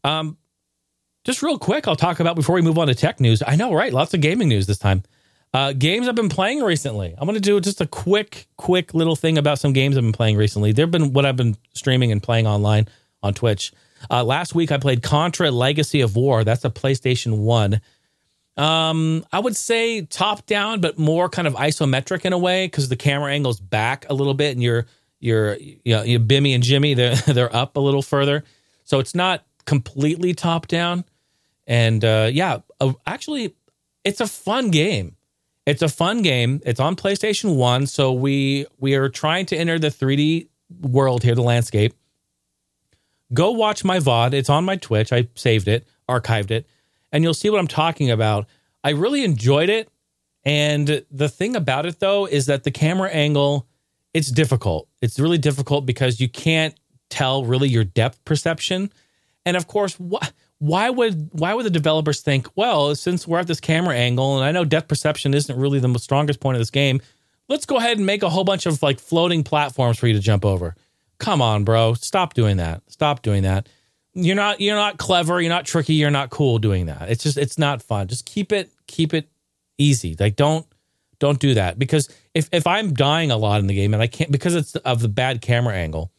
Um, 0.05 0.37
just 1.27 1.43
real 1.43 1.59
quick, 1.59 1.89
I'll 1.89 1.97
talk 1.97 2.21
about 2.21 2.37
before 2.37 2.55
we 2.55 2.61
move 2.61 2.77
on 2.79 2.87
to 2.87 2.95
tech 2.95 3.19
news. 3.19 3.43
I 3.45 3.57
know, 3.57 3.73
right? 3.73 3.91
Lots 3.91 4.13
of 4.13 4.21
gaming 4.21 4.47
news 4.47 4.65
this 4.65 4.77
time. 4.77 5.03
Uh, 5.53 5.73
games 5.73 6.07
I've 6.07 6.15
been 6.15 6.29
playing 6.29 6.61
recently. 6.61 7.13
I'm 7.17 7.27
going 7.27 7.35
to 7.35 7.41
do 7.41 7.59
just 7.59 7.81
a 7.81 7.85
quick, 7.85 8.47
quick 8.55 8.93
little 8.93 9.17
thing 9.17 9.37
about 9.37 9.59
some 9.59 9.73
games 9.73 9.97
I've 9.97 10.03
been 10.03 10.13
playing 10.13 10.37
recently. 10.37 10.71
They've 10.71 10.89
been 10.89 11.11
what 11.11 11.25
I've 11.25 11.35
been 11.35 11.57
streaming 11.73 12.13
and 12.13 12.23
playing 12.23 12.47
online 12.47 12.87
on 13.21 13.33
Twitch. 13.33 13.73
Uh, 14.09 14.23
last 14.23 14.55
week 14.55 14.71
I 14.71 14.77
played 14.77 15.03
Contra 15.03 15.51
Legacy 15.51 15.99
of 15.99 16.15
War. 16.15 16.45
That's 16.45 16.63
a 16.63 16.69
PlayStation 16.69 17.39
1. 17.39 17.81
Um, 18.55 19.25
I 19.33 19.39
would 19.39 19.57
say 19.57 20.05
top 20.05 20.45
down, 20.45 20.79
but 20.79 20.97
more 20.97 21.27
kind 21.27 21.45
of 21.45 21.55
isometric 21.55 22.23
in 22.23 22.31
a 22.31 22.37
way 22.37 22.67
because 22.67 22.87
the 22.87 22.95
camera 22.95 23.33
angle's 23.33 23.59
back 23.59 24.05
a 24.09 24.13
little 24.13 24.33
bit 24.33 24.53
and 24.53 24.63
you're 24.63 24.85
you're 25.19 25.55
you 25.57 25.79
know, 25.87 26.03
you 26.03 26.21
Bimmy 26.21 26.55
and 26.55 26.63
Jimmy 26.63 26.93
they're 26.93 27.15
they're 27.27 27.53
up 27.53 27.75
a 27.75 27.81
little 27.81 28.01
further. 28.01 28.45
So 28.85 28.99
it's 28.99 29.13
not 29.13 29.43
completely 29.65 30.33
top 30.33 30.67
down. 30.67 31.03
And 31.67 32.03
uh, 32.03 32.29
yeah, 32.31 32.59
uh, 32.79 32.93
actually, 33.05 33.55
it's 34.03 34.21
a 34.21 34.27
fun 34.27 34.71
game. 34.71 35.15
It's 35.65 35.81
a 35.81 35.89
fun 35.89 36.21
game. 36.21 36.61
It's 36.65 36.79
on 36.79 36.95
PlayStation 36.95 37.57
One, 37.57 37.85
so 37.87 38.13
we 38.13 38.65
we 38.79 38.95
are 38.95 39.09
trying 39.09 39.45
to 39.47 39.57
enter 39.57 39.77
the 39.77 39.89
3D 39.89 40.47
world 40.81 41.23
here, 41.23 41.35
the 41.35 41.41
landscape. 41.41 41.93
Go 43.33 43.51
watch 43.51 43.83
my 43.83 43.99
VOD. 43.99 44.33
It's 44.33 44.49
on 44.49 44.63
my 44.63 44.77
Twitch. 44.77 45.11
I 45.11 45.27
saved 45.35 45.67
it, 45.67 45.85
archived 46.09 46.51
it, 46.51 46.65
and 47.11 47.21
you'll 47.21 47.33
see 47.33 47.49
what 47.49 47.59
I'm 47.59 47.67
talking 47.67 48.09
about. 48.09 48.47
I 48.81 48.91
really 48.91 49.25
enjoyed 49.25 49.69
it. 49.69 49.89
And 50.45 51.03
the 51.11 51.27
thing 51.27 51.57
about 51.57 51.85
it 51.85 51.99
though 51.99 52.25
is 52.25 52.45
that 52.45 52.63
the 52.63 52.71
camera 52.71 53.09
angle, 53.09 53.67
it's 54.13 54.31
difficult. 54.31 54.87
It's 55.01 55.19
really 55.19 55.37
difficult 55.37 55.85
because 55.85 56.21
you 56.21 56.29
can't 56.29 56.73
tell 57.09 57.43
really 57.43 57.67
your 57.67 57.83
depth 57.83 58.23
perception. 58.23 58.89
And 59.45 59.57
of 59.57 59.67
course, 59.67 59.95
wh- 59.95 60.25
why 60.59 60.89
would 60.89 61.29
why 61.33 61.53
would 61.53 61.65
the 61.65 61.71
developers 61.71 62.21
think, 62.21 62.47
well, 62.55 62.95
since 62.95 63.27
we're 63.27 63.39
at 63.39 63.47
this 63.47 63.59
camera 63.59 63.95
angle 63.95 64.37
and 64.37 64.45
I 64.45 64.51
know 64.51 64.65
depth 64.65 64.87
perception 64.87 65.33
isn't 65.33 65.57
really 65.57 65.79
the 65.79 65.97
strongest 65.99 66.39
point 66.39 66.55
of 66.55 66.59
this 66.59 66.71
game, 66.71 67.01
let's 67.47 67.65
go 67.65 67.77
ahead 67.77 67.97
and 67.97 68.05
make 68.05 68.23
a 68.23 68.29
whole 68.29 68.43
bunch 68.43 68.65
of 68.65 68.81
like 68.81 68.99
floating 68.99 69.43
platforms 69.43 69.99
for 69.99 70.07
you 70.07 70.13
to 70.13 70.19
jump 70.19 70.43
over. 70.45 70.75
Come 71.19 71.41
on, 71.41 71.63
bro. 71.63 71.93
Stop 71.93 72.33
doing 72.33 72.57
that. 72.57 72.81
Stop 72.87 73.21
doing 73.21 73.43
that. 73.43 73.69
You're 74.13 74.35
not 74.35 74.59
you're 74.59 74.75
not 74.75 74.97
clever, 74.97 75.39
you're 75.39 75.49
not 75.49 75.65
tricky, 75.65 75.93
you're 75.93 76.09
not 76.09 76.31
cool 76.31 76.57
doing 76.57 76.87
that. 76.87 77.09
It's 77.09 77.23
just 77.23 77.37
it's 77.37 77.57
not 77.57 77.83
fun. 77.83 78.07
Just 78.07 78.25
keep 78.25 78.51
it 78.51 78.71
keep 78.87 79.13
it 79.13 79.29
easy. 79.77 80.15
Like 80.19 80.35
don't 80.35 80.65
don't 81.19 81.39
do 81.39 81.53
that 81.53 81.77
because 81.77 82.09
if 82.33 82.49
if 82.51 82.65
I'm 82.65 82.93
dying 82.93 83.29
a 83.29 83.37
lot 83.37 83.59
in 83.59 83.67
the 83.67 83.75
game 83.75 83.93
and 83.93 84.01
I 84.01 84.07
can't 84.07 84.31
because 84.31 84.55
it's 84.55 84.75
of 84.77 85.01
the 85.01 85.07
bad 85.07 85.41
camera 85.41 85.75
angle, 85.75 86.11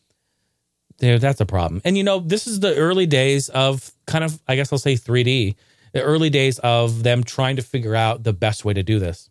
there 0.99 1.19
that's 1.19 1.41
a 1.41 1.47
problem. 1.47 1.81
And 1.85 1.97
you 1.97 2.05
know, 2.05 2.21
this 2.21 2.47
is 2.47 2.61
the 2.61 2.75
early 2.77 3.07
days 3.07 3.49
of 3.49 3.91
kind 4.07 4.25
of 4.25 4.41
I 4.47 4.57
guess 4.57 4.73
I'll 4.73 4.79
say 4.79 4.95
3D, 4.95 5.55
the 5.93 6.03
early 6.03 6.31
days 6.31 6.59
of 6.61 7.03
them 7.03 7.25
trying 7.25 7.57
to 7.57 7.63
figure 7.63 7.95
out 7.95 8.25
the 8.25 8.33
best 8.33 8.65
way 8.65 8.75
to 8.75 8.83
do 8.83 8.99
this. 8.99 9.31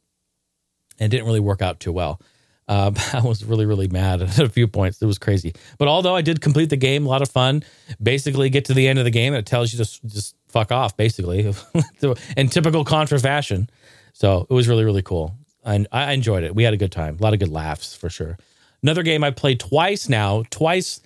And 1.00 1.12
it 1.14 1.16
didn't 1.16 1.28
really 1.28 1.40
work 1.40 1.62
out 1.62 1.80
too 1.80 1.92
well. 1.92 2.20
Uh, 2.68 2.92
I 3.14 3.22
was 3.22 3.44
really, 3.44 3.66
really 3.66 3.88
mad 3.88 4.22
at 4.24 4.40
a 4.40 4.50
few 4.50 4.68
points. 4.68 5.02
It 5.02 5.06
was 5.06 5.18
crazy. 5.18 5.54
But 5.78 5.88
although 5.88 6.16
I 6.16 6.22
did 6.22 6.42
complete 6.42 6.70
the 6.70 6.78
game, 6.78 7.06
a 7.06 7.10
lot 7.10 7.22
of 7.22 7.30
fun. 7.30 7.64
Basically, 8.02 8.50
get 8.50 8.66
to 8.66 8.74
the 8.74 8.88
end 8.88 9.00
of 9.00 9.06
the 9.06 9.12
game 9.12 9.34
and 9.34 9.40
it 9.40 9.46
tells 9.46 9.74
you 9.74 9.84
to 9.84 10.08
just 10.08 10.36
fuck 10.48 10.72
off, 10.72 10.96
basically, 10.98 11.54
in 12.38 12.50
typical 12.50 12.84
Contra 12.84 13.20
fashion. 13.20 13.70
So 14.14 14.48
it 14.50 14.54
was 14.54 14.68
really, 14.68 14.84
really 14.84 15.02
cool. 15.02 15.36
And 15.64 15.88
I 15.92 16.14
enjoyed 16.14 16.44
it. 16.44 16.56
We 16.56 16.64
had 16.64 16.74
a 16.74 16.78
good 16.78 16.92
time. 16.92 17.18
A 17.20 17.24
lot 17.24 17.34
of 17.34 17.40
good 17.40 17.50
laughs 17.50 17.94
for 17.94 18.10
sure. 18.10 18.38
Another 18.82 19.04
game 19.04 19.24
I 19.24 19.32
played 19.32 19.60
twice 19.60 20.08
now, 20.08 20.44
twice, 20.50 21.02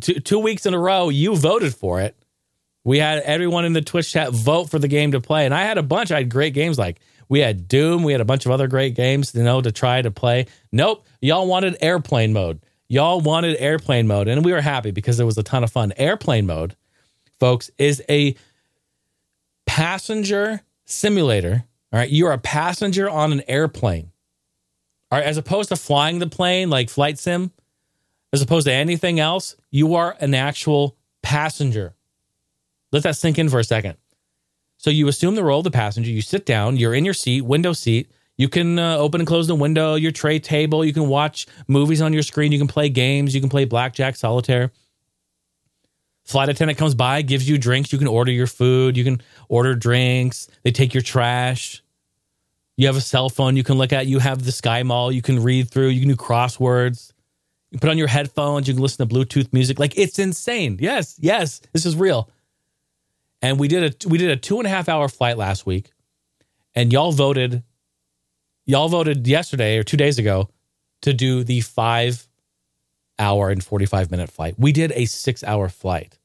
two, 0.00 0.14
two 0.14 0.38
weeks 0.38 0.66
in 0.66 0.74
a 0.74 0.78
row. 0.78 1.08
You 1.08 1.36
voted 1.36 1.74
for 1.74 2.00
it. 2.00 2.16
We 2.84 2.98
had 2.98 3.18
everyone 3.20 3.64
in 3.64 3.72
the 3.72 3.82
Twitch 3.82 4.12
chat 4.12 4.32
vote 4.32 4.70
for 4.70 4.78
the 4.78 4.88
game 4.88 5.12
to 5.12 5.20
play. 5.20 5.44
And 5.44 5.54
I 5.54 5.62
had 5.62 5.78
a 5.78 5.82
bunch. 5.82 6.10
I 6.10 6.18
had 6.18 6.30
great 6.30 6.54
games 6.54 6.78
like 6.78 7.00
we 7.28 7.40
had 7.40 7.68
Doom. 7.68 8.02
We 8.02 8.12
had 8.12 8.20
a 8.20 8.24
bunch 8.24 8.46
of 8.46 8.52
other 8.52 8.68
great 8.68 8.94
games, 8.94 9.34
you 9.34 9.42
know, 9.42 9.60
to 9.60 9.70
try 9.70 10.00
to 10.00 10.10
play. 10.10 10.46
Nope. 10.72 11.06
Y'all 11.20 11.46
wanted 11.46 11.76
airplane 11.80 12.32
mode. 12.32 12.60
Y'all 12.88 13.20
wanted 13.20 13.56
airplane 13.58 14.06
mode. 14.06 14.28
And 14.28 14.44
we 14.44 14.52
were 14.52 14.60
happy 14.60 14.90
because 14.90 15.20
it 15.20 15.24
was 15.24 15.38
a 15.38 15.42
ton 15.42 15.62
of 15.62 15.70
fun. 15.70 15.92
Airplane 15.96 16.46
mode, 16.46 16.74
folks, 17.38 17.70
is 17.78 18.02
a 18.08 18.34
passenger 19.66 20.62
simulator 20.86 21.64
all 21.92 21.98
right. 21.98 22.10
You're 22.10 22.32
a 22.32 22.38
passenger 22.38 23.10
on 23.10 23.32
an 23.32 23.42
airplane. 23.48 24.12
All 25.10 25.18
right. 25.18 25.26
As 25.26 25.36
opposed 25.36 25.70
to 25.70 25.76
flying 25.76 26.20
the 26.20 26.28
plane 26.28 26.70
like 26.70 26.88
flight 26.88 27.18
sim, 27.18 27.52
as 28.32 28.42
opposed 28.42 28.66
to 28.66 28.72
anything 28.72 29.20
else, 29.20 29.56
you 29.70 29.94
are 29.94 30.16
an 30.20 30.34
actual 30.34 30.96
passenger. 31.22 31.94
Let 32.92 33.02
that 33.04 33.16
sink 33.16 33.38
in 33.38 33.48
for 33.48 33.58
a 33.58 33.64
second. 33.64 33.96
So 34.78 34.90
you 34.90 35.08
assume 35.08 35.34
the 35.34 35.44
role 35.44 35.58
of 35.58 35.64
the 35.64 35.70
passenger. 35.70 36.10
You 36.10 36.22
sit 36.22 36.46
down, 36.46 36.76
you're 36.76 36.94
in 36.94 37.04
your 37.04 37.14
seat, 37.14 37.42
window 37.42 37.72
seat. 37.72 38.10
You 38.36 38.48
can 38.48 38.78
uh, 38.78 38.96
open 38.96 39.20
and 39.20 39.28
close 39.28 39.46
the 39.46 39.54
window, 39.54 39.96
your 39.96 40.12
tray 40.12 40.38
table. 40.38 40.82
You 40.84 40.94
can 40.94 41.08
watch 41.08 41.46
movies 41.68 42.00
on 42.00 42.14
your 42.14 42.22
screen. 42.22 42.52
You 42.52 42.58
can 42.58 42.68
play 42.68 42.88
games. 42.88 43.34
You 43.34 43.40
can 43.42 43.50
play 43.50 43.66
blackjack, 43.66 44.16
solitaire. 44.16 44.72
Flight 46.24 46.48
attendant 46.48 46.78
comes 46.78 46.94
by, 46.94 47.20
gives 47.22 47.48
you 47.48 47.58
drinks. 47.58 47.92
You 47.92 47.98
can 47.98 48.08
order 48.08 48.32
your 48.32 48.46
food. 48.46 48.96
You 48.96 49.04
can 49.04 49.20
order 49.48 49.74
drinks. 49.74 50.48
They 50.62 50.70
take 50.70 50.94
your 50.94 51.02
trash. 51.02 51.82
You 52.78 52.86
have 52.86 52.96
a 52.96 53.02
cell 53.02 53.28
phone 53.28 53.56
you 53.56 53.62
can 53.62 53.76
look 53.76 53.92
at. 53.92 54.06
You 54.06 54.20
have 54.20 54.42
the 54.42 54.52
Sky 54.52 54.82
Mall 54.84 55.12
you 55.12 55.20
can 55.20 55.42
read 55.42 55.68
through. 55.68 55.88
You 55.88 56.00
can 56.00 56.08
do 56.08 56.16
crosswords. 56.16 57.12
You 57.70 57.78
put 57.78 57.90
on 57.90 57.98
your 57.98 58.08
headphones. 58.08 58.66
You 58.66 58.74
can 58.74 58.82
listen 58.82 59.06
to 59.06 59.14
Bluetooth 59.14 59.52
music. 59.52 59.78
Like 59.78 59.96
it's 59.96 60.18
insane. 60.18 60.78
Yes, 60.80 61.16
yes, 61.20 61.60
this 61.72 61.86
is 61.86 61.96
real. 61.96 62.28
And 63.42 63.58
we 63.58 63.68
did 63.68 64.04
a 64.04 64.08
we 64.08 64.18
did 64.18 64.30
a 64.30 64.36
two 64.36 64.58
and 64.58 64.66
a 64.66 64.70
half 64.70 64.88
hour 64.88 65.08
flight 65.08 65.38
last 65.38 65.66
week, 65.66 65.92
and 66.74 66.92
y'all 66.92 67.12
voted. 67.12 67.62
Y'all 68.66 68.88
voted 68.88 69.26
yesterday 69.26 69.78
or 69.78 69.82
two 69.82 69.96
days 69.96 70.18
ago 70.18 70.48
to 71.02 71.12
do 71.12 71.42
the 71.42 71.60
five 71.60 72.28
hour 73.18 73.50
and 73.50 73.62
45 73.62 74.10
minute 74.10 74.30
flight. 74.30 74.54
We 74.58 74.72
did 74.72 74.92
a 74.94 75.04
six 75.06 75.44
hour 75.44 75.68
flight 75.68 76.18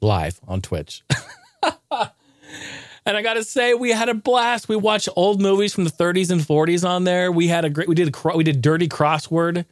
live 0.00 0.40
on 0.46 0.60
Twitch. 0.60 1.02
and 1.90 3.16
I 3.16 3.22
got 3.22 3.34
to 3.34 3.44
say, 3.44 3.74
we 3.74 3.90
had 3.90 4.08
a 4.08 4.14
blast. 4.14 4.68
We 4.68 4.76
watched 4.76 5.08
old 5.16 5.40
movies 5.40 5.72
from 5.74 5.84
the 5.84 5.90
30s 5.90 6.30
and 6.30 6.40
40s 6.40 6.88
on 6.88 7.04
there. 7.04 7.30
We 7.30 7.48
had 7.48 7.64
a 7.64 7.70
great. 7.70 7.88
We 7.88 7.94
did 7.94 8.14
we 8.34 8.44
did 8.44 8.62
dirty 8.62 8.88
crossword. 8.88 9.64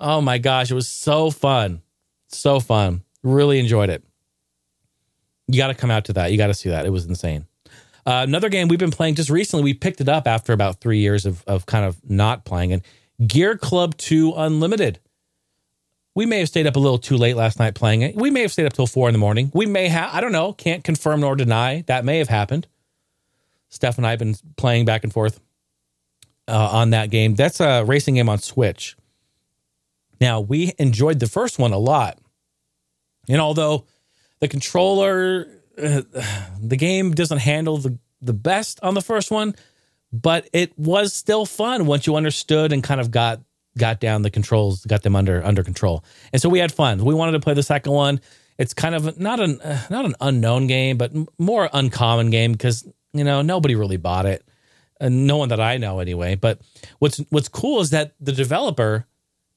Oh 0.00 0.20
my 0.20 0.38
gosh, 0.38 0.70
it 0.70 0.74
was 0.74 0.88
so 0.88 1.30
fun, 1.30 1.82
so 2.28 2.58
fun. 2.58 3.02
Really 3.22 3.58
enjoyed 3.58 3.90
it. 3.90 4.02
You 5.46 5.58
got 5.58 5.68
to 5.68 5.74
come 5.74 5.90
out 5.90 6.06
to 6.06 6.14
that. 6.14 6.32
You 6.32 6.38
got 6.38 6.46
to 6.46 6.54
see 6.54 6.70
that. 6.70 6.86
It 6.86 6.90
was 6.90 7.06
insane. 7.06 7.46
Uh, 8.06 8.24
another 8.26 8.48
game 8.48 8.68
we've 8.68 8.78
been 8.78 8.90
playing 8.90 9.16
just 9.16 9.28
recently. 9.28 9.62
We 9.62 9.74
picked 9.74 10.00
it 10.00 10.08
up 10.08 10.26
after 10.26 10.52
about 10.52 10.80
three 10.80 10.98
years 10.98 11.26
of 11.26 11.44
of 11.46 11.66
kind 11.66 11.84
of 11.84 11.98
not 12.08 12.44
playing 12.44 12.70
it. 12.70 12.82
Gear 13.26 13.58
Club 13.58 13.96
2 13.98 14.32
Unlimited. 14.34 14.98
We 16.14 16.26
may 16.26 16.38
have 16.38 16.48
stayed 16.48 16.66
up 16.66 16.76
a 16.76 16.78
little 16.78 16.98
too 16.98 17.16
late 17.16 17.36
last 17.36 17.58
night 17.58 17.74
playing 17.74 18.02
it. 18.02 18.16
We 18.16 18.30
may 18.30 18.40
have 18.42 18.52
stayed 18.52 18.66
up 18.66 18.72
till 18.72 18.86
four 18.86 19.08
in 19.08 19.12
the 19.12 19.18
morning. 19.18 19.50
We 19.54 19.66
may 19.66 19.88
have, 19.88 20.12
I 20.12 20.20
don't 20.20 20.32
know, 20.32 20.52
can't 20.52 20.82
confirm 20.82 21.20
nor 21.20 21.36
deny. 21.36 21.84
That 21.86 22.04
may 22.04 22.18
have 22.18 22.28
happened. 22.28 22.66
Steph 23.68 23.98
and 23.98 24.06
I 24.06 24.10
have 24.10 24.18
been 24.18 24.34
playing 24.56 24.86
back 24.86 25.04
and 25.04 25.12
forth 25.12 25.40
uh, 26.48 26.68
on 26.72 26.90
that 26.90 27.10
game. 27.10 27.36
That's 27.36 27.60
a 27.60 27.84
racing 27.84 28.16
game 28.16 28.28
on 28.28 28.38
Switch. 28.38 28.96
Now, 30.20 30.40
we 30.40 30.72
enjoyed 30.78 31.18
the 31.18 31.26
first 31.26 31.58
one 31.58 31.72
a 31.72 31.78
lot. 31.78 32.18
And 33.28 33.40
although 33.40 33.86
the 34.40 34.48
controller, 34.48 35.46
uh, 35.80 36.02
the 36.60 36.76
game 36.76 37.12
doesn't 37.12 37.38
handle 37.38 37.78
the, 37.78 37.98
the 38.20 38.32
best 38.32 38.80
on 38.82 38.94
the 38.94 39.00
first 39.00 39.30
one, 39.30 39.54
but 40.12 40.48
it 40.52 40.78
was 40.78 41.12
still 41.14 41.46
fun 41.46 41.86
once 41.86 42.06
you 42.06 42.16
understood 42.16 42.72
and 42.72 42.82
kind 42.82 43.00
of 43.00 43.10
got 43.10 43.40
got 43.78 44.00
down 44.00 44.22
the 44.22 44.30
controls, 44.30 44.84
got 44.84 45.02
them 45.02 45.14
under 45.14 45.44
under 45.44 45.62
control. 45.62 46.04
And 46.32 46.42
so 46.42 46.48
we 46.48 46.58
had 46.58 46.72
fun. 46.72 47.04
We 47.04 47.14
wanted 47.14 47.32
to 47.32 47.40
play 47.40 47.54
the 47.54 47.62
second 47.62 47.92
one. 47.92 48.20
It's 48.58 48.74
kind 48.74 48.94
of 48.94 49.18
not 49.18 49.40
an 49.40 49.60
uh, 49.60 49.86
not 49.90 50.04
an 50.04 50.14
unknown 50.20 50.66
game, 50.66 50.98
but 50.98 51.12
more 51.38 51.70
uncommon 51.72 52.30
game 52.30 52.52
because 52.52 52.86
you 53.12 53.24
know 53.24 53.42
nobody 53.42 53.74
really 53.74 53.96
bought 53.96 54.26
it, 54.26 54.44
and 55.00 55.26
no 55.26 55.36
one 55.36 55.50
that 55.50 55.60
I 55.60 55.76
know 55.76 56.00
anyway. 56.00 56.34
But 56.34 56.60
what's 56.98 57.18
what's 57.30 57.48
cool 57.48 57.80
is 57.80 57.90
that 57.90 58.14
the 58.20 58.32
developer 58.32 59.06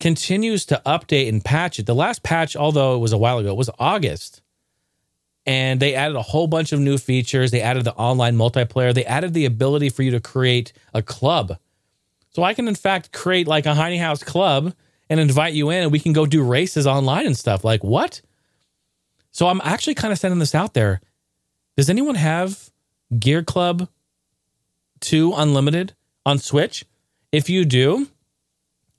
continues 0.03 0.65
to 0.65 0.81
update 0.85 1.29
and 1.29 1.45
patch 1.45 1.79
it. 1.79 1.85
The 1.85 1.95
last 1.95 2.23
patch, 2.23 2.57
although 2.57 2.93
it 2.95 2.97
was 2.97 3.13
a 3.13 3.17
while 3.17 3.37
ago, 3.37 3.53
was 3.53 3.69
August. 3.79 4.41
And 5.45 5.79
they 5.79 5.95
added 5.95 6.17
a 6.17 6.21
whole 6.21 6.47
bunch 6.47 6.73
of 6.73 6.81
new 6.81 6.97
features. 6.97 7.51
They 7.51 7.61
added 7.61 7.85
the 7.85 7.93
online 7.93 8.35
multiplayer. 8.35 8.93
They 8.93 9.05
added 9.05 9.33
the 9.33 9.45
ability 9.45 9.87
for 9.87 10.03
you 10.03 10.11
to 10.11 10.19
create 10.19 10.73
a 10.93 11.01
club 11.01 11.57
so 12.31 12.43
I 12.43 12.53
can, 12.53 12.67
in 12.67 12.75
fact, 12.75 13.13
create 13.13 13.47
like 13.47 13.65
a 13.65 13.75
Heine 13.75 13.97
House 13.97 14.23
club 14.23 14.73
and 15.09 15.21
invite 15.21 15.53
you 15.53 15.69
in 15.69 15.83
and 15.83 15.91
we 15.91 15.99
can 15.99 16.11
go 16.11 16.25
do 16.25 16.43
races 16.43 16.85
online 16.85 17.25
and 17.25 17.37
stuff. 17.37 17.63
Like, 17.63 17.81
what? 17.81 18.19
So 19.31 19.47
I'm 19.47 19.61
actually 19.63 19.95
kind 19.95 20.11
of 20.11 20.19
sending 20.19 20.39
this 20.39 20.53
out 20.53 20.73
there. 20.73 20.99
Does 21.77 21.89
anyone 21.89 22.15
have 22.15 22.71
Gear 23.17 23.41
Club 23.41 23.87
2 24.99 25.31
Unlimited 25.33 25.93
on 26.25 26.39
Switch? 26.39 26.83
If 27.31 27.49
you 27.49 27.63
do, 27.63 28.07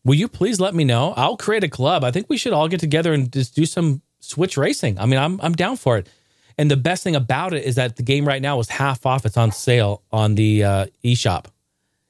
will 0.05 0.15
you 0.15 0.29
please 0.29 0.61
let 0.61 0.75
me 0.75 0.85
know? 0.85 1.15
I'll 1.17 1.37
create 1.37 1.65
a 1.65 1.69
club. 1.69 2.05
I 2.05 2.11
think 2.11 2.29
we 2.29 2.37
should 2.37 2.53
all 2.53 2.69
get 2.69 2.81
together 2.81 3.13
and 3.13 3.33
just 3.33 3.55
do 3.55 3.67
some 3.67 4.03
Switch 4.21 4.57
racing. 4.57 4.99
I 4.99 5.05
mean, 5.07 5.21
I'm 5.21 5.39
I'm 5.43 5.53
down 5.53 5.77
for 5.77 5.99
it. 5.99 6.09
And 6.57 6.71
the 6.71 6.77
best 6.77 7.03
thing 7.03 7.15
about 7.17 7.53
it 7.53 7.65
is 7.65 7.75
that 7.75 7.97
the 7.97 8.03
game 8.03 8.27
right 8.27 8.41
now 8.41 8.59
is 8.59 8.69
half 8.69 9.05
off. 9.05 9.27
It's 9.27 9.37
on 9.37 9.53
sale 9.53 10.03
on 10.13 10.35
the 10.35 10.65
uh, 10.65 10.87
eShop. 11.05 11.47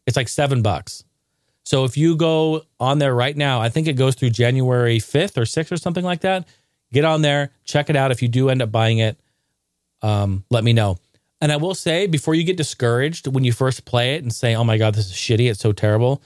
It's 0.07 0.17
like 0.17 0.29
seven 0.29 0.63
bucks. 0.63 1.03
So 1.65 1.85
if 1.85 1.97
you 1.97 2.15
go 2.15 2.63
on 2.79 2.99
there 2.99 3.15
right 3.15 3.37
now, 3.37 3.61
I 3.61 3.71
think 3.71 3.89
it 3.89 3.95
goes 3.95 4.15
through 4.15 4.31
January 4.31 4.99
5th 4.99 5.39
or 5.39 5.43
6th 5.43 5.73
or 5.73 5.77
something 5.79 6.05
like 6.05 6.21
that. 6.21 6.47
Get 6.93 7.05
on 7.05 7.23
there, 7.23 7.51
check 7.65 7.89
it 7.89 7.97
out. 7.97 8.13
If 8.13 8.23
you 8.23 8.29
do 8.29 8.51
end 8.51 8.61
up 8.61 8.71
buying 8.71 8.99
it, 8.99 9.19
um, 10.03 10.45
let 10.51 10.63
me 10.63 10.75
know. 10.75 10.99
And 11.41 11.51
I 11.51 11.57
will 11.57 11.75
say, 11.75 12.07
before 12.07 12.35
you 12.35 12.45
get 12.45 12.57
discouraged 12.57 13.27
when 13.27 13.45
you 13.45 13.53
first 13.53 13.87
play 13.87 14.15
it 14.15 14.23
and 14.23 14.33
say, 14.33 14.55
oh 14.55 14.63
my 14.63 14.79
God, 14.79 14.95
this 14.95 15.07
is 15.07 15.13
shitty, 15.13 15.51
it's 15.51 15.61
so 15.61 15.73
terrible. 15.73 16.23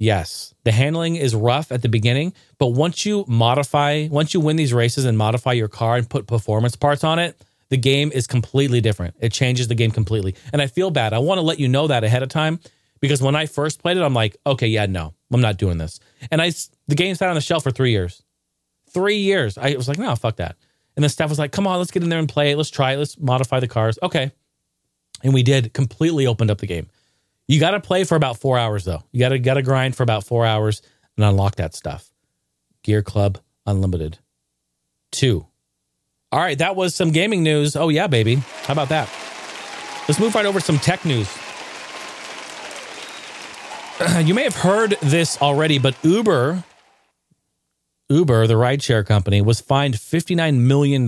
Yes, 0.00 0.54
the 0.64 0.72
handling 0.72 1.16
is 1.16 1.34
rough 1.34 1.70
at 1.70 1.82
the 1.82 1.88
beginning, 1.90 2.32
but 2.56 2.68
once 2.68 3.04
you 3.04 3.26
modify, 3.28 4.08
once 4.10 4.32
you 4.32 4.40
win 4.40 4.56
these 4.56 4.72
races 4.72 5.04
and 5.04 5.18
modify 5.18 5.52
your 5.52 5.68
car 5.68 5.96
and 5.96 6.08
put 6.08 6.26
performance 6.26 6.74
parts 6.74 7.04
on 7.04 7.18
it, 7.18 7.38
the 7.68 7.76
game 7.76 8.10
is 8.10 8.26
completely 8.26 8.80
different. 8.80 9.14
It 9.20 9.30
changes 9.30 9.68
the 9.68 9.74
game 9.74 9.90
completely. 9.90 10.36
And 10.54 10.62
I 10.62 10.68
feel 10.68 10.90
bad. 10.90 11.12
I 11.12 11.18
want 11.18 11.36
to 11.36 11.42
let 11.42 11.60
you 11.60 11.68
know 11.68 11.86
that 11.88 12.02
ahead 12.02 12.22
of 12.22 12.30
time 12.30 12.60
because 13.00 13.20
when 13.20 13.36
I 13.36 13.44
first 13.44 13.82
played 13.82 13.98
it, 13.98 14.02
I'm 14.02 14.14
like, 14.14 14.38
okay, 14.46 14.68
yeah, 14.68 14.86
no, 14.86 15.12
I'm 15.30 15.42
not 15.42 15.58
doing 15.58 15.76
this. 15.76 16.00
And 16.30 16.40
I, 16.40 16.50
the 16.88 16.94
game 16.94 17.14
sat 17.14 17.28
on 17.28 17.34
the 17.34 17.42
shelf 17.42 17.62
for 17.62 17.70
three 17.70 17.90
years. 17.90 18.22
Three 18.88 19.18
years. 19.18 19.58
I 19.58 19.74
was 19.76 19.86
like, 19.86 19.98
no, 19.98 20.16
fuck 20.16 20.36
that. 20.36 20.56
And 20.96 21.04
the 21.04 21.10
staff 21.10 21.28
was 21.28 21.38
like, 21.38 21.52
come 21.52 21.66
on, 21.66 21.78
let's 21.78 21.90
get 21.90 22.02
in 22.02 22.08
there 22.08 22.18
and 22.18 22.28
play. 22.28 22.54
Let's 22.54 22.70
try 22.70 22.92
it. 22.92 22.96
Let's 22.96 23.18
modify 23.18 23.60
the 23.60 23.68
cars. 23.68 23.98
Okay. 24.02 24.32
And 25.22 25.34
we 25.34 25.42
did 25.42 25.74
completely 25.74 26.26
opened 26.26 26.50
up 26.50 26.58
the 26.58 26.66
game. 26.66 26.88
You 27.50 27.58
got 27.58 27.72
to 27.72 27.80
play 27.80 28.04
for 28.04 28.14
about 28.14 28.38
four 28.38 28.56
hours 28.58 28.84
though. 28.84 29.02
You 29.10 29.18
got 29.18 29.30
to 29.30 29.38
got 29.40 29.54
to 29.54 29.62
grind 29.62 29.96
for 29.96 30.04
about 30.04 30.22
four 30.22 30.46
hours 30.46 30.82
and 31.16 31.26
unlock 31.26 31.56
that 31.56 31.74
stuff. 31.74 32.08
Gear 32.84 33.02
Club 33.02 33.38
Unlimited. 33.66 34.18
Two. 35.10 35.48
All 36.30 36.38
right, 36.38 36.56
that 36.58 36.76
was 36.76 36.94
some 36.94 37.10
gaming 37.10 37.42
news. 37.42 37.74
Oh 37.74 37.88
yeah, 37.88 38.06
baby. 38.06 38.36
How 38.36 38.72
about 38.72 38.90
that? 38.90 39.08
Let's 40.06 40.20
move 40.20 40.32
right 40.36 40.46
over 40.46 40.60
to 40.60 40.64
some 40.64 40.78
tech 40.78 41.04
news. 41.04 41.28
You 44.24 44.32
may 44.32 44.44
have 44.44 44.56
heard 44.56 44.92
this 45.02 45.36
already, 45.42 45.78
but 45.78 45.96
Uber, 46.02 46.62
Uber, 48.08 48.46
the 48.46 48.54
rideshare 48.54 49.04
company, 49.04 49.42
was 49.42 49.60
fined 49.60 49.94
$59 49.94 50.56
million 50.56 51.04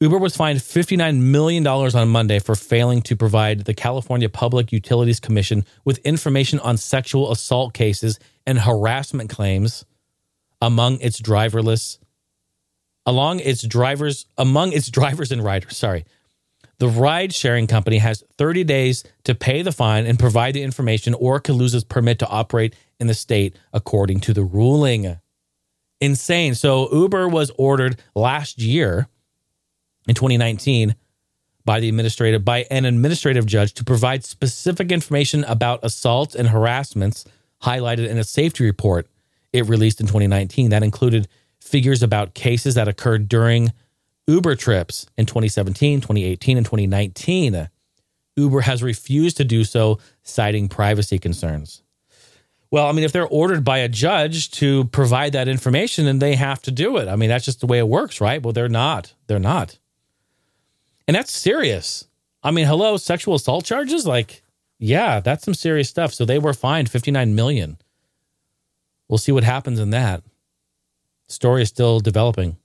Uber 0.00 0.18
was 0.18 0.36
fined 0.36 0.58
$59 0.58 1.20
million 1.20 1.66
on 1.66 2.08
Monday 2.08 2.38
for 2.40 2.54
failing 2.54 3.00
to 3.02 3.16
provide 3.16 3.60
the 3.60 3.74
California 3.74 4.28
Public 4.28 4.72
Utilities 4.72 5.20
Commission 5.20 5.64
with 5.84 5.98
information 5.98 6.58
on 6.60 6.76
sexual 6.76 7.30
assault 7.30 7.74
cases 7.74 8.18
and 8.44 8.58
harassment 8.58 9.30
claims 9.30 9.84
among 10.60 10.98
its 11.00 11.20
driverless 11.20 11.98
along 13.06 13.40
its 13.40 13.62
drivers 13.62 14.26
among 14.38 14.72
its 14.72 14.88
drivers 14.88 15.30
and 15.30 15.44
riders 15.44 15.76
sorry. 15.76 16.04
The 16.78 16.88
ride 16.88 17.32
sharing 17.32 17.68
company 17.68 17.98
has 17.98 18.24
30 18.36 18.64
days 18.64 19.04
to 19.24 19.34
pay 19.34 19.62
the 19.62 19.70
fine 19.70 20.06
and 20.06 20.18
provide 20.18 20.54
the 20.54 20.62
information 20.62 21.14
or 21.14 21.38
could 21.38 21.54
lose 21.54 21.72
its 21.72 21.84
permit 21.84 22.18
to 22.18 22.28
operate 22.28 22.74
in 22.98 23.06
the 23.06 23.14
state 23.14 23.56
according 23.72 24.20
to 24.20 24.32
the 24.32 24.42
ruling. 24.42 25.18
Insane. 26.00 26.56
So 26.56 26.92
uber 26.92 27.28
was 27.28 27.52
ordered 27.56 28.00
last 28.14 28.58
year 28.60 29.08
in 30.08 30.14
2019 30.14 30.94
by 31.64 31.80
the 31.80 31.88
administrative 31.88 32.44
by 32.44 32.66
an 32.70 32.84
administrative 32.84 33.46
judge 33.46 33.72
to 33.74 33.84
provide 33.84 34.24
specific 34.24 34.92
information 34.92 35.44
about 35.44 35.80
assaults 35.82 36.34
and 36.34 36.48
harassments 36.48 37.24
highlighted 37.62 38.08
in 38.08 38.18
a 38.18 38.24
safety 38.24 38.64
report 38.64 39.08
it 39.52 39.66
released 39.66 40.00
in 40.00 40.06
2019 40.06 40.70
that 40.70 40.82
included 40.82 41.28
figures 41.60 42.02
about 42.02 42.34
cases 42.34 42.74
that 42.74 42.88
occurred 42.88 43.28
during 43.28 43.72
Uber 44.26 44.54
trips 44.54 45.06
in 45.16 45.26
2017, 45.26 46.00
2018 46.00 46.56
and 46.56 46.66
2019. 46.66 47.68
Uber 48.36 48.60
has 48.60 48.82
refused 48.82 49.36
to 49.36 49.44
do 49.44 49.64
so 49.64 49.98
citing 50.22 50.68
privacy 50.68 51.18
concerns. 51.18 51.82
Well, 52.70 52.86
I 52.86 52.92
mean, 52.92 53.04
if 53.04 53.12
they're 53.12 53.28
ordered 53.28 53.64
by 53.64 53.78
a 53.78 53.88
judge 53.88 54.50
to 54.52 54.84
provide 54.86 55.32
that 55.32 55.46
information, 55.46 56.06
then 56.06 56.18
they 56.18 56.34
have 56.34 56.60
to 56.62 56.72
do 56.72 56.96
it. 56.96 57.06
I 57.06 57.14
mean, 57.14 57.28
that's 57.28 57.44
just 57.44 57.60
the 57.60 57.66
way 57.66 57.78
it 57.78 57.86
works, 57.86 58.20
right? 58.20 58.42
Well, 58.42 58.52
they're 58.52 58.68
not. 58.68 59.14
They're 59.28 59.38
not. 59.38 59.78
And 61.06 61.14
that's 61.14 61.32
serious. 61.32 62.06
I 62.42 62.50
mean, 62.50 62.66
hello, 62.66 62.96
sexual 62.96 63.34
assault 63.34 63.64
charges? 63.64 64.06
Like, 64.06 64.42
yeah, 64.78 65.20
that's 65.20 65.44
some 65.44 65.54
serious 65.54 65.88
stuff. 65.88 66.12
So 66.12 66.24
they 66.24 66.38
were 66.38 66.52
fined 66.54 66.90
59 66.90 67.34
million. 67.34 67.78
We'll 69.08 69.18
see 69.18 69.32
what 69.32 69.44
happens 69.44 69.78
in 69.78 69.90
that. 69.90 70.22
Story 71.28 71.62
is 71.62 71.68
still 71.68 72.00
developing. 72.00 72.56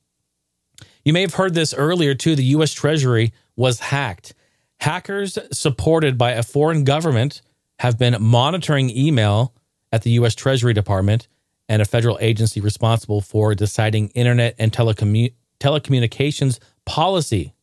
You 1.05 1.13
may 1.13 1.21
have 1.21 1.35
heard 1.35 1.53
this 1.53 1.73
earlier 1.73 2.13
too. 2.13 2.35
The 2.35 2.43
US 2.45 2.73
Treasury 2.73 3.33
was 3.55 3.79
hacked. 3.79 4.33
Hackers 4.79 5.37
supported 5.51 6.17
by 6.17 6.31
a 6.31 6.43
foreign 6.43 6.83
government 6.83 7.41
have 7.79 7.97
been 7.97 8.21
monitoring 8.21 8.89
email 8.89 9.53
at 9.91 10.03
the 10.03 10.11
US 10.11 10.35
Treasury 10.35 10.73
Department 10.73 11.27
and 11.67 11.81
a 11.81 11.85
federal 11.85 12.17
agency 12.19 12.59
responsible 12.59 13.21
for 13.21 13.53
deciding 13.55 14.09
internet 14.09 14.55
and 14.57 14.71
telecommu- 14.71 15.33
telecommunications 15.59 16.59
policy. 16.85 17.53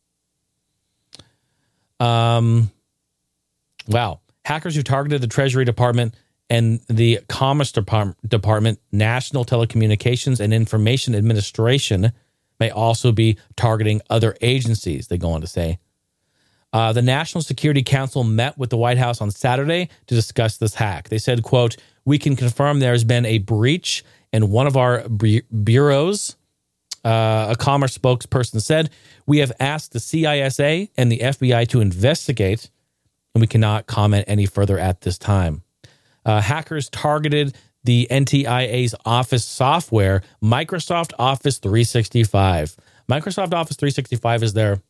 Um, 2.00 2.70
wow. 3.88 4.20
Hackers 4.44 4.76
who 4.76 4.82
targeted 4.82 5.20
the 5.20 5.26
Treasury 5.26 5.64
Department 5.64 6.14
and 6.48 6.80
the 6.88 7.20
Commerce 7.28 7.72
Department, 7.72 8.78
National 8.92 9.44
Telecommunications 9.44 10.38
and 10.38 10.54
Information 10.54 11.14
Administration 11.14 12.12
may 12.60 12.70
also 12.70 13.12
be 13.12 13.36
targeting 13.56 14.00
other 14.08 14.36
agencies, 14.40 15.08
they 15.08 15.18
go 15.18 15.30
on 15.30 15.40
to 15.40 15.46
say. 15.46 15.78
Uh, 16.72 16.92
the 16.92 17.02
National 17.02 17.42
Security 17.42 17.82
Council 17.82 18.22
met 18.22 18.56
with 18.58 18.70
the 18.70 18.76
White 18.76 18.98
House 18.98 19.20
on 19.20 19.30
Saturday 19.30 19.88
to 20.06 20.14
discuss 20.14 20.58
this 20.58 20.74
hack. 20.74 21.08
They 21.08 21.18
said, 21.18 21.42
quote, 21.42 21.76
we 22.04 22.18
can 22.18 22.36
confirm 22.36 22.80
there's 22.80 23.04
been 23.04 23.26
a 23.26 23.38
breach 23.38 24.04
in 24.32 24.50
one 24.50 24.66
of 24.66 24.76
our 24.76 25.08
bureaus 25.08 26.36
uh, 27.06 27.52
a 27.52 27.56
commerce 27.56 27.96
spokesperson 27.96 28.60
said, 28.60 28.90
We 29.26 29.38
have 29.38 29.52
asked 29.60 29.92
the 29.92 30.00
CISA 30.00 30.90
and 30.96 31.12
the 31.12 31.18
FBI 31.18 31.68
to 31.68 31.80
investigate, 31.80 32.68
and 33.32 33.40
we 33.40 33.46
cannot 33.46 33.86
comment 33.86 34.24
any 34.26 34.44
further 34.44 34.76
at 34.76 35.02
this 35.02 35.16
time. 35.16 35.62
Uh, 36.24 36.40
hackers 36.40 36.90
targeted 36.90 37.54
the 37.84 38.08
NTIA's 38.10 38.96
office 39.04 39.44
software, 39.44 40.22
Microsoft 40.42 41.12
Office 41.16 41.58
365. 41.58 42.76
Microsoft 43.08 43.54
Office 43.54 43.76
365 43.76 44.42
is 44.42 44.52
their 44.54 44.82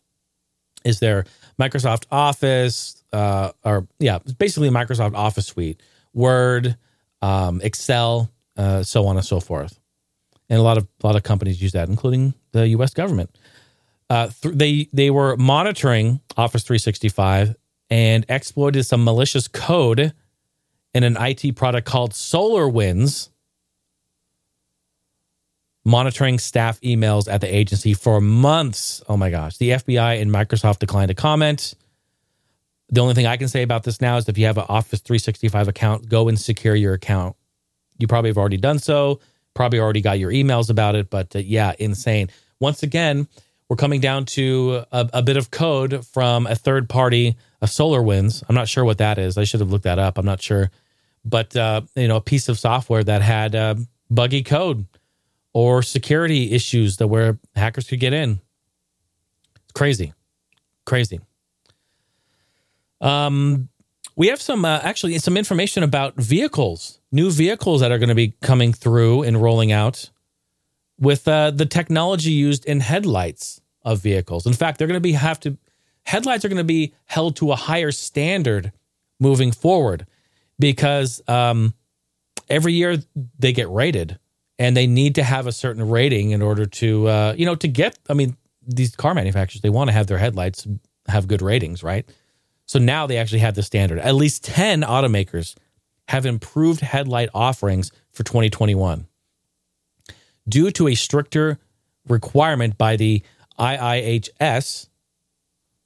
is 0.87 1.01
their 1.01 1.27
Microsoft 1.61 2.07
Office, 2.11 3.03
uh, 3.12 3.53
or 3.62 3.87
yeah, 3.99 4.21
basically 4.39 4.71
Microsoft 4.71 5.14
Office 5.14 5.47
suite, 5.47 5.83
Word, 6.14 6.79
um, 7.21 7.61
Excel, 7.61 8.31
uh, 8.57 8.83
so 8.83 9.07
on 9.07 9.17
and 9.17 9.27
so 9.27 9.39
forth 9.39 9.79
and 10.49 10.59
a 10.59 10.62
lot 10.62 10.78
of 10.78 10.86
a 11.03 11.07
lot 11.07 11.16
of 11.16 11.22
companies 11.22 11.61
use 11.61 11.72
that, 11.72 11.88
including 11.88 12.34
the 12.53 12.68
U.S. 12.68 12.94
government. 12.94 13.30
Uh, 14.09 14.28
th- 14.40 14.55
they 14.55 14.88
they 14.92 15.11
were 15.11 15.36
monitoring 15.36 16.20
Office 16.36 16.62
365 16.62 17.57
and 17.90 18.24
exploited 18.28 18.84
some 18.84 19.05
malicious 19.05 19.49
code 19.49 20.12
in 20.94 21.03
an 21.03 21.16
IT 21.20 21.57
product 21.57 21.86
called 21.86 22.12
SolarWinds, 22.12 23.28
monitoring 25.84 26.38
staff 26.38 26.80
emails 26.80 27.30
at 27.30 27.40
the 27.40 27.55
agency 27.55 27.94
for 27.94 28.20
months. 28.20 29.03
Oh 29.09 29.16
my 29.16 29.30
gosh! 29.30 29.57
The 29.57 29.70
FBI 29.70 30.20
and 30.20 30.30
Microsoft 30.30 30.78
declined 30.78 31.09
to 31.09 31.14
comment. 31.14 31.74
The 32.88 33.01
only 33.01 33.14
thing 33.14 33.26
I 33.26 33.36
can 33.36 33.49
say 33.49 33.62
about 33.62 33.82
this 33.82 34.01
now 34.01 34.16
is 34.16 34.28
if 34.28 34.38
you 34.38 34.47
have 34.47 34.59
an 34.59 34.66
Office 34.68 35.01
365 35.01 35.66
account, 35.66 36.09
go 36.09 36.28
and 36.28 36.38
secure 36.38 36.76
your 36.76 36.94
account. 36.94 37.34
You 37.99 38.07
probably 38.07 38.30
have 38.30 38.38
already 38.38 38.59
done 38.59 38.78
so 38.78 39.18
probably 39.57 39.81
already 39.81 40.03
got 40.03 40.21
your 40.21 40.31
emails 40.31 40.71
about 40.71 40.95
it, 40.95 41.11
but 41.11 41.35
uh, 41.35 41.41
yeah, 41.41 41.73
insane. 41.81 42.31
Once 42.61 42.85
again, 42.85 43.27
we're 43.69 43.77
coming 43.77 44.01
down 44.01 44.27
to 44.27 44.85
a, 44.93 45.11
a, 45.15 45.23
bit 45.23 45.37
of 45.37 45.51
code 45.51 46.07
from 46.07 46.47
a 46.47 46.55
third 46.55 46.89
party, 46.89 47.37
a 47.61 47.67
SolarWinds. 47.67 48.45
I'm 48.49 48.55
not 48.55 48.69
sure 48.69 48.85
what 48.85 48.99
that 48.99 49.19
is. 49.19 49.37
I 49.37 49.43
should 49.43 49.59
have 49.59 49.71
looked 49.71 49.85
that 49.85 49.99
up. 49.99 50.19
I'm 50.19 50.27
not 50.27 50.41
sure, 50.41 50.71
but 51.25 51.57
uh, 51.57 51.81
you 51.97 52.07
know, 52.07 52.17
a 52.17 52.21
piece 52.21 52.49
of 52.49 52.59
software 52.59 53.03
that 53.03 53.23
had 53.23 53.57
uh, 53.57 53.75
buggy 54.09 54.45
code 54.45 54.87
or 55.53 55.83
security 55.83 56.53
issues 56.53 56.99
that 56.99 57.09
where 57.09 57.39
hackers 57.57 57.89
could 57.89 57.99
get 57.99 58.13
in. 58.13 58.39
It's 59.65 59.73
crazy, 59.75 60.13
crazy. 60.85 61.19
Um, 63.01 63.69
we 64.17 64.29
have 64.29 64.41
some 64.41 64.64
uh, 64.64 64.81
actually 64.83 65.19
some 65.19 65.37
information 65.37 65.83
about 65.83 66.17
vehicles 66.17 67.01
new 67.12 67.31
vehicles 67.31 67.81
that 67.81 67.93
are 67.93 67.99
going 67.99 68.09
to 68.09 68.14
be 68.14 68.35
coming 68.43 68.73
through 68.73 69.23
and 69.23 69.41
rolling 69.41 69.73
out 69.73 70.11
with 70.99 71.29
uh, 71.29 71.51
the 71.51 71.67
technology 71.67 72.31
used 72.31 72.64
in 72.64 72.81
headlights 72.81 73.61
of 73.83 74.01
vehicles. 74.01 74.47
In 74.47 74.53
fact, 74.53 74.79
they're 74.79 74.89
going 74.89 74.97
to 74.97 75.01
be 75.01 75.12
have 75.12 75.39
to 75.41 75.57
headlights 76.05 76.45
are 76.45 76.49
going 76.49 76.57
to 76.59 76.64
be 76.64 76.95
held 77.05 77.37
to 77.37 77.53
a 77.53 77.57
higher 77.57 77.93
standard 77.93 78.73
moving 79.21 79.53
forward 79.53 80.07
because 80.59 81.21
um, 81.29 81.75
every 82.49 82.73
year 82.73 82.97
they 83.39 83.53
get 83.53 83.69
rated 83.69 84.19
and 84.59 84.77
they 84.77 84.87
need 84.87 85.17
to 85.17 85.23
have 85.23 85.47
a 85.47 85.53
certain 85.53 85.89
rating 85.89 86.31
in 86.31 86.43
order 86.43 86.67
to 86.67 87.09
uh, 87.09 87.35
you 87.37 87.47
know 87.47 87.55
to 87.57 87.69
get. 87.69 87.99
I 88.09 88.14
mean, 88.14 88.37
these 88.67 88.97
car 88.97 89.14
manufacturers 89.14 89.62
they 89.62 89.71
want 89.71 89.89
to 89.89 89.93
have 89.93 90.07
their 90.07 90.19
headlights 90.19 90.67
have 91.09 91.29
good 91.29 91.43
ratings, 91.43 91.83
right? 91.83 92.09
So 92.67 92.79
now 92.79 93.07
they 93.07 93.17
actually 93.17 93.39
have 93.41 93.55
the 93.55 93.62
standard. 93.62 93.99
At 93.99 94.14
least 94.14 94.45
ten 94.45 94.83
automakers 94.83 95.55
have 96.09 96.27
improved 96.27 96.81
headlight 96.81 97.29
offerings 97.35 97.91
for 98.12 98.23
2021. 98.23 99.07
Due 100.49 100.71
to 100.73 100.89
a 100.89 100.95
stricter 100.95 101.59
requirement 102.09 102.79
by 102.79 102.97
the 102.97 103.23
IIHS, 103.59 104.89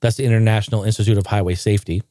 that's 0.00 0.16
the 0.16 0.24
International 0.24 0.84
Institute 0.84 1.18
of 1.18 1.26
Highway 1.26 1.54
Safety, 1.54 2.02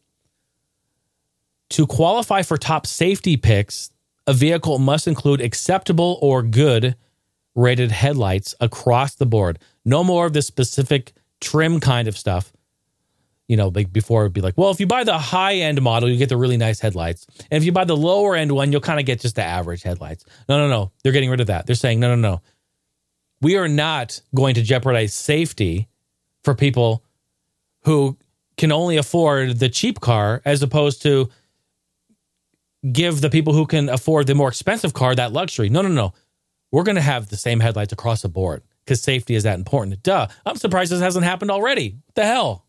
to 1.69 1.85
qualify 1.85 2.41
for 2.41 2.57
top 2.57 2.87
safety 2.87 3.37
picks, 3.37 3.91
a 4.25 4.33
vehicle 4.33 4.79
must 4.79 5.07
include 5.07 5.41
acceptable 5.41 6.17
or 6.21 6.41
good 6.41 6.95
rated 7.55 7.91
headlights 7.91 8.55
across 8.59 9.15
the 9.15 9.25
board. 9.25 9.59
No 9.85 10.03
more 10.03 10.25
of 10.25 10.33
the 10.33 10.41
specific 10.41 11.13
trim 11.41 11.79
kind 11.79 12.07
of 12.07 12.17
stuff. 12.17 12.51
You 13.49 13.57
know, 13.57 13.69
like 13.69 13.91
before 13.91 14.21
it'd 14.21 14.33
be 14.33 14.41
like, 14.41 14.57
well, 14.57 14.69
if 14.69 14.79
you 14.79 14.85
buy 14.85 15.03
the 15.03 15.17
high 15.17 15.55
end 15.55 15.81
model, 15.81 16.07
you 16.07 16.17
get 16.17 16.29
the 16.29 16.37
really 16.37 16.55
nice 16.55 16.79
headlights. 16.79 17.25
And 17.51 17.57
if 17.57 17.65
you 17.65 17.71
buy 17.71 17.83
the 17.83 17.97
lower 17.97 18.35
end 18.35 18.51
one, 18.51 18.71
you'll 18.71 18.79
kind 18.79 18.99
of 18.99 19.05
get 19.05 19.19
just 19.19 19.35
the 19.35 19.43
average 19.43 19.81
headlights. 19.83 20.23
No, 20.47 20.59
no, 20.59 20.69
no. 20.69 20.91
They're 21.03 21.11
getting 21.11 21.31
rid 21.31 21.41
of 21.41 21.47
that. 21.47 21.65
They're 21.65 21.75
saying, 21.75 21.99
no, 21.99 22.15
no, 22.15 22.15
no. 22.15 22.41
We 23.41 23.57
are 23.57 23.67
not 23.67 24.21
going 24.35 24.55
to 24.55 24.61
jeopardize 24.61 25.13
safety 25.13 25.89
for 26.43 26.53
people 26.53 27.03
who 27.85 28.17
can 28.55 28.71
only 28.71 28.97
afford 28.97 29.57
the 29.59 29.69
cheap 29.69 29.99
car 29.99 30.41
as 30.45 30.61
opposed 30.61 31.01
to 31.01 31.29
give 32.91 33.21
the 33.21 33.29
people 33.29 33.53
who 33.53 33.65
can 33.65 33.89
afford 33.89 34.27
the 34.27 34.35
more 34.35 34.49
expensive 34.49 34.93
car 34.93 35.15
that 35.15 35.33
luxury. 35.33 35.69
No, 35.69 35.81
no, 35.81 35.89
no. 35.89 36.13
We're 36.71 36.83
going 36.83 36.95
to 36.95 37.01
have 37.01 37.29
the 37.29 37.37
same 37.37 37.59
headlights 37.59 37.93
across 37.93 38.21
the 38.21 38.29
board 38.29 38.61
because 38.85 39.01
safety 39.01 39.33
is 39.33 39.43
that 39.43 39.57
important. 39.57 40.03
Duh. 40.03 40.27
I'm 40.45 40.55
surprised 40.55 40.91
this 40.91 41.01
hasn't 41.01 41.25
happened 41.25 41.49
already. 41.49 41.97
What 42.05 42.15
the 42.15 42.25
hell? 42.25 42.65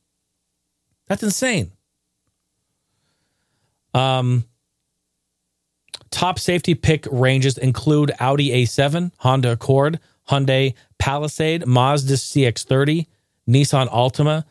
That's 1.10 1.24
insane. 1.24 1.72
Um, 3.94 4.44
top 6.12 6.38
safety 6.38 6.76
pick 6.76 7.04
ranges 7.10 7.58
include 7.58 8.12
Audi 8.20 8.50
A7, 8.50 9.10
Honda 9.18 9.50
Accord, 9.50 9.98
Hyundai 10.28 10.74
Palisade, 11.00 11.66
Mazda 11.66 12.14
CX30, 12.14 13.08
Nissan 13.48 13.88
Altima, 13.88 14.44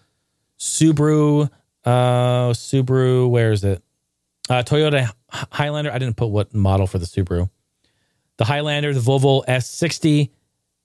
Subaru, 0.60 1.49
uh, 1.86 2.49
Subaru, 2.49 3.30
where 3.30 3.53
is 3.53 3.64
it? 3.64 3.82
Uh, 4.49 4.62
Toyota 4.62 5.10
Highlander. 5.32 5.93
I 5.93 5.97
didn't 5.97 6.18
put 6.18 6.28
what 6.28 6.53
model 6.53 6.88
for 6.88 6.97
the 6.97 7.05
Subaru. 7.05 7.49
The 8.36 8.43
Highlander, 8.43 8.93
the 8.93 8.99
Volvo 8.99 9.45
S60, 9.45 10.30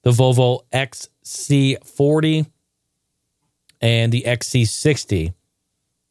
the 0.03 0.11
Volvo 0.13 0.61
XC40, 0.73 2.47
and 3.81 4.13
the 4.13 4.23
XC60. 4.25 5.35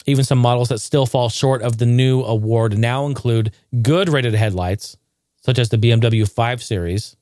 Even 0.06 0.26
some 0.26 0.40
models 0.40 0.70
that 0.70 0.80
still 0.80 1.06
fall 1.06 1.30
short 1.30 1.62
of 1.62 1.78
the 1.78 1.86
new 1.86 2.22
award 2.24 2.78
now 2.78 3.06
include 3.06 3.52
good 3.82 4.10
rated 4.10 4.34
headlights, 4.34 4.98
such 5.42 5.60
as 5.60 5.70
the 5.70 5.78
BMW 5.78 6.30
5 6.30 6.62
Series. 6.62 7.16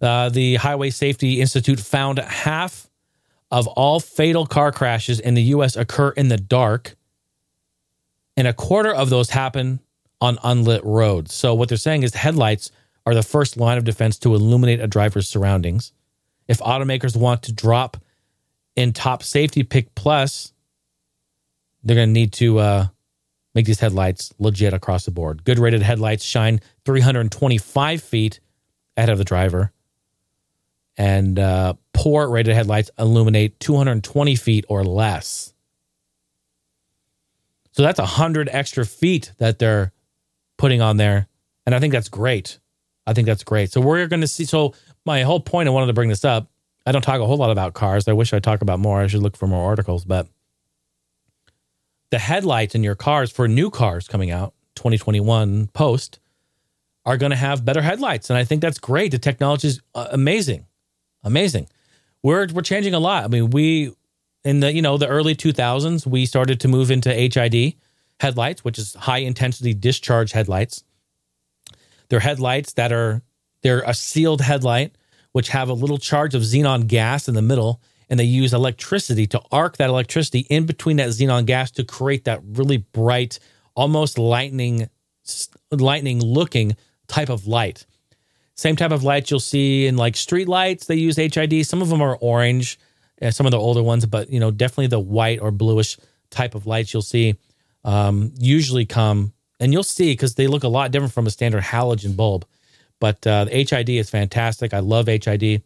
Uh, 0.00 0.30
the 0.30 0.56
Highway 0.56 0.90
Safety 0.90 1.40
Institute 1.40 1.78
found 1.78 2.18
half 2.18 2.88
of 3.50 3.66
all 3.68 4.00
fatal 4.00 4.46
car 4.46 4.72
crashes 4.72 5.20
in 5.20 5.34
the 5.34 5.42
U.S. 5.42 5.76
occur 5.76 6.10
in 6.10 6.28
the 6.28 6.38
dark, 6.38 6.96
and 8.36 8.46
a 8.46 8.52
quarter 8.52 8.94
of 8.94 9.10
those 9.10 9.30
happen 9.30 9.80
on 10.20 10.38
unlit 10.42 10.84
roads. 10.84 11.34
So, 11.34 11.54
what 11.54 11.68
they're 11.68 11.78
saying 11.78 12.02
is 12.02 12.14
headlights 12.14 12.70
are 13.04 13.14
the 13.14 13.22
first 13.22 13.56
line 13.56 13.78
of 13.78 13.84
defense 13.84 14.18
to 14.18 14.34
illuminate 14.34 14.80
a 14.80 14.86
driver's 14.86 15.28
surroundings. 15.28 15.92
If 16.48 16.58
automakers 16.58 17.16
want 17.16 17.42
to 17.44 17.52
drop 17.52 17.96
in 18.76 18.92
top 18.92 19.22
safety 19.22 19.62
pick 19.62 19.94
plus, 19.94 20.52
they're 21.82 21.96
going 21.96 22.08
to 22.08 22.12
need 22.12 22.32
to 22.34 22.58
uh, 22.58 22.86
make 23.54 23.66
these 23.66 23.80
headlights 23.80 24.32
legit 24.38 24.72
across 24.72 25.04
the 25.04 25.10
board. 25.10 25.44
Good 25.44 25.58
rated 25.58 25.82
headlights 25.82 26.24
shine 26.24 26.60
325 26.84 28.02
feet 28.02 28.40
ahead 28.96 29.10
of 29.10 29.18
the 29.18 29.24
driver, 29.24 29.72
and 30.96 31.38
uh, 31.38 31.74
poor 31.92 32.28
rated 32.28 32.54
headlights 32.54 32.90
illuminate 32.98 33.58
220 33.60 34.36
feet 34.36 34.64
or 34.68 34.84
less. 34.84 35.54
So 37.72 37.82
that's 37.82 37.98
100 37.98 38.48
extra 38.50 38.84
feet 38.84 39.32
that 39.38 39.58
they're 39.58 39.92
putting 40.58 40.80
on 40.80 40.96
there. 40.96 41.28
And 41.66 41.74
I 41.74 41.78
think 41.78 41.92
that's 41.92 42.08
great. 42.08 42.58
I 43.06 43.14
think 43.14 43.26
that's 43.26 43.44
great. 43.44 43.72
So 43.72 43.80
we're 43.80 44.06
going 44.06 44.20
to 44.20 44.28
see. 44.28 44.44
So 44.44 44.74
my 45.04 45.22
whole 45.22 45.40
point, 45.40 45.68
I 45.68 45.72
wanted 45.72 45.86
to 45.86 45.92
bring 45.92 46.08
this 46.08 46.24
up. 46.24 46.50
I 46.86 46.92
don't 46.92 47.02
talk 47.02 47.20
a 47.20 47.26
whole 47.26 47.36
lot 47.36 47.50
about 47.50 47.74
cars. 47.74 48.08
I 48.08 48.12
wish 48.12 48.32
I 48.32 48.38
talk 48.38 48.62
about 48.62 48.80
more. 48.80 49.00
I 49.00 49.06
should 49.06 49.22
look 49.22 49.36
for 49.36 49.46
more 49.46 49.64
articles, 49.64 50.04
but 50.04 50.28
the 52.10 52.18
headlights 52.18 52.74
in 52.74 52.82
your 52.82 52.94
cars 52.94 53.30
for 53.30 53.48
new 53.48 53.70
cars 53.70 54.08
coming 54.08 54.30
out 54.30 54.54
2021 54.76 55.68
post 55.68 56.18
are 57.06 57.16
going 57.16 57.30
to 57.30 57.36
have 57.36 57.64
better 57.64 57.82
headlights. 57.82 58.30
And 58.30 58.38
i 58.38 58.44
think 58.44 58.60
that's 58.60 58.78
great. 58.78 59.10
The 59.10 59.18
technology 59.18 59.68
is 59.68 59.80
uh, 59.94 60.08
amazing. 60.12 60.66
Amazing. 61.22 61.68
We're 62.22 62.48
we're 62.52 62.62
changing 62.62 62.94
a 62.94 63.00
lot. 63.00 63.24
I 63.24 63.28
mean 63.28 63.50
we 63.50 63.94
in 64.44 64.60
the 64.60 64.72
you 64.72 64.82
know 64.82 64.98
the 64.98 65.08
early 65.08 65.34
2000s 65.34 66.06
we 66.06 66.26
started 66.26 66.60
to 66.60 66.68
move 66.68 66.90
into 66.90 67.12
HID 67.12 67.74
headlights 68.20 68.64
which 68.64 68.78
is 68.78 68.94
high 68.94 69.18
intensity 69.18 69.74
discharge 69.74 70.32
headlights. 70.32 70.84
They're 72.08 72.20
headlights 72.20 72.74
that 72.74 72.92
are 72.92 73.22
they're 73.62 73.82
a 73.82 73.94
sealed 73.94 74.40
headlight 74.40 74.96
which 75.32 75.50
have 75.50 75.68
a 75.68 75.74
little 75.74 75.98
charge 75.98 76.34
of 76.34 76.42
xenon 76.42 76.86
gas 76.86 77.28
in 77.28 77.34
the 77.34 77.42
middle 77.42 77.80
and 78.10 78.18
they 78.18 78.24
use 78.24 78.52
electricity 78.52 79.26
to 79.28 79.40
arc 79.52 79.76
that 79.76 79.88
electricity 79.88 80.40
in 80.50 80.66
between 80.66 80.96
that 80.96 81.10
xenon 81.10 81.46
gas 81.46 81.70
to 81.70 81.84
create 81.84 82.24
that 82.24 82.40
really 82.44 82.78
bright, 82.78 83.38
almost 83.74 84.18
lightning, 84.18 84.90
lightning 85.70 86.20
looking 86.20 86.76
type 87.06 87.30
of 87.30 87.46
light. 87.46 87.86
Same 88.56 88.76
type 88.76 88.90
of 88.90 89.04
lights 89.04 89.30
you'll 89.30 89.40
see 89.40 89.86
in 89.86 89.96
like 89.96 90.16
street 90.16 90.48
lights. 90.48 90.86
They 90.86 90.96
use 90.96 91.16
HID. 91.16 91.64
Some 91.64 91.80
of 91.80 91.88
them 91.88 92.02
are 92.02 92.18
orange, 92.20 92.78
uh, 93.22 93.30
some 93.30 93.46
of 93.46 93.52
the 93.52 93.58
older 93.58 93.82
ones, 93.82 94.04
but 94.04 94.28
you 94.28 94.40
know 94.40 94.50
definitely 94.50 94.88
the 94.88 95.00
white 95.00 95.40
or 95.40 95.50
bluish 95.50 95.96
type 96.30 96.54
of 96.54 96.66
lights 96.66 96.92
you'll 96.92 97.02
see 97.02 97.36
um, 97.84 98.32
usually 98.38 98.84
come, 98.84 99.32
and 99.60 99.72
you'll 99.72 99.82
see 99.82 100.12
because 100.12 100.34
they 100.34 100.46
look 100.46 100.64
a 100.64 100.68
lot 100.68 100.90
different 100.90 101.14
from 101.14 101.26
a 101.26 101.30
standard 101.30 101.62
halogen 101.62 102.16
bulb. 102.16 102.44
But 102.98 103.26
uh, 103.26 103.44
the 103.46 103.64
HID 103.64 103.88
is 103.88 104.10
fantastic. 104.10 104.74
I 104.74 104.80
love 104.80 105.06
HID. 105.06 105.62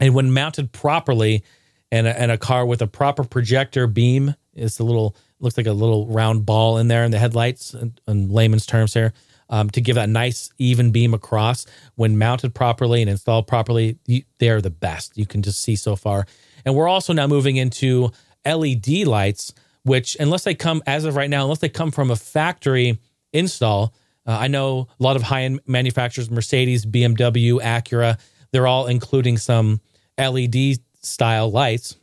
And 0.00 0.14
when 0.14 0.32
mounted 0.32 0.72
properly, 0.72 1.44
and 1.92 2.06
a, 2.06 2.20
and 2.20 2.30
a 2.30 2.38
car 2.38 2.64
with 2.66 2.82
a 2.82 2.86
proper 2.86 3.24
projector 3.24 3.86
beam, 3.86 4.34
it's 4.54 4.78
a 4.78 4.84
little 4.84 5.16
looks 5.40 5.56
like 5.56 5.66
a 5.66 5.72
little 5.72 6.06
round 6.06 6.44
ball 6.44 6.78
in 6.78 6.88
there 6.88 7.04
in 7.04 7.10
the 7.10 7.18
headlights, 7.18 7.74
in, 7.74 8.28
layman's 8.28 8.66
terms 8.66 8.92
here, 8.92 9.12
um, 9.48 9.70
to 9.70 9.80
give 9.80 9.94
that 9.94 10.08
nice 10.08 10.50
even 10.58 10.90
beam 10.90 11.14
across. 11.14 11.66
When 11.94 12.18
mounted 12.18 12.54
properly 12.54 13.00
and 13.00 13.10
installed 13.10 13.46
properly, 13.46 13.98
they 14.38 14.50
are 14.50 14.60
the 14.60 14.70
best. 14.70 15.16
You 15.16 15.26
can 15.26 15.42
just 15.42 15.62
see 15.62 15.76
so 15.76 15.96
far. 15.96 16.26
And 16.64 16.74
we're 16.74 16.88
also 16.88 17.14
now 17.14 17.26
moving 17.26 17.56
into 17.56 18.10
LED 18.44 19.06
lights, 19.06 19.54
which 19.82 20.16
unless 20.20 20.44
they 20.44 20.54
come 20.54 20.82
as 20.86 21.06
of 21.06 21.16
right 21.16 21.30
now, 21.30 21.44
unless 21.44 21.60
they 21.60 21.70
come 21.70 21.90
from 21.90 22.10
a 22.10 22.16
factory 22.16 22.98
install, 23.32 23.94
uh, 24.26 24.36
I 24.38 24.48
know 24.48 24.88
a 24.98 25.02
lot 25.02 25.16
of 25.16 25.22
high 25.22 25.44
end 25.44 25.60
manufacturers, 25.66 26.30
Mercedes, 26.30 26.84
BMW, 26.84 27.60
Acura, 27.62 28.18
they're 28.52 28.66
all 28.66 28.86
including 28.86 29.38
some 29.38 29.80
LED 30.18 30.78
style 31.02 31.50
lights, 31.50 31.96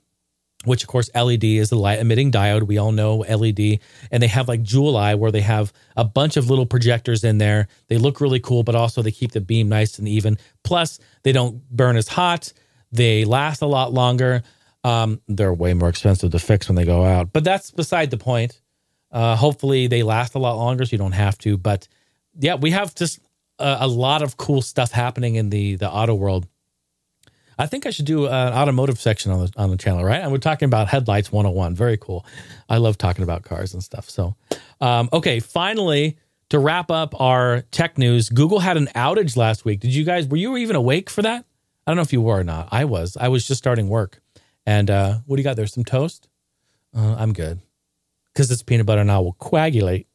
which 0.65 0.83
of 0.83 0.89
course 0.89 1.09
LED 1.13 1.43
is 1.43 1.69
the 1.69 1.75
light 1.75 1.99
emitting 1.99 2.31
diode. 2.31 2.63
We 2.63 2.77
all 2.77 2.91
know 2.91 3.17
LED, 3.17 3.79
and 4.11 4.23
they 4.23 4.27
have 4.27 4.47
like 4.47 4.63
Jewel 4.63 4.97
Eye 4.97 5.15
where 5.15 5.31
they 5.31 5.41
have 5.41 5.71
a 5.95 6.03
bunch 6.03 6.37
of 6.37 6.49
little 6.49 6.65
projectors 6.65 7.23
in 7.23 7.37
there. 7.37 7.67
They 7.87 7.97
look 7.97 8.21
really 8.21 8.39
cool, 8.39 8.63
but 8.63 8.75
also 8.75 9.01
they 9.01 9.11
keep 9.11 9.31
the 9.31 9.41
beam 9.41 9.69
nice 9.69 9.99
and 9.99 10.07
even. 10.07 10.37
Plus, 10.63 10.99
they 11.23 11.31
don't 11.31 11.67
burn 11.69 11.95
as 11.95 12.07
hot. 12.07 12.53
They 12.91 13.25
last 13.25 13.61
a 13.61 13.67
lot 13.67 13.93
longer. 13.93 14.43
Um, 14.83 15.21
they're 15.27 15.53
way 15.53 15.73
more 15.73 15.89
expensive 15.89 16.31
to 16.31 16.39
fix 16.39 16.69
when 16.69 16.75
they 16.75 16.85
go 16.85 17.03
out, 17.03 17.33
but 17.33 17.43
that's 17.43 17.71
beside 17.71 18.09
the 18.09 18.17
point. 18.17 18.61
Uh, 19.11 19.35
hopefully, 19.35 19.87
they 19.87 20.03
last 20.03 20.35
a 20.35 20.39
lot 20.39 20.55
longer, 20.57 20.85
so 20.85 20.91
you 20.91 20.97
don't 20.97 21.13
have 21.13 21.37
to. 21.39 21.57
But 21.57 21.87
yeah, 22.39 22.55
we 22.55 22.71
have 22.71 22.93
just 22.95 23.19
a, 23.59 23.77
a 23.81 23.87
lot 23.87 24.21
of 24.21 24.37
cool 24.37 24.61
stuff 24.61 24.91
happening 24.91 25.35
in 25.35 25.49
the 25.49 25.75
the 25.75 25.89
auto 25.89 26.15
world 26.15 26.47
I 27.59 27.65
think 27.65 27.85
I 27.85 27.89
should 27.89 28.05
do 28.05 28.27
an 28.27 28.53
automotive 28.53 28.99
section 28.99 29.31
on 29.31 29.45
the 29.45 29.53
on 29.57 29.71
the 29.71 29.77
channel, 29.77 30.03
right? 30.03 30.21
And 30.21 30.31
we're 30.31 30.37
talking 30.37 30.67
about 30.67 30.87
headlights 30.87 31.31
101. 31.31 31.73
Very 31.75 31.97
cool. 31.97 32.25
I 32.69 32.77
love 32.77 32.97
talking 32.97 33.23
about 33.23 33.43
cars 33.43 33.73
and 33.73 33.83
stuff. 33.83 34.09
So, 34.09 34.35
um, 34.79 35.09
okay, 35.11 35.39
finally 35.39 36.17
to 36.49 36.59
wrap 36.59 36.91
up 36.91 37.19
our 37.19 37.61
tech 37.71 37.97
news, 37.97 38.29
Google 38.29 38.59
had 38.59 38.77
an 38.77 38.87
outage 38.95 39.35
last 39.35 39.65
week. 39.65 39.79
Did 39.79 39.93
you 39.93 40.03
guys 40.03 40.27
were 40.27 40.37
you 40.37 40.55
even 40.57 40.75
awake 40.75 41.09
for 41.09 41.21
that? 41.23 41.45
I 41.85 41.91
don't 41.91 41.95
know 41.95 42.03
if 42.03 42.13
you 42.13 42.21
were 42.21 42.39
or 42.39 42.43
not. 42.43 42.67
I 42.71 42.85
was. 42.85 43.17
I 43.17 43.29
was 43.29 43.47
just 43.47 43.57
starting 43.57 43.89
work. 43.89 44.21
And 44.65 44.89
uh, 44.89 45.19
what 45.25 45.37
do 45.37 45.41
you 45.41 45.43
got 45.43 45.55
there? 45.55 45.67
Some 45.67 45.85
toast? 45.85 46.27
Uh, 46.95 47.15
I'm 47.17 47.33
good 47.33 47.59
because 48.33 48.51
it's 48.51 48.61
peanut 48.61 48.85
butter 48.85 49.03
now 49.03 49.21
will 49.21 49.33
coagulate. 49.33 50.06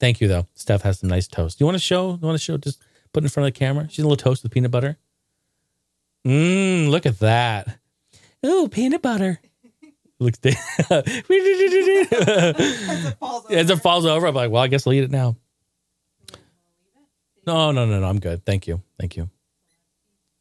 Thank 0.00 0.20
you 0.20 0.28
though. 0.28 0.46
Steph 0.54 0.82
has 0.82 1.00
some 1.00 1.10
nice 1.10 1.28
toast. 1.28 1.60
You 1.60 1.66
want 1.66 1.76
to 1.76 1.82
show? 1.82 2.12
You 2.12 2.26
want 2.26 2.38
to 2.38 2.42
show? 2.42 2.56
Just 2.56 2.82
put 3.12 3.22
in 3.22 3.28
front 3.28 3.46
of 3.46 3.54
the 3.54 3.58
camera. 3.58 3.86
She's 3.88 4.00
a 4.00 4.08
little 4.08 4.16
toast 4.16 4.42
with 4.42 4.50
peanut 4.50 4.70
butter. 4.70 4.96
Mmm, 6.26 6.88
look 6.88 7.06
at 7.06 7.18
that. 7.20 7.78
Ooh, 8.44 8.68
peanut 8.68 9.02
butter. 9.02 9.40
Looks 10.18 10.38
as, 10.44 10.56
it 10.90 13.18
falls 13.18 13.46
as 13.50 13.70
it 13.70 13.76
falls 13.76 14.04
over, 14.04 14.26
I'm 14.26 14.34
like, 14.34 14.50
well, 14.50 14.62
I 14.62 14.68
guess 14.68 14.86
I'll 14.86 14.92
eat 14.92 15.04
it 15.04 15.10
now. 15.10 15.36
No, 17.46 17.72
no, 17.72 17.86
no, 17.86 18.00
no. 18.00 18.06
I'm 18.06 18.20
good. 18.20 18.44
Thank 18.44 18.66
you. 18.66 18.82
Thank 18.98 19.16
you. 19.16 19.30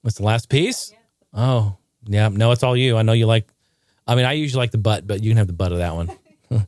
What's 0.02 0.18
the 0.18 0.24
last 0.24 0.50
piece? 0.50 0.92
Oh, 1.34 1.78
yeah. 2.04 2.28
No, 2.28 2.52
it's 2.52 2.62
all 2.62 2.76
you. 2.76 2.98
I 2.98 3.04
know 3.04 3.14
you 3.14 3.26
like. 3.26 3.48
I 4.06 4.16
mean, 4.16 4.26
I 4.26 4.34
usually 4.34 4.60
like 4.60 4.72
the 4.72 4.78
butt, 4.78 5.08
but 5.08 5.24
you 5.24 5.30
can 5.30 5.38
have 5.38 5.48
the 5.48 5.54
butt 5.54 5.72
of 5.72 5.78
that 5.78 5.96
one. 5.96 6.12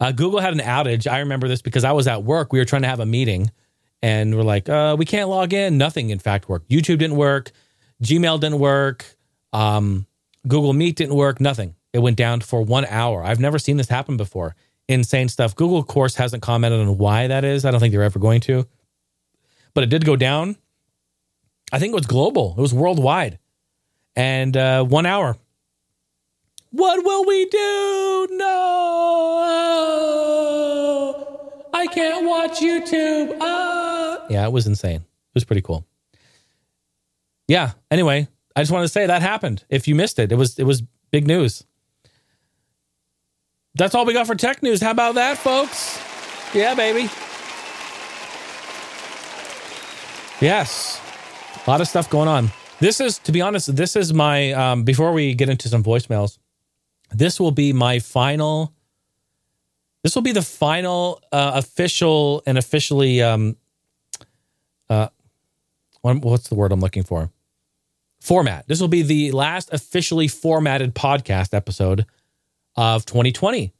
uh, 0.00 0.12
Google 0.12 0.40
had 0.40 0.52
an 0.52 0.60
outage. 0.60 1.10
I 1.10 1.20
remember 1.20 1.48
this 1.48 1.62
because 1.62 1.84
I 1.84 1.92
was 1.92 2.06
at 2.06 2.22
work. 2.22 2.52
We 2.52 2.58
were 2.58 2.64
trying 2.64 2.82
to 2.82 2.88
have 2.88 3.00
a 3.00 3.06
meeting, 3.06 3.50
and 4.02 4.36
we're 4.36 4.42
like, 4.42 4.68
uh, 4.68 4.96
we 4.98 5.04
can't 5.04 5.28
log 5.28 5.52
in. 5.52 5.78
Nothing, 5.78 6.10
in 6.10 6.18
fact, 6.18 6.48
worked. 6.48 6.68
YouTube 6.70 6.98
didn't 6.98 7.16
work. 7.16 7.50
Gmail 8.02 8.40
didn't 8.40 8.58
work. 8.58 9.04
Um, 9.52 10.06
Google 10.46 10.72
Meet 10.72 10.96
didn't 10.96 11.14
work, 11.14 11.40
nothing. 11.40 11.74
It 11.92 11.98
went 12.00 12.16
down 12.16 12.40
for 12.40 12.62
one 12.62 12.84
hour. 12.86 13.24
I've 13.24 13.40
never 13.40 13.58
seen 13.58 13.76
this 13.76 13.88
happen 13.88 14.16
before. 14.16 14.54
Insane 14.88 15.28
stuff. 15.28 15.54
Google, 15.54 15.78
of 15.78 15.86
course, 15.86 16.14
hasn't 16.14 16.42
commented 16.42 16.80
on 16.80 16.98
why 16.98 17.26
that 17.26 17.44
is. 17.44 17.64
I 17.64 17.70
don't 17.70 17.80
think 17.80 17.92
they're 17.92 18.02
ever 18.02 18.18
going 18.18 18.40
to. 18.42 18.66
But 19.74 19.84
it 19.84 19.90
did 19.90 20.04
go 20.04 20.16
down. 20.16 20.56
I 21.72 21.78
think 21.78 21.92
it 21.92 21.96
was 21.96 22.06
global, 22.06 22.54
it 22.56 22.60
was 22.60 22.72
worldwide. 22.72 23.38
And 24.16 24.56
uh, 24.56 24.84
one 24.84 25.06
hour. 25.06 25.36
What 26.70 27.04
will 27.04 27.24
we 27.24 27.46
do? 27.46 28.28
No. 28.32 28.44
I 31.72 31.86
can't 31.86 32.26
watch 32.26 32.60
YouTube. 32.60 33.36
Ah. 33.40 34.26
Yeah, 34.28 34.44
it 34.46 34.52
was 34.52 34.66
insane. 34.66 35.00
It 35.00 35.34
was 35.34 35.44
pretty 35.44 35.62
cool. 35.62 35.86
Yeah. 37.46 37.72
Anyway, 37.90 38.28
I 38.54 38.60
just 38.60 38.70
wanted 38.72 38.84
to 38.86 38.92
say 38.92 39.06
that 39.06 39.22
happened. 39.22 39.64
If 39.70 39.88
you 39.88 39.94
missed 39.94 40.18
it, 40.18 40.30
it 40.32 40.36
was 40.36 40.58
it 40.58 40.64
was 40.64 40.82
big 41.10 41.26
news. 41.26 41.64
That's 43.74 43.94
all 43.94 44.04
we 44.04 44.12
got 44.12 44.26
for 44.26 44.34
tech 44.34 44.62
news. 44.62 44.82
How 44.82 44.90
about 44.90 45.14
that, 45.14 45.38
folks? 45.38 45.98
Yeah, 46.54 46.74
baby. 46.74 47.08
Yes. 50.40 51.00
A 51.66 51.70
lot 51.70 51.80
of 51.80 51.88
stuff 51.88 52.08
going 52.10 52.28
on. 52.28 52.50
This 52.80 53.00
is, 53.00 53.18
to 53.20 53.32
be 53.32 53.40
honest, 53.40 53.74
this 53.74 53.96
is 53.96 54.14
my, 54.14 54.52
um, 54.52 54.84
before 54.84 55.12
we 55.12 55.34
get 55.34 55.48
into 55.48 55.68
some 55.68 55.82
voicemails, 55.82 56.38
this 57.10 57.40
will 57.40 57.50
be 57.50 57.72
my 57.72 57.98
final, 57.98 58.74
this 60.02 60.14
will 60.14 60.22
be 60.22 60.32
the 60.32 60.42
final 60.42 61.22
uh, 61.32 61.52
official 61.54 62.42
and 62.46 62.58
officially, 62.58 63.22
um, 63.22 63.56
uh, 64.88 65.08
what's 66.02 66.48
the 66.48 66.54
word 66.54 66.72
I'm 66.72 66.80
looking 66.80 67.02
for? 67.02 67.30
Format. 68.20 68.66
This 68.66 68.80
will 68.80 68.88
be 68.88 69.02
the 69.02 69.32
last 69.32 69.72
officially 69.72 70.28
formatted 70.28 70.94
podcast 70.94 71.54
episode 71.54 72.04
of 72.76 73.06
2020 73.06 73.72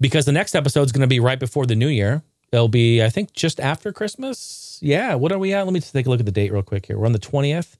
because 0.00 0.24
the 0.24 0.32
next 0.32 0.54
episode 0.54 0.82
is 0.82 0.92
going 0.92 1.02
to 1.02 1.06
be 1.06 1.20
right 1.20 1.38
before 1.38 1.66
the 1.66 1.76
new 1.76 1.88
year. 1.88 2.22
It'll 2.50 2.68
be, 2.68 3.02
I 3.02 3.08
think, 3.08 3.32
just 3.32 3.60
after 3.60 3.92
Christmas. 3.92 4.78
Yeah. 4.82 5.14
What 5.14 5.32
are 5.32 5.38
we 5.38 5.54
at? 5.54 5.64
Let 5.64 5.72
me 5.72 5.80
just 5.80 5.92
take 5.92 6.06
a 6.06 6.10
look 6.10 6.20
at 6.20 6.26
the 6.26 6.32
date 6.32 6.52
real 6.52 6.62
quick 6.62 6.86
here. 6.86 6.98
We're 6.98 7.06
on 7.06 7.12
the 7.12 7.18
20th. 7.18 7.76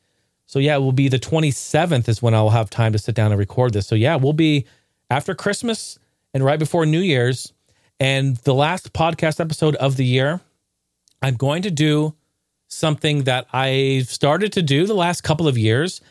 So, 0.52 0.58
yeah, 0.58 0.76
it 0.76 0.80
will 0.80 0.92
be 0.92 1.08
the 1.08 1.18
27th 1.18 2.10
is 2.10 2.20
when 2.20 2.34
I'll 2.34 2.50
have 2.50 2.68
time 2.68 2.92
to 2.92 2.98
sit 2.98 3.14
down 3.14 3.32
and 3.32 3.38
record 3.38 3.72
this. 3.72 3.86
So, 3.86 3.94
yeah, 3.94 4.16
we'll 4.16 4.34
be 4.34 4.66
after 5.08 5.34
Christmas 5.34 5.98
and 6.34 6.44
right 6.44 6.58
before 6.58 6.84
New 6.84 7.00
Year's. 7.00 7.54
And 7.98 8.36
the 8.36 8.52
last 8.52 8.92
podcast 8.92 9.40
episode 9.40 9.76
of 9.76 9.96
the 9.96 10.04
year, 10.04 10.42
I'm 11.22 11.36
going 11.36 11.62
to 11.62 11.70
do 11.70 12.14
something 12.68 13.22
that 13.22 13.46
I've 13.54 14.08
started 14.08 14.52
to 14.52 14.60
do 14.60 14.84
the 14.84 14.92
last 14.92 15.22
couple 15.22 15.48
of 15.48 15.56
years. 15.56 16.02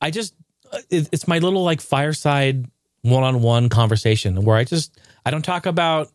I 0.00 0.10
just, 0.10 0.32
uh, 0.72 0.78
it's 0.88 1.28
my 1.28 1.38
little 1.38 1.62
like 1.62 1.82
fireside 1.82 2.64
one 3.02 3.22
on 3.22 3.42
one 3.42 3.68
conversation 3.68 4.46
where 4.46 4.56
I 4.56 4.64
just, 4.64 4.98
I 5.26 5.30
don't 5.30 5.44
talk 5.44 5.66
about 5.66 6.10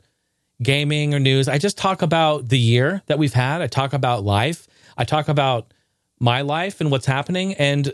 gaming 0.63 1.13
or 1.13 1.19
news. 1.19 1.47
I 1.47 1.59
just 1.59 1.77
talk 1.77 2.01
about 2.01 2.49
the 2.49 2.57
year 2.57 3.03
that 3.05 3.19
we've 3.19 3.31
had. 3.31 3.61
I 3.61 3.67
talk 3.67 3.93
about 3.93 4.23
life. 4.23 4.67
I 4.97 5.03
talk 5.03 5.27
about 5.27 5.71
my 6.19 6.41
life 6.41 6.81
and 6.81 6.91
what's 6.91 7.05
happening. 7.05 7.53
And 7.55 7.93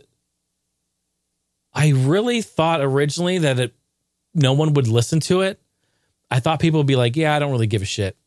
I 1.73 1.89
really 1.89 2.41
thought 2.41 2.81
originally 2.81 3.39
that 3.39 3.59
it, 3.59 3.75
no 4.33 4.53
one 4.53 4.73
would 4.73 4.87
listen 4.87 5.19
to 5.21 5.41
it. 5.41 5.59
I 6.31 6.39
thought 6.39 6.59
people 6.59 6.79
would 6.79 6.87
be 6.87 6.95
like, 6.95 7.15
yeah, 7.15 7.35
I 7.35 7.39
don't 7.39 7.51
really 7.51 7.67
give 7.67 7.81
a 7.81 7.85
shit. 7.85 8.17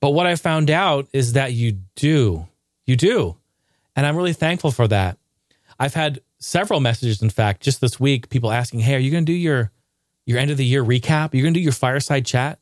But 0.00 0.10
what 0.10 0.26
I 0.26 0.36
found 0.36 0.70
out 0.70 1.08
is 1.12 1.32
that 1.32 1.52
you 1.52 1.78
do. 1.94 2.46
You 2.84 2.96
do. 2.96 3.36
And 3.96 4.04
I'm 4.04 4.16
really 4.16 4.32
thankful 4.32 4.70
for 4.70 4.86
that. 4.88 5.18
I've 5.78 5.94
had 5.94 6.20
several 6.38 6.80
messages, 6.80 7.22
in 7.22 7.30
fact, 7.30 7.62
just 7.62 7.80
this 7.80 7.98
week, 7.98 8.28
people 8.28 8.50
asking, 8.50 8.80
Hey, 8.80 8.94
are 8.94 8.98
you 8.98 9.10
going 9.10 9.24
to 9.24 9.32
do 9.32 9.36
your, 9.36 9.70
your 10.26 10.38
end 10.38 10.50
of 10.50 10.56
the 10.56 10.64
year 10.64 10.84
recap? 10.84 11.32
You're 11.32 11.38
you 11.38 11.42
going 11.44 11.54
to 11.54 11.60
do 11.60 11.64
your 11.64 11.72
fireside 11.72 12.26
chat? 12.26 12.58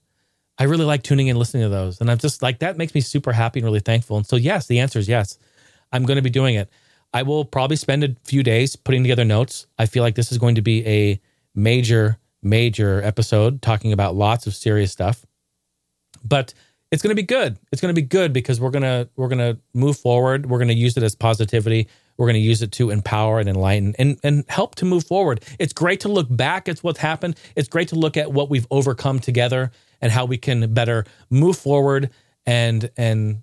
I 0.59 0.65
really 0.65 0.85
like 0.85 1.03
tuning 1.03 1.27
in, 1.27 1.37
listening 1.37 1.65
to 1.65 1.69
those. 1.69 2.01
And 2.01 2.11
I'm 2.11 2.19
just 2.19 2.43
like, 2.43 2.61
that 2.61 2.77
makes 2.77 2.95
me 2.95 3.01
super 3.01 3.33
happy 3.33 3.61
and 3.61 3.65
really 3.65 3.81
thankful. 3.81 4.17
And 4.17 4.27
so, 4.27 4.37
yes, 4.37 4.67
the 4.67 4.79
answer 4.79 4.99
is 4.99 5.09
yes. 5.09 5.39
I'm 5.93 6.05
going 6.05 6.17
to 6.17 6.23
be 6.23 6.31
doing 6.31 6.55
it. 6.55 6.71
I 7.15 7.23
will 7.23 7.45
probably 7.45 7.77
spend 7.77 8.05
a 8.05 8.17
few 8.25 8.43
days 8.43 8.77
putting 8.77 9.03
together 9.03 9.25
notes. 9.25 9.67
I 9.79 9.87
feel 9.87 10.03
like 10.03 10.15
this 10.15 10.33
is 10.33 10.39
going 10.39 10.55
to 10.55 10.63
be 10.63 10.87
a 10.87 11.21
major, 11.55 12.19
major 12.43 13.03
episode 13.03 13.61
talking 13.61 13.93
about 13.93 14.15
lots 14.15 14.47
of 14.47 14.55
serious 14.55 14.93
stuff. 14.93 15.27
But 16.25 16.55
it's 16.91 17.03
going 17.03 17.11
to 17.11 17.21
be 17.21 17.27
good. 17.27 17.59
It's 17.71 17.81
going 17.81 17.95
to 17.95 18.01
be 18.01 18.07
good 18.07 18.33
because 18.33 18.61
we're 18.61 18.71
going 18.71 18.83
to 18.83 19.09
we're 19.17 19.29
going 19.29 19.39
to 19.39 19.59
move 19.75 19.97
forward. 19.99 20.47
We're 20.47 20.59
going 20.59 20.69
to 20.69 20.75
use 20.75 20.97
it 20.97 21.03
as 21.03 21.15
positivity. 21.15 21.89
We're 22.17 22.27
going 22.27 22.35
to 22.35 22.41
use 22.41 22.63
it 22.63 22.73
to 22.73 22.91
empower 22.91 23.41
and 23.41 23.49
enlighten 23.49 23.95
and 23.99 24.19
and 24.23 24.45
help 24.49 24.75
to 24.77 24.85
move 24.85 25.05
forward. 25.05 25.43
It's 25.59 25.73
great 25.73 26.01
to 26.01 26.09
look 26.09 26.29
back 26.31 26.69
at 26.69 26.79
what's 26.81 26.99
happened. 26.99 27.37
It's 27.57 27.69
great 27.69 27.89
to 27.89 27.97
look 27.97 28.17
at 28.17 28.33
what 28.33 28.51
we've 28.51 28.67
overcome 28.71 29.19
together 29.19 29.73
and 30.01 30.13
how 30.13 30.27
we 30.27 30.37
can 30.37 30.73
better 30.75 31.05
move 31.31 31.57
forward 31.57 32.11
and 32.45 32.91
and 32.97 33.43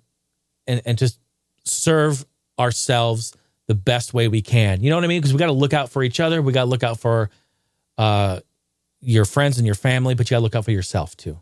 and 0.68 0.82
and 0.84 0.96
just 0.96 1.18
serve 1.64 2.24
ourselves 2.60 3.34
the 3.66 3.74
best 3.74 4.12
way 4.12 4.28
we 4.28 4.42
can. 4.42 4.82
You 4.82 4.90
know 4.90 4.96
what 4.96 5.04
I 5.04 5.08
mean? 5.08 5.20
Because 5.20 5.32
we 5.32 5.38
got 5.38 5.46
to 5.46 5.52
look 5.52 5.72
out 5.72 5.90
for 5.90 6.02
each 6.02 6.20
other. 6.20 6.42
We 6.42 6.52
got 6.52 6.64
to 6.64 6.70
look 6.70 6.82
out 6.82 7.00
for 7.00 7.30
uh, 7.98 8.40
your 9.00 9.24
friends 9.24 9.58
and 9.58 9.66
your 9.66 9.74
family, 9.74 10.14
but 10.14 10.28
you 10.28 10.34
got 10.34 10.38
to 10.38 10.42
look 10.42 10.54
out 10.54 10.64
for 10.64 10.72
yourself 10.72 11.16
too. 11.16 11.38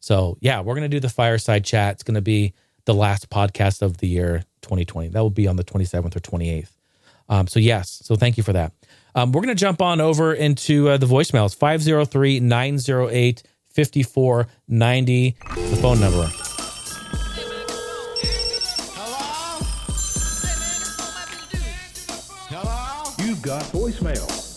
So, 0.00 0.36
yeah, 0.40 0.60
we're 0.60 0.74
going 0.74 0.88
to 0.90 0.96
do 0.96 1.00
the 1.00 1.08
fireside 1.08 1.64
chat. 1.64 1.94
It's 1.94 2.02
going 2.02 2.14
to 2.14 2.22
be 2.22 2.54
the 2.86 2.94
last 2.94 3.30
podcast 3.30 3.82
of 3.82 3.98
the 3.98 4.08
year 4.08 4.44
2020. 4.62 5.08
That 5.08 5.20
will 5.20 5.30
be 5.30 5.46
on 5.46 5.56
the 5.56 5.64
27th 5.64 6.16
or 6.16 6.20
28th. 6.20 6.70
Um, 7.28 7.46
so, 7.46 7.60
yes. 7.60 8.00
So, 8.04 8.16
thank 8.16 8.36
you 8.36 8.42
for 8.42 8.52
that. 8.52 8.72
Um, 9.14 9.32
we're 9.32 9.42
going 9.42 9.54
to 9.54 9.60
jump 9.60 9.82
on 9.82 10.00
over 10.00 10.32
into 10.32 10.88
uh, 10.88 10.96
the 10.96 11.06
voicemails 11.06 11.54
503 11.54 12.40
908 12.40 13.42
5490, 13.68 15.36
the 15.54 15.76
phone 15.76 16.00
number. 16.00 16.51
Got 23.42 23.64
voicemail. 23.64 24.52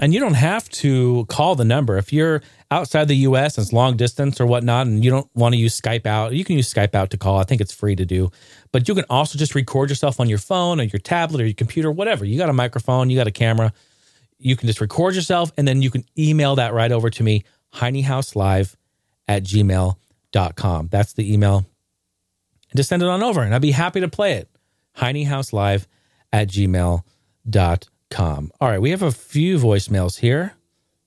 And 0.00 0.14
you 0.14 0.18
don't 0.18 0.34
have 0.34 0.66
to 0.70 1.26
call 1.28 1.56
the 1.56 1.64
number. 1.64 1.98
If 1.98 2.10
you're 2.10 2.42
outside 2.70 3.06
the 3.06 3.16
US 3.16 3.58
and 3.58 3.64
it's 3.64 3.72
long 3.72 3.98
distance 3.98 4.40
or 4.40 4.46
whatnot, 4.46 4.86
and 4.86 5.04
you 5.04 5.10
don't 5.10 5.28
want 5.34 5.52
to 5.52 5.58
use 5.58 5.78
Skype 5.78 6.06
out, 6.06 6.32
you 6.32 6.42
can 6.42 6.56
use 6.56 6.72
Skype 6.72 6.94
out 6.94 7.10
to 7.10 7.18
call. 7.18 7.36
I 7.36 7.44
think 7.44 7.60
it's 7.60 7.72
free 7.72 7.94
to 7.96 8.06
do. 8.06 8.30
But 8.72 8.88
you 8.88 8.94
can 8.94 9.04
also 9.10 9.38
just 9.38 9.54
record 9.54 9.90
yourself 9.90 10.20
on 10.20 10.28
your 10.30 10.38
phone 10.38 10.80
or 10.80 10.84
your 10.84 11.00
tablet 11.00 11.42
or 11.42 11.44
your 11.44 11.54
computer, 11.54 11.90
whatever. 11.90 12.24
You 12.24 12.38
got 12.38 12.48
a 12.48 12.54
microphone, 12.54 13.10
you 13.10 13.18
got 13.18 13.26
a 13.26 13.32
camera. 13.32 13.74
You 14.38 14.56
can 14.56 14.68
just 14.68 14.80
record 14.80 15.14
yourself 15.14 15.52
and 15.58 15.68
then 15.68 15.82
you 15.82 15.90
can 15.90 16.06
email 16.18 16.56
that 16.56 16.72
right 16.72 16.90
over 16.90 17.10
to 17.10 17.22
me, 17.22 17.44
heinehouselive 17.74 18.74
at 19.28 19.44
gmail.com. 19.44 20.88
That's 20.90 21.12
the 21.12 21.30
email. 21.30 21.58
And 22.70 22.76
just 22.76 22.88
send 22.88 23.02
it 23.02 23.08
on 23.08 23.22
over 23.22 23.42
and 23.42 23.54
I'd 23.54 23.60
be 23.60 23.72
happy 23.72 24.00
to 24.00 24.08
play 24.08 24.32
it. 24.32 24.48
heinehouselive 24.96 25.86
at 26.32 26.48
gmail.com. 26.48 27.04
All 27.50 28.38
right, 28.60 28.80
we 28.80 28.90
have 28.90 29.02
a 29.02 29.10
few 29.12 29.58
voicemails 29.58 30.18
here. 30.18 30.54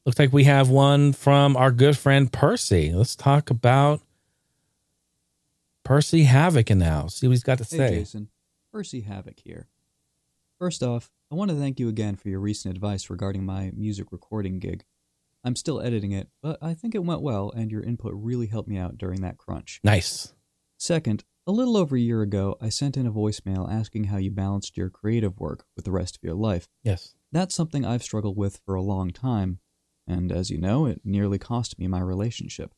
Looks 0.05 0.19
like 0.19 0.33
we 0.33 0.43
have 0.45 0.69
one 0.69 1.13
from 1.13 1.55
our 1.57 1.71
good 1.71 1.97
friend 1.97 2.31
Percy. 2.31 2.91
Let's 2.93 3.15
talk 3.15 3.49
about 3.49 4.01
Percy 5.83 6.23
Havoc 6.23 6.69
in 6.69 6.79
the 6.79 6.86
house. 6.86 7.15
See 7.15 7.27
what 7.27 7.31
he's 7.33 7.43
got 7.43 7.57
to 7.59 7.63
Hey, 7.63 7.77
say. 7.77 7.89
Jason. 7.99 8.29
Percy 8.71 9.01
Havoc 9.01 9.39
here. 9.39 9.67
First 10.59 10.83
off, 10.83 11.11
I 11.31 11.36
want 11.36 11.49
to 11.51 11.57
thank 11.57 11.79
you 11.79 11.89
again 11.89 12.15
for 12.15 12.29
your 12.29 12.39
recent 12.39 12.75
advice 12.75 13.09
regarding 13.09 13.45
my 13.45 13.71
music 13.75 14.07
recording 14.11 14.59
gig. 14.59 14.83
I'm 15.43 15.55
still 15.55 15.79
editing 15.81 16.11
it, 16.11 16.29
but 16.41 16.57
I 16.61 16.73
think 16.73 16.95
it 16.95 17.03
went 17.03 17.21
well, 17.21 17.51
and 17.55 17.71
your 17.71 17.81
input 17.83 18.13
really 18.15 18.47
helped 18.47 18.67
me 18.67 18.77
out 18.77 18.97
during 18.97 19.21
that 19.21 19.38
crunch. 19.38 19.79
Nice. 19.83 20.33
Second, 20.77 21.23
a 21.48 21.52
little 21.52 21.78
over 21.78 21.96
a 21.96 22.00
year 22.00 22.22
ago, 22.22 22.58
I 22.60 22.70
sent 22.70 22.98
in 22.98 23.06
a 23.06 23.12
voicemail 23.12 23.72
asking 23.72 24.06
how 24.06 24.18
you 24.18 24.32
balanced 24.32 24.78
your 24.78 24.89
creative 24.89 25.39
work 25.39 25.66
with 25.76 25.86
the 25.86 25.91
rest 25.91 26.16
of 26.16 26.24
your 26.24 26.34
life. 26.34 26.68
Yes. 26.84 27.14
That's 27.32 27.54
something 27.54 27.86
I've 27.86 28.04
struggled 28.04 28.38
with 28.38 28.62
for 28.66 28.76
a 28.76 28.82
long 28.82 29.12
time, 29.12 29.60
and 30.08 30.32
as 30.32 30.50
you 30.50 30.58
know, 30.58 30.86
it 30.86 31.02
nearly 31.04 31.38
cost 31.38 31.78
me 31.78 31.88
my 31.88 32.00
relationship. 32.00 32.74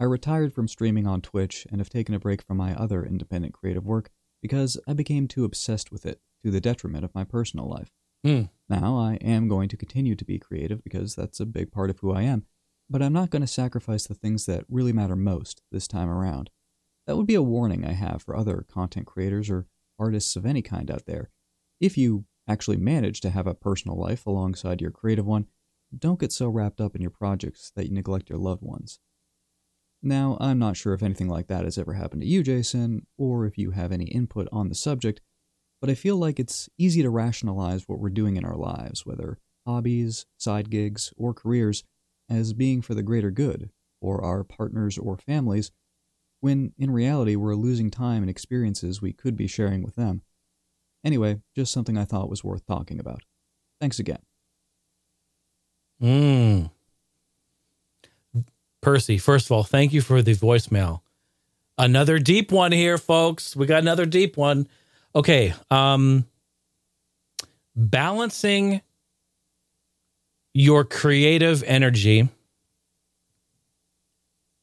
I 0.00 0.04
retired 0.04 0.52
from 0.52 0.68
streaming 0.68 1.06
on 1.06 1.20
Twitch 1.20 1.66
and 1.70 1.80
have 1.80 1.90
taken 1.90 2.14
a 2.14 2.18
break 2.18 2.42
from 2.42 2.56
my 2.56 2.74
other 2.74 3.04
independent 3.04 3.54
creative 3.54 3.84
work 3.84 4.10
because 4.40 4.76
I 4.88 4.94
became 4.94 5.28
too 5.28 5.44
obsessed 5.44 5.92
with 5.92 6.04
it 6.04 6.20
to 6.44 6.50
the 6.50 6.60
detriment 6.60 7.04
of 7.04 7.14
my 7.14 7.22
personal 7.22 7.68
life. 7.68 7.92
Hmm. 8.24 8.42
Now, 8.68 8.96
I 8.96 9.14
am 9.16 9.48
going 9.48 9.68
to 9.68 9.76
continue 9.76 10.16
to 10.16 10.24
be 10.24 10.38
creative 10.38 10.82
because 10.82 11.14
that's 11.14 11.38
a 11.38 11.46
big 11.46 11.70
part 11.70 11.90
of 11.90 12.00
who 12.00 12.12
I 12.12 12.22
am, 12.22 12.46
but 12.90 13.02
I'm 13.02 13.12
not 13.12 13.30
going 13.30 13.42
to 13.42 13.48
sacrifice 13.48 14.06
the 14.06 14.14
things 14.14 14.46
that 14.46 14.64
really 14.68 14.92
matter 14.92 15.14
most 15.14 15.62
this 15.70 15.86
time 15.86 16.08
around. 16.08 16.50
That 17.06 17.16
would 17.16 17.26
be 17.26 17.34
a 17.34 17.42
warning 17.42 17.84
I 17.84 17.92
have 17.92 18.22
for 18.22 18.36
other 18.36 18.64
content 18.68 19.06
creators 19.06 19.50
or 19.50 19.66
artists 19.98 20.36
of 20.36 20.46
any 20.46 20.62
kind 20.62 20.90
out 20.90 21.06
there. 21.06 21.30
If 21.80 21.98
you 21.98 22.24
actually 22.48 22.76
manage 22.76 23.20
to 23.20 23.30
have 23.30 23.46
a 23.46 23.54
personal 23.54 23.98
life 23.98 24.26
alongside 24.26 24.80
your 24.80 24.90
creative 24.90 25.26
one, 25.26 25.46
don't 25.96 26.20
get 26.20 26.32
so 26.32 26.48
wrapped 26.48 26.80
up 26.80 26.94
in 26.94 27.02
your 27.02 27.10
projects 27.10 27.72
that 27.76 27.86
you 27.86 27.92
neglect 27.92 28.30
your 28.30 28.38
loved 28.38 28.62
ones. 28.62 28.98
Now, 30.02 30.36
I'm 30.40 30.58
not 30.58 30.76
sure 30.76 30.94
if 30.94 31.02
anything 31.02 31.28
like 31.28 31.46
that 31.48 31.64
has 31.64 31.78
ever 31.78 31.94
happened 31.94 32.22
to 32.22 32.28
you, 32.28 32.42
Jason, 32.42 33.06
or 33.16 33.46
if 33.46 33.56
you 33.56 33.70
have 33.70 33.92
any 33.92 34.06
input 34.06 34.48
on 34.50 34.68
the 34.68 34.74
subject, 34.74 35.20
but 35.80 35.90
I 35.90 35.94
feel 35.94 36.16
like 36.16 36.40
it's 36.40 36.68
easy 36.78 37.02
to 37.02 37.10
rationalize 37.10 37.84
what 37.86 37.98
we're 37.98 38.10
doing 38.10 38.36
in 38.36 38.44
our 38.44 38.56
lives, 38.56 39.06
whether 39.06 39.38
hobbies, 39.66 40.26
side 40.38 40.70
gigs, 40.70 41.12
or 41.16 41.34
careers 41.34 41.84
as 42.28 42.52
being 42.52 42.82
for 42.82 42.94
the 42.94 43.02
greater 43.02 43.30
good, 43.30 43.70
or 44.00 44.24
our 44.24 44.42
partners 44.42 44.98
or 44.98 45.18
families, 45.18 45.70
when 46.42 46.72
in 46.76 46.90
reality 46.90 47.36
we're 47.36 47.54
losing 47.54 47.88
time 47.88 48.22
and 48.22 48.28
experiences 48.28 49.00
we 49.00 49.12
could 49.12 49.36
be 49.36 49.46
sharing 49.46 49.82
with 49.82 49.94
them. 49.94 50.22
Anyway, 51.04 51.40
just 51.54 51.72
something 51.72 51.96
I 51.96 52.04
thought 52.04 52.28
was 52.28 52.42
worth 52.42 52.66
talking 52.66 52.98
about. 52.98 53.22
Thanks 53.80 54.00
again. 54.00 54.18
Mm. 56.02 56.70
Percy, 58.80 59.18
first 59.18 59.46
of 59.46 59.52
all, 59.52 59.62
thank 59.62 59.92
you 59.92 60.00
for 60.00 60.20
the 60.20 60.34
voicemail. 60.34 61.02
Another 61.78 62.18
deep 62.18 62.50
one 62.50 62.72
here, 62.72 62.98
folks. 62.98 63.54
We 63.54 63.66
got 63.66 63.80
another 63.80 64.04
deep 64.04 64.36
one. 64.36 64.66
Okay. 65.14 65.54
Um 65.70 66.26
balancing 67.76 68.82
your 70.54 70.84
creative 70.84 71.62
energy, 71.62 72.28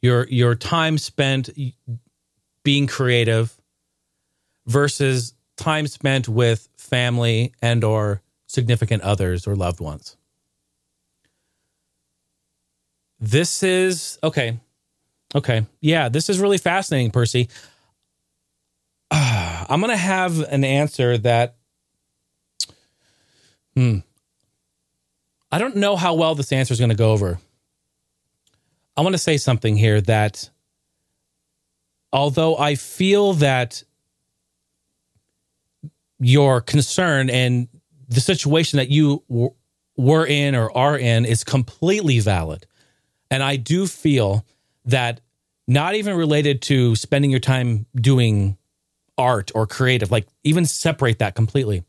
your 0.02 0.28
your 0.28 0.56
time 0.56 0.98
spent 0.98 1.50
being 2.64 2.88
creative 2.88 3.58
versus 4.66 5.34
time 5.58 5.88
spent 5.88 6.30
with 6.30 6.70
family 6.78 7.54
and 7.62 7.84
or 7.84 8.22
significant 8.48 9.04
others 9.04 9.48
or 9.48 9.56
loved 9.56 9.80
ones. 9.80 10.16
This 13.20 13.64
is 13.64 14.18
okay. 14.24 14.60
Okay. 15.36 15.66
Yeah, 15.82 16.10
this 16.10 16.30
is 16.30 16.40
really 16.40 16.58
fascinating, 16.58 17.12
Percy. 17.12 17.50
Uh, 19.12 19.66
I'm 19.70 19.82
to 19.92 19.98
have 19.98 20.40
an 20.40 20.64
answer 20.64 21.18
that 21.20 21.56
hmm, 23.76 24.00
I 25.52 25.60
don't 25.60 25.76
know 25.76 25.96
how 25.96 26.14
well 26.14 26.36
this 26.36 26.52
answer 26.52 26.74
is 26.74 26.80
to 26.90 26.96
go 26.96 27.12
over. 27.12 27.40
I 28.98 29.02
want 29.02 29.14
to 29.14 29.20
say 29.20 29.38
something 29.38 29.78
here 29.78 30.02
that 30.02 30.50
although 32.12 32.58
I 32.58 32.76
feel 32.76 33.34
that 33.34 33.84
your 36.20 36.62
concern 36.62 37.30
and 37.30 37.68
the 38.08 38.20
situation 38.20 38.78
that 38.78 38.90
you 38.90 39.24
w- 39.30 39.54
were 39.96 40.26
in 40.26 40.56
or 40.56 40.76
are 40.76 40.98
in 40.98 41.26
is 41.26 41.44
completely 41.44 42.20
valid. 42.20 42.66
And 43.32 43.44
I 43.44 43.56
do 43.56 43.88
feel 43.88 44.46
that 44.86 45.22
not 45.68 45.96
even 45.96 46.16
related 46.16 46.62
to 46.64 46.96
spending 46.96 47.32
your 47.32 47.40
time 47.40 47.86
doing 47.96 48.58
art 49.18 49.52
or 49.54 49.68
creative, 49.68 50.12
like 50.12 50.28
even 50.44 50.66
separate 50.66 51.20
that 51.20 51.36
completely. 51.36 51.84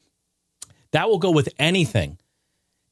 That 0.93 1.09
will 1.09 1.19
go 1.19 1.31
with 1.31 1.49
anything. 1.59 2.19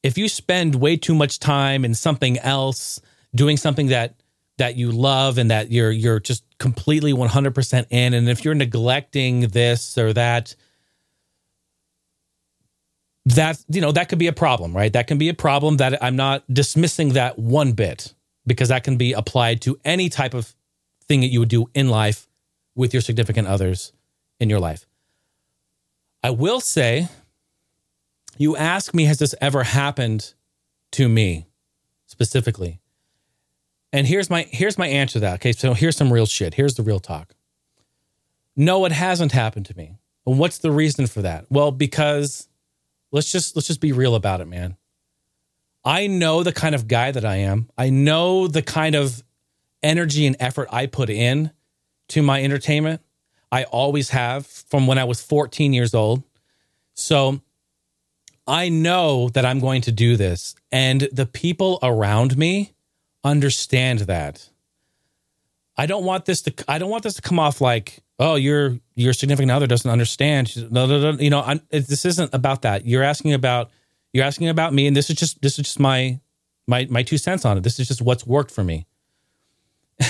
If 0.01 0.17
you 0.17 0.29
spend 0.29 0.75
way 0.75 0.97
too 0.97 1.13
much 1.13 1.39
time 1.39 1.83
in 1.83 1.93
something 1.93 2.39
else, 2.39 3.01
doing 3.35 3.57
something 3.57 3.87
that 3.87 4.15
that 4.57 4.75
you 4.75 4.91
love 4.91 5.37
and 5.37 5.51
that 5.51 5.71
you're 5.71 5.91
you're 5.91 6.19
just 6.19 6.43
completely 6.57 7.13
100% 7.13 7.85
in 7.89 8.13
and 8.13 8.27
if 8.27 8.43
you're 8.43 8.55
neglecting 8.55 9.41
this 9.47 9.97
or 9.97 10.11
that 10.13 10.55
that 13.25 13.63
you 13.69 13.81
know 13.81 13.91
that 13.91 14.09
could 14.09 14.19
be 14.19 14.27
a 14.27 14.33
problem, 14.33 14.75
right? 14.75 14.91
That 14.91 15.07
can 15.07 15.17
be 15.17 15.29
a 15.29 15.33
problem 15.33 15.77
that 15.77 16.03
I'm 16.03 16.15
not 16.15 16.43
dismissing 16.51 17.09
that 17.09 17.37
one 17.37 17.73
bit 17.73 18.13
because 18.45 18.69
that 18.69 18.83
can 18.83 18.97
be 18.97 19.13
applied 19.13 19.61
to 19.61 19.79
any 19.85 20.09
type 20.09 20.33
of 20.33 20.55
thing 21.07 21.21
that 21.21 21.27
you 21.27 21.39
would 21.39 21.49
do 21.49 21.69
in 21.73 21.89
life 21.89 22.27
with 22.75 22.93
your 22.93 23.01
significant 23.01 23.47
others 23.47 23.93
in 24.39 24.49
your 24.49 24.59
life. 24.59 24.85
I 26.23 26.31
will 26.31 26.59
say, 26.59 27.07
you 28.37 28.55
ask 28.57 28.93
me, 28.93 29.05
has 29.05 29.19
this 29.19 29.35
ever 29.39 29.63
happened 29.63 30.33
to 30.91 31.07
me 31.07 31.47
specifically? 32.07 32.79
And 33.91 34.05
here's 34.07 34.29
my 34.29 34.43
here's 34.51 34.77
my 34.77 34.87
answer 34.87 35.13
to 35.13 35.19
that. 35.21 35.35
Okay, 35.35 35.51
so 35.51 35.73
here's 35.73 35.97
some 35.97 36.13
real 36.13 36.25
shit. 36.25 36.53
Here's 36.53 36.75
the 36.75 36.83
real 36.83 36.99
talk. 36.99 37.33
No, 38.55 38.85
it 38.85 38.91
hasn't 38.91 39.31
happened 39.31 39.65
to 39.67 39.77
me. 39.77 39.95
And 40.25 40.37
what's 40.37 40.59
the 40.59 40.71
reason 40.71 41.07
for 41.07 41.21
that? 41.21 41.45
Well, 41.49 41.71
because 41.71 42.47
let's 43.11 43.31
just 43.31 43.55
let's 43.55 43.67
just 43.67 43.81
be 43.81 43.91
real 43.91 44.15
about 44.15 44.41
it, 44.41 44.47
man. 44.47 44.77
I 45.83 46.07
know 46.07 46.43
the 46.43 46.51
kind 46.51 46.75
of 46.75 46.87
guy 46.87 47.11
that 47.11 47.25
I 47.25 47.37
am. 47.37 47.69
I 47.77 47.89
know 47.89 48.47
the 48.47 48.61
kind 48.61 48.95
of 48.95 49.23
energy 49.81 50.27
and 50.27 50.35
effort 50.39 50.67
I 50.71 50.85
put 50.85 51.09
in 51.09 51.51
to 52.09 52.21
my 52.21 52.43
entertainment. 52.43 53.01
I 53.51 53.63
always 53.63 54.09
have 54.09 54.45
from 54.45 54.87
when 54.87 54.97
I 54.97 55.05
was 55.05 55.21
14 55.21 55.73
years 55.73 55.93
old. 55.93 56.23
So 56.93 57.41
I 58.45 58.69
know 58.69 59.29
that 59.29 59.45
I'm 59.45 59.59
going 59.59 59.81
to 59.83 59.91
do 59.91 60.17
this 60.17 60.55
and 60.71 61.07
the 61.11 61.25
people 61.25 61.79
around 61.81 62.37
me 62.37 62.73
understand 63.23 63.99
that. 63.99 64.49
I 65.77 65.85
don't 65.85 66.03
want 66.03 66.25
this 66.25 66.41
to 66.43 66.53
I 66.67 66.77
don't 66.77 66.89
want 66.89 67.03
this 67.03 67.13
to 67.15 67.21
come 67.21 67.39
off 67.39 67.61
like, 67.61 67.99
"Oh, 68.19 68.35
your 68.35 68.79
your 68.95 69.13
significant 69.13 69.51
other 69.51 69.67
doesn't 69.67 69.89
understand." 69.89 70.71
No, 70.71 70.85
no, 70.85 71.11
no, 71.11 71.17
you 71.19 71.29
know, 71.29 71.41
I'm, 71.41 71.61
this 71.69 72.03
isn't 72.05 72.33
about 72.33 72.63
that. 72.63 72.85
You're 72.85 73.03
asking 73.03 73.33
about 73.33 73.71
you're 74.11 74.25
asking 74.25 74.49
about 74.49 74.73
me 74.73 74.87
and 74.87 74.95
this 74.95 75.09
is 75.09 75.15
just 75.15 75.41
this 75.41 75.57
is 75.57 75.65
just 75.65 75.79
my 75.79 76.19
my 76.67 76.85
my 76.89 77.03
two 77.03 77.17
cents 77.17 77.45
on 77.45 77.57
it. 77.57 77.63
This 77.63 77.79
is 77.79 77.87
just 77.87 78.01
what's 78.01 78.27
worked 78.27 78.51
for 78.51 78.63
me. 78.63 78.87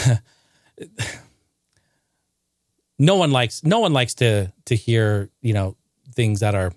no 3.00 3.16
one 3.16 3.32
likes 3.32 3.64
no 3.64 3.80
one 3.80 3.94
likes 3.94 4.16
to 4.16 4.52
to 4.66 4.76
hear, 4.76 5.30
you 5.42 5.54
know, 5.54 5.76
things 6.16 6.40
that 6.40 6.56
are 6.56 6.72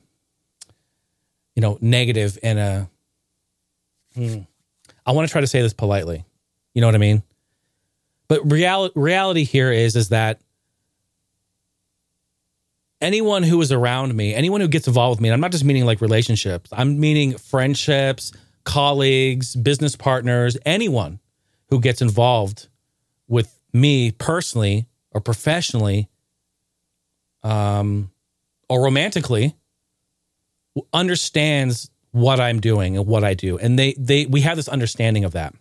you 1.55 1.61
know, 1.61 1.79
negative 1.81 2.39
in 2.43 2.59
a 2.59 2.89
hmm, 4.15 4.39
I 5.07 5.13
want 5.13 5.29
to 5.29 5.33
try 5.33 5.41
to 5.41 5.47
say 5.47 5.63
this 5.63 5.73
politely. 5.73 6.25
You 6.75 6.81
know 6.81 6.87
what 6.87 6.95
I 6.95 6.99
mean? 6.99 7.23
But 8.29 8.51
reality 8.51 8.93
reality 8.97 9.45
here 9.45 9.71
is 9.71 9.97
is 9.97 10.09
that 10.11 10.41
anyone 13.01 13.43
who 13.43 13.61
is 13.61 13.73
around 13.73 14.15
me, 14.15 14.35
anyone 14.35 14.61
who 14.61 14.69
gets 14.69 14.87
involved 14.87 15.19
with 15.19 15.23
me, 15.23 15.29
and 15.29 15.35
I'm 15.35 15.41
not 15.41 15.53
just 15.53 15.65
meaning 15.65 15.85
like 15.85 16.01
relationships, 16.01 16.71
I'm 16.73 16.99
meaning 16.99 17.37
friendships, 17.37 18.33
colleagues, 18.65 19.55
business 19.57 19.97
partners, 19.97 20.57
anyone 20.65 21.19
who 21.69 21.81
gets 21.81 22.01
involved 22.01 22.69
with 23.29 23.59
me 23.73 24.13
personally 24.13 24.87
or 25.11 25.21
professionally 25.21 26.09
um, 27.43 28.11
or 28.69 28.83
romantically 28.83 29.57
understands 30.93 31.91
what 32.13 32.41
I'm 32.41 32.61
doing 32.61 32.97
and 32.97 33.07
what 33.07 33.25
I 33.25 33.35
do. 33.35 33.59
And 33.59 33.79
they 33.79 33.95
they 33.99 34.27
we 34.27 34.43
have 34.43 34.57
this 34.57 34.69
understanding 34.69 35.25
of 35.25 35.33
that. 35.33 35.55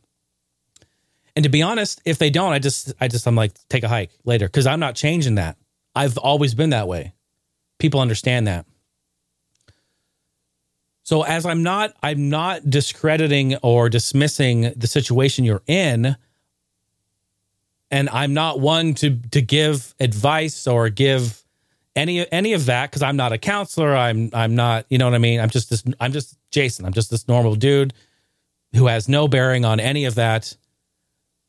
And 1.36 1.44
to 1.44 1.50
be 1.50 1.62
honest, 1.62 2.02
if 2.06 2.18
they 2.18 2.30
don't, 2.30 2.52
I 2.52 2.60
just 2.60 2.94
I 3.02 3.08
just 3.08 3.26
I'm 3.26 3.36
like 3.36 3.54
take 3.70 3.84
a 3.84 3.88
hike 3.88 4.12
later 4.26 4.48
cuz 4.48 4.68
I'm 4.68 4.80
not 4.80 4.96
changing 4.96 5.36
that. 5.36 5.58
I've 5.96 6.18
always 6.18 6.54
been 6.54 6.70
that 6.70 6.88
way. 6.88 7.14
People 7.80 8.00
understand 8.00 8.48
that. 8.48 8.66
So 11.04 11.24
as 11.24 11.46
I'm 11.46 11.64
not 11.64 11.94
I'm 12.04 12.30
not 12.30 12.70
discrediting 12.70 13.56
or 13.58 13.90
dismissing 13.90 14.74
the 14.76 14.88
situation 14.88 15.46
you're 15.46 15.64
in 15.68 16.16
and 17.90 18.10
I'm 18.10 18.34
not 18.34 18.60
one 18.60 18.94
to 18.96 19.18
to 19.32 19.42
give 19.42 19.94
advice 20.00 20.68
or 20.68 20.90
give 20.90 21.41
any 21.96 22.30
any 22.32 22.54
of 22.54 22.66
that 22.68 22.90
because 22.90 23.02
I'm 23.02 23.16
not 23.16 23.34
a 23.34 23.38
counselor. 23.38 23.96
I'm 23.96 24.30
I'm 24.34 24.56
not 24.56 24.86
you 24.90 24.98
know 24.98 25.06
what 25.06 25.16
I 25.16 25.20
mean. 25.20 25.40
I'm 25.40 25.50
just 25.50 25.70
this. 25.70 25.84
I'm 26.00 26.12
just 26.12 26.38
Jason. 26.52 26.86
I'm 26.86 26.94
just 26.94 27.12
this 27.12 27.28
normal 27.28 27.56
dude 27.56 27.94
who 28.74 28.88
has 28.88 29.10
no 29.10 29.28
bearing 29.28 29.66
on 29.66 29.80
any 29.80 30.06
of 30.06 30.16
that. 30.16 30.56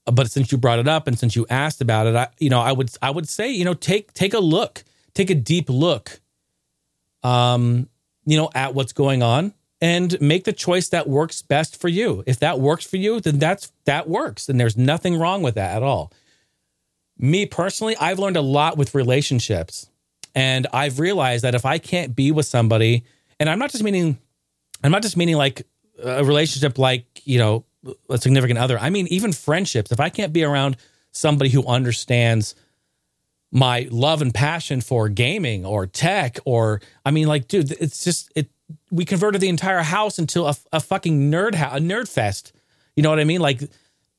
But 0.05 0.31
since 0.31 0.51
you 0.51 0.59
brought 0.59 0.81
it 0.81 0.89
up 0.89 1.07
and 1.07 1.17
since 1.17 1.37
you 1.37 1.47
asked 1.49 1.81
about 1.81 2.07
it, 2.07 2.17
I 2.17 2.29
you 2.39 2.51
know 2.51 2.61
I 2.61 2.73
would 2.73 2.91
I 3.01 3.11
would 3.11 3.29
say 3.29 3.51
you 3.51 3.65
know 3.65 3.75
take 3.75 4.13
take 4.15 4.35
a 4.35 4.41
look, 4.41 4.85
take 5.15 5.31
a 5.31 5.35
deep 5.35 5.69
look, 5.69 6.21
um 7.23 7.89
you 8.25 8.37
know 8.37 8.51
at 8.55 8.75
what's 8.75 8.93
going 8.93 9.23
on 9.23 9.55
and 9.81 10.21
make 10.21 10.45
the 10.45 10.53
choice 10.53 10.89
that 10.89 11.09
works 11.09 11.43
best 11.43 11.81
for 11.81 11.89
you. 11.89 12.25
If 12.27 12.39
that 12.41 12.61
works 12.61 12.85
for 12.85 12.97
you, 12.97 13.21
then 13.21 13.39
that's 13.39 13.73
that 13.85 14.09
works, 14.09 14.49
and 14.49 14.59
there's 14.59 14.77
nothing 14.77 15.19
wrong 15.19 15.43
with 15.43 15.55
that 15.55 15.77
at 15.77 15.83
all. 15.85 16.13
Me 17.17 17.47
personally, 17.47 17.97
I've 17.99 18.19
learned 18.19 18.37
a 18.37 18.43
lot 18.43 18.77
with 18.77 18.97
relationships 18.97 19.89
and 20.35 20.67
I've 20.73 20.99
realized 20.99 21.45
that 21.45 21.55
if 21.55 21.65
I 21.65 21.79
can't 21.79 22.15
be 22.15 22.31
with 22.31 22.47
somebody, 22.47 23.05
and 23.39 23.49
I'm 23.49 23.59
not 23.59 23.71
just 23.71 23.85
meaning, 23.85 24.19
I'm 24.83 24.93
not 24.93 25.03
just 25.03 25.17
meaning 25.17 25.37
like 25.37 25.67
a 26.03 26.25
relationship 26.25 26.79
like, 26.79 27.07
you 27.25 27.39
know, 27.39 27.65
a 28.09 28.19
significant 28.19 28.59
other. 28.59 28.79
I 28.79 28.91
mean, 28.91 29.07
even 29.09 29.33
friendships. 29.33 29.93
If 29.93 30.01
I 30.01 30.09
can't 30.09 30.33
be 30.33 30.45
around 30.45 30.77
somebody 31.11 31.51
who 31.51 31.67
understands 31.67 32.55
my 33.51 33.87
love 33.91 34.23
and 34.23 34.33
passion 34.33 34.81
for 34.81 35.09
gaming 35.09 35.67
or 35.67 35.87
tech, 35.87 36.39
or 36.45 36.81
I 37.05 37.11
mean, 37.11 37.29
like, 37.29 37.49
dude, 37.49 37.73
it's 37.73 38.05
just, 38.05 38.33
it, 38.35 38.49
we 38.91 39.05
converted 39.05 39.41
the 39.41 39.49
entire 39.49 39.83
house 39.83 40.19
into 40.19 40.45
a, 40.45 40.55
a 40.73 40.81
fucking 40.81 41.31
nerd 41.31 41.55
house, 41.55 41.77
a 41.77 41.81
nerd 41.81 42.09
fest. 42.09 42.53
You 42.97 43.03
know 43.03 43.11
what 43.11 43.21
I 43.21 43.25
mean? 43.25 43.41
Like, 43.41 43.63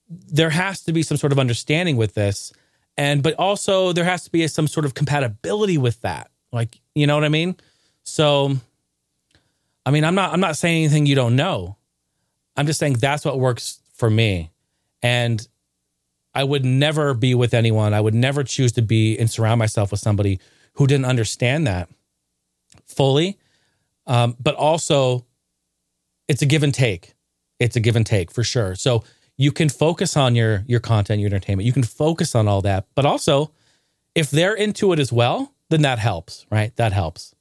there 0.09 0.51
has 0.51 0.83
to 0.83 0.93
be 0.93 1.01
some 1.01 1.17
sort 1.17 1.31
of 1.31 1.39
understanding 1.39 1.97
with 1.97 2.13
this 2.13 2.53
and 2.97 3.23
but 3.23 3.33
also 3.35 3.93
there 3.93 4.03
has 4.03 4.23
to 4.23 4.31
be 4.31 4.47
some 4.47 4.67
sort 4.67 4.85
of 4.85 4.93
compatibility 4.93 5.77
with 5.77 5.99
that 6.01 6.29
like 6.51 6.79
you 6.95 7.07
know 7.07 7.15
what 7.15 7.23
i 7.23 7.29
mean 7.29 7.55
so 8.03 8.55
i 9.85 9.91
mean 9.91 10.03
i'm 10.03 10.15
not 10.15 10.33
i'm 10.33 10.39
not 10.39 10.57
saying 10.57 10.83
anything 10.83 11.05
you 11.05 11.15
don't 11.15 11.35
know 11.35 11.77
I'm 12.55 12.67
just 12.67 12.79
saying 12.79 12.93
that's 12.93 13.25
what 13.25 13.39
works 13.39 13.79
for 13.93 14.09
me. 14.09 14.51
And 15.01 15.45
I 16.33 16.43
would 16.43 16.65
never 16.65 17.13
be 17.13 17.35
with 17.35 17.53
anyone. 17.53 17.93
I 17.93 18.01
would 18.01 18.13
never 18.13 18.43
choose 18.43 18.71
to 18.73 18.81
be 18.81 19.17
and 19.17 19.29
surround 19.29 19.59
myself 19.59 19.91
with 19.91 19.99
somebody 19.99 20.39
who 20.73 20.87
didn't 20.87 21.05
understand 21.05 21.67
that 21.67 21.89
fully. 22.85 23.37
Um, 24.07 24.35
but 24.39 24.55
also, 24.55 25.25
it's 26.27 26.41
a 26.41 26.45
give 26.45 26.63
and 26.63 26.73
take. 26.73 27.13
It's 27.59 27.75
a 27.75 27.79
give 27.79 27.95
and 27.95 28.05
take 28.05 28.31
for 28.31 28.43
sure. 28.43 28.75
So 28.75 29.03
you 29.37 29.51
can 29.51 29.69
focus 29.69 30.15
on 30.15 30.35
your 30.35 30.63
your 30.67 30.79
content, 30.79 31.19
your 31.19 31.27
entertainment. 31.27 31.65
You 31.65 31.73
can 31.73 31.83
focus 31.83 32.35
on 32.35 32.47
all 32.47 32.61
that, 32.61 32.87
but 32.95 33.05
also, 33.05 33.51
if 34.15 34.29
they're 34.31 34.53
into 34.53 34.93
it 34.93 34.99
as 34.99 35.11
well, 35.11 35.53
then 35.69 35.81
that 35.81 35.99
helps, 35.99 36.45
right? 36.51 36.75
That 36.75 36.93
helps. 36.93 37.33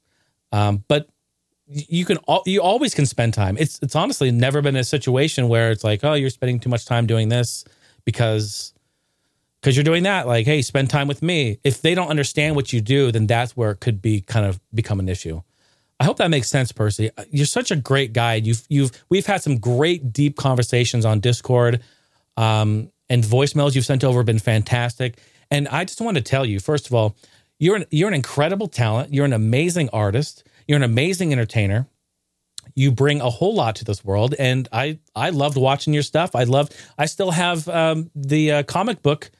Um, 0.52 0.84
but 0.88 1.08
you 1.66 2.04
can 2.04 2.18
you 2.46 2.62
always 2.62 2.94
can 2.94 3.06
spend 3.06 3.34
time. 3.34 3.56
It's 3.58 3.78
it's 3.82 3.96
honestly 3.96 4.30
never 4.30 4.62
been 4.62 4.76
a 4.76 4.84
situation 4.84 5.48
where 5.48 5.70
it's 5.70 5.84
like, 5.84 6.04
oh, 6.04 6.14
you're 6.14 6.30
spending 6.30 6.60
too 6.60 6.68
much 6.68 6.84
time 6.84 7.06
doing 7.06 7.28
this 7.28 7.64
because 8.04 8.74
because 9.60 9.76
you're 9.76 9.84
doing 9.84 10.02
that. 10.02 10.26
Like, 10.26 10.46
hey, 10.46 10.60
spend 10.62 10.90
time 10.90 11.08
with 11.08 11.22
me. 11.22 11.58
If 11.62 11.82
they 11.82 11.94
don't 11.94 12.08
understand 12.08 12.56
what 12.56 12.72
you 12.72 12.80
do, 12.80 13.12
then 13.12 13.26
that's 13.26 13.56
where 13.56 13.70
it 13.70 13.80
could 13.80 14.02
be 14.02 14.20
kind 14.20 14.44
of 14.44 14.60
become 14.74 14.98
an 14.98 15.08
issue. 15.08 15.42
I 16.02 16.04
hope 16.04 16.16
that 16.16 16.30
makes 16.30 16.48
sense, 16.50 16.72
Percy. 16.72 17.12
You're 17.30 17.46
such 17.46 17.70
a 17.70 17.76
great 17.76 18.12
guy. 18.12 18.34
You've 18.34 18.64
you've 18.68 18.90
we've 19.08 19.24
had 19.24 19.40
some 19.40 19.58
great 19.58 20.12
deep 20.12 20.36
conversations 20.36 21.04
on 21.04 21.20
Discord, 21.20 21.80
um, 22.36 22.90
and 23.08 23.22
voicemails 23.22 23.76
you've 23.76 23.84
sent 23.84 24.02
over 24.02 24.18
have 24.18 24.26
been 24.26 24.40
fantastic. 24.40 25.20
And 25.48 25.68
I 25.68 25.84
just 25.84 26.00
want 26.00 26.16
to 26.16 26.20
tell 26.20 26.44
you, 26.44 26.58
first 26.58 26.88
of 26.88 26.92
all, 26.94 27.14
you're 27.60 27.76
an, 27.76 27.84
you're 27.92 28.08
an 28.08 28.14
incredible 28.14 28.66
talent. 28.66 29.14
You're 29.14 29.26
an 29.26 29.32
amazing 29.32 29.90
artist. 29.92 30.44
You're 30.66 30.78
an 30.78 30.82
amazing 30.82 31.30
entertainer. 31.30 31.86
You 32.74 32.90
bring 32.90 33.20
a 33.20 33.30
whole 33.30 33.54
lot 33.54 33.76
to 33.76 33.84
this 33.84 34.04
world, 34.04 34.34
and 34.40 34.68
I 34.72 34.98
I 35.14 35.30
loved 35.30 35.56
watching 35.56 35.94
your 35.94 36.02
stuff. 36.02 36.34
I 36.34 36.42
loved. 36.42 36.74
I 36.98 37.06
still 37.06 37.30
have 37.30 37.68
um, 37.68 38.10
the 38.16 38.50
uh, 38.50 38.62
comic 38.64 39.02
book 39.02 39.30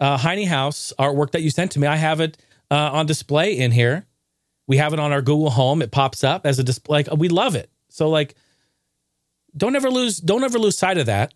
uh, 0.00 0.16
Heine 0.16 0.46
House 0.46 0.94
artwork 0.98 1.32
that 1.32 1.42
you 1.42 1.50
sent 1.50 1.72
to 1.72 1.78
me. 1.78 1.86
I 1.86 1.96
have 1.96 2.20
it 2.20 2.38
uh, 2.70 2.92
on 2.94 3.04
display 3.04 3.58
in 3.58 3.70
here. 3.70 4.06
We 4.68 4.78
have 4.78 4.92
it 4.92 5.00
on 5.00 5.12
our 5.12 5.22
Google 5.22 5.50
Home. 5.50 5.82
It 5.82 5.90
pops 5.90 6.24
up 6.24 6.46
as 6.46 6.58
a 6.58 6.64
display. 6.64 7.04
Like, 7.04 7.16
we 7.16 7.28
love 7.28 7.54
it. 7.54 7.70
So 7.88 8.08
like, 8.08 8.34
don't 9.56 9.76
ever 9.76 9.90
lose 9.90 10.18
don't 10.18 10.44
ever 10.44 10.58
lose 10.58 10.76
sight 10.76 10.98
of 10.98 11.06
that, 11.06 11.32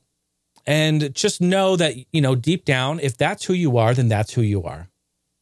and 0.66 1.14
just 1.14 1.40
know 1.40 1.76
that 1.76 1.94
you 2.12 2.20
know 2.20 2.34
deep 2.34 2.64
down, 2.64 3.00
if 3.00 3.16
that's 3.16 3.44
who 3.44 3.54
you 3.54 3.78
are, 3.78 3.94
then 3.94 4.08
that's 4.08 4.32
who 4.32 4.42
you 4.42 4.64
are. 4.64 4.88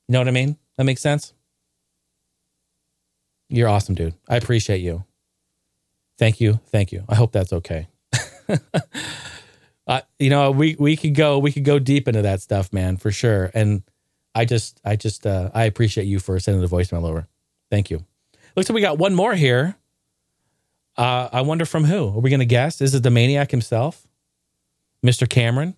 You 0.07 0.13
know 0.13 0.21
what 0.21 0.29
I 0.29 0.33
mean? 0.33 0.57
That 0.77 0.85
makes 0.85 1.03
sense. 1.03 1.33
You're 3.49 3.69
awesome, 3.69 3.95
dude. 3.95 4.15
I 4.29 4.37
appreciate 4.37 4.79
you. 4.79 5.05
Thank 6.19 6.41
you. 6.41 6.61
Thank 6.67 6.93
you. 6.93 7.05
I 7.09 7.15
hope 7.15 7.33
that's 7.33 7.53
okay. 7.53 7.89
uh, 9.87 10.01
you 10.19 10.31
know, 10.31 10.51
we 10.51 10.77
we 10.79 10.97
could 10.97 11.15
go 11.15 11.39
we 11.39 11.53
could 11.53 11.65
go 11.65 11.79
deep 11.79 12.09
into 12.09 12.23
that 12.23 12.43
stuff, 12.43 12.73
man, 12.73 12.97
for 12.97 13.11
sure. 13.11 13.51
And 13.55 13.83
I 14.35 14.45
just 14.45 14.81
I 14.85 14.97
just 14.97 15.27
uh, 15.27 15.51
I 15.55 15.65
appreciate 15.65 16.05
you 16.05 16.19
for 16.19 16.39
sending 16.39 16.63
the 16.63 16.69
voicemail 16.69 17.09
over. 17.09 17.27
Thank 17.71 17.91
you. 17.91 18.05
Looks 18.57 18.69
like 18.69 18.75
we 18.75 18.81
got 18.81 18.99
one 18.99 19.15
more 19.15 19.35
here. 19.35 19.77
Uh, 20.97 21.29
I 21.33 21.43
wonder 21.43 21.65
from 21.65 21.85
who? 21.85 22.09
Are 22.09 22.21
we 22.21 22.31
going 22.31 22.41
to 22.41 22.47
guess? 22.47 22.81
Is 22.81 22.95
it 22.95 23.03
the 23.03 23.11
maniac 23.11 23.51
himself, 23.51 24.07
Mr. 25.05 25.29
Cameron? 25.29 25.77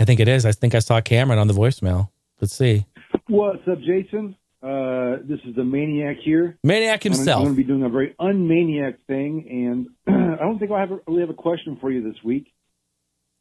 I 0.00 0.04
think 0.04 0.18
it 0.18 0.28
is. 0.28 0.46
I 0.46 0.52
think 0.52 0.74
I 0.74 0.78
saw 0.78 1.00
Cameron 1.00 1.38
on 1.38 1.46
the 1.46 1.54
voicemail. 1.54 2.08
Let's 2.40 2.54
see. 2.54 2.86
What's 3.28 3.66
up, 3.68 3.78
Jason? 3.80 4.36
Uh, 4.62 5.16
this 5.24 5.38
is 5.46 5.54
the 5.54 5.64
maniac 5.64 6.16
here. 6.24 6.56
Maniac 6.64 7.02
himself. 7.02 7.40
I'm 7.40 7.44
going 7.44 7.56
to 7.56 7.62
be 7.62 7.68
doing 7.68 7.82
a 7.82 7.90
very 7.90 8.14
unmaniac 8.18 8.96
thing, 9.06 9.86
and 10.06 10.34
I 10.40 10.42
don't 10.42 10.58
think 10.58 10.70
I 10.70 10.80
have 10.80 10.90
a, 10.90 11.00
really 11.06 11.20
have 11.20 11.30
a 11.30 11.34
question 11.34 11.76
for 11.80 11.90
you 11.90 12.02
this 12.02 12.22
week. 12.24 12.50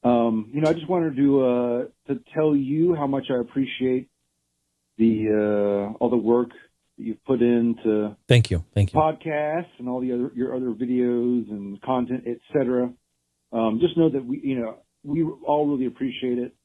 Um, 0.04 0.51
you 0.54 0.60
know, 0.60 0.70
I 0.70 0.74
just 0.74 0.89
wanted 0.89 1.16
to 1.16 1.45
uh, 1.45 1.86
to 2.08 2.20
tell 2.34 2.54
you 2.54 2.93
how 2.93 3.08
much 3.08 3.28
I 3.30 3.39
appreciate 3.39 4.10
the 4.97 5.93
uh, 5.93 5.97
all 5.97 6.10
the 6.10 6.18
work 6.18 6.49
you've 6.98 7.24
put 7.26 7.41
into 7.41 8.16
thank 8.28 8.52
you, 8.52 8.64
thank 8.74 8.94
you 8.94 9.00
podcasts 9.00 9.70
and 9.80 9.89
all 9.89 10.00
the 10.00 10.12
other 10.12 10.32
your 10.36 10.56
other 10.56 10.72
videos 10.72 11.50
and 11.50 11.82
content, 11.82 12.24
etc. 12.28 12.91
Um, 13.52 13.80
just 13.82 13.98
know 13.98 14.10
that 14.10 14.26
we, 14.26 14.41
you 14.44 14.60
know, 14.60 14.78
we 15.04 15.24
all 15.24 15.68
really 15.68 15.86
appreciate 15.86 16.38
it. 16.38 16.56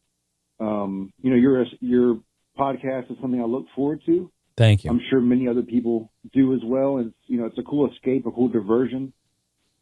Um, 0.61 1.13
you 1.23 1.31
know, 1.31 1.37
your 1.37 1.65
your 1.81 2.21
podcast 2.59 3.11
is 3.11 3.17
something 3.21 3.41
I 3.41 3.45
look 3.45 3.67
forward 3.75 4.03
to. 4.07 4.31
Thank 4.57 4.85
you. 4.85 4.91
I'm 4.91 5.01
sure 5.09 5.21
many 5.21 5.47
other 5.47 5.63
people 5.63 6.11
do 6.33 6.55
as 6.55 6.61
well. 6.65 6.99
And 6.99 7.13
you 7.27 7.39
know, 7.39 7.47
it's 7.47 7.59
a 7.59 7.63
cool 7.63 7.91
escape, 7.93 8.27
a 8.27 8.31
cool 8.31 8.49
diversion. 8.49 9.13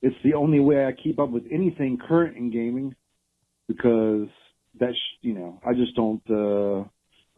It's 0.03 0.17
the 0.23 0.35
only 0.35 0.61
way 0.61 0.85
I 0.85 0.93
keep 0.93 1.19
up 1.19 1.31
with 1.31 1.45
anything 1.51 1.99
current 2.07 2.37
in 2.37 2.51
gaming 2.51 2.95
because 3.69 4.29
that's 4.79 4.99
you 5.23 5.35
know, 5.35 5.61
I 5.67 5.73
just 5.73 5.95
don't. 5.97 6.23
uh 6.31 6.89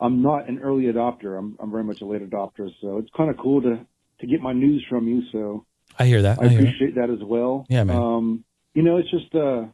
I'm 0.01 0.23
not 0.23 0.49
an 0.49 0.61
early 0.61 0.85
adopter. 0.85 1.39
I'm 1.39 1.57
I'm 1.61 1.71
very 1.71 1.85
much 1.85 2.01
a 2.01 2.07
late 2.07 2.29
adopter, 2.29 2.71
so 2.81 2.99
it's 2.99 3.11
kind 3.17 3.31
of 3.31 3.37
cool 3.39 3.63
to 3.63 3.85
to 4.21 4.27
get 4.27 4.41
my 4.41 4.53
news 4.53 4.85
from 4.89 5.09
you. 5.09 5.23
So 5.33 5.67
I 5.99 6.07
hear 6.07 6.23
that. 6.23 6.39
I, 6.41 6.45
I 6.45 6.47
appreciate 6.53 6.95
that. 6.95 7.09
that 7.09 7.13
as 7.13 7.21
well. 7.23 7.67
Yeah, 7.69 7.85
man. 7.85 7.97
Um, 7.97 8.45
you 8.75 8.83
know, 8.83 8.99
it's 8.99 9.11
just 9.11 9.35
uh, 9.35 9.65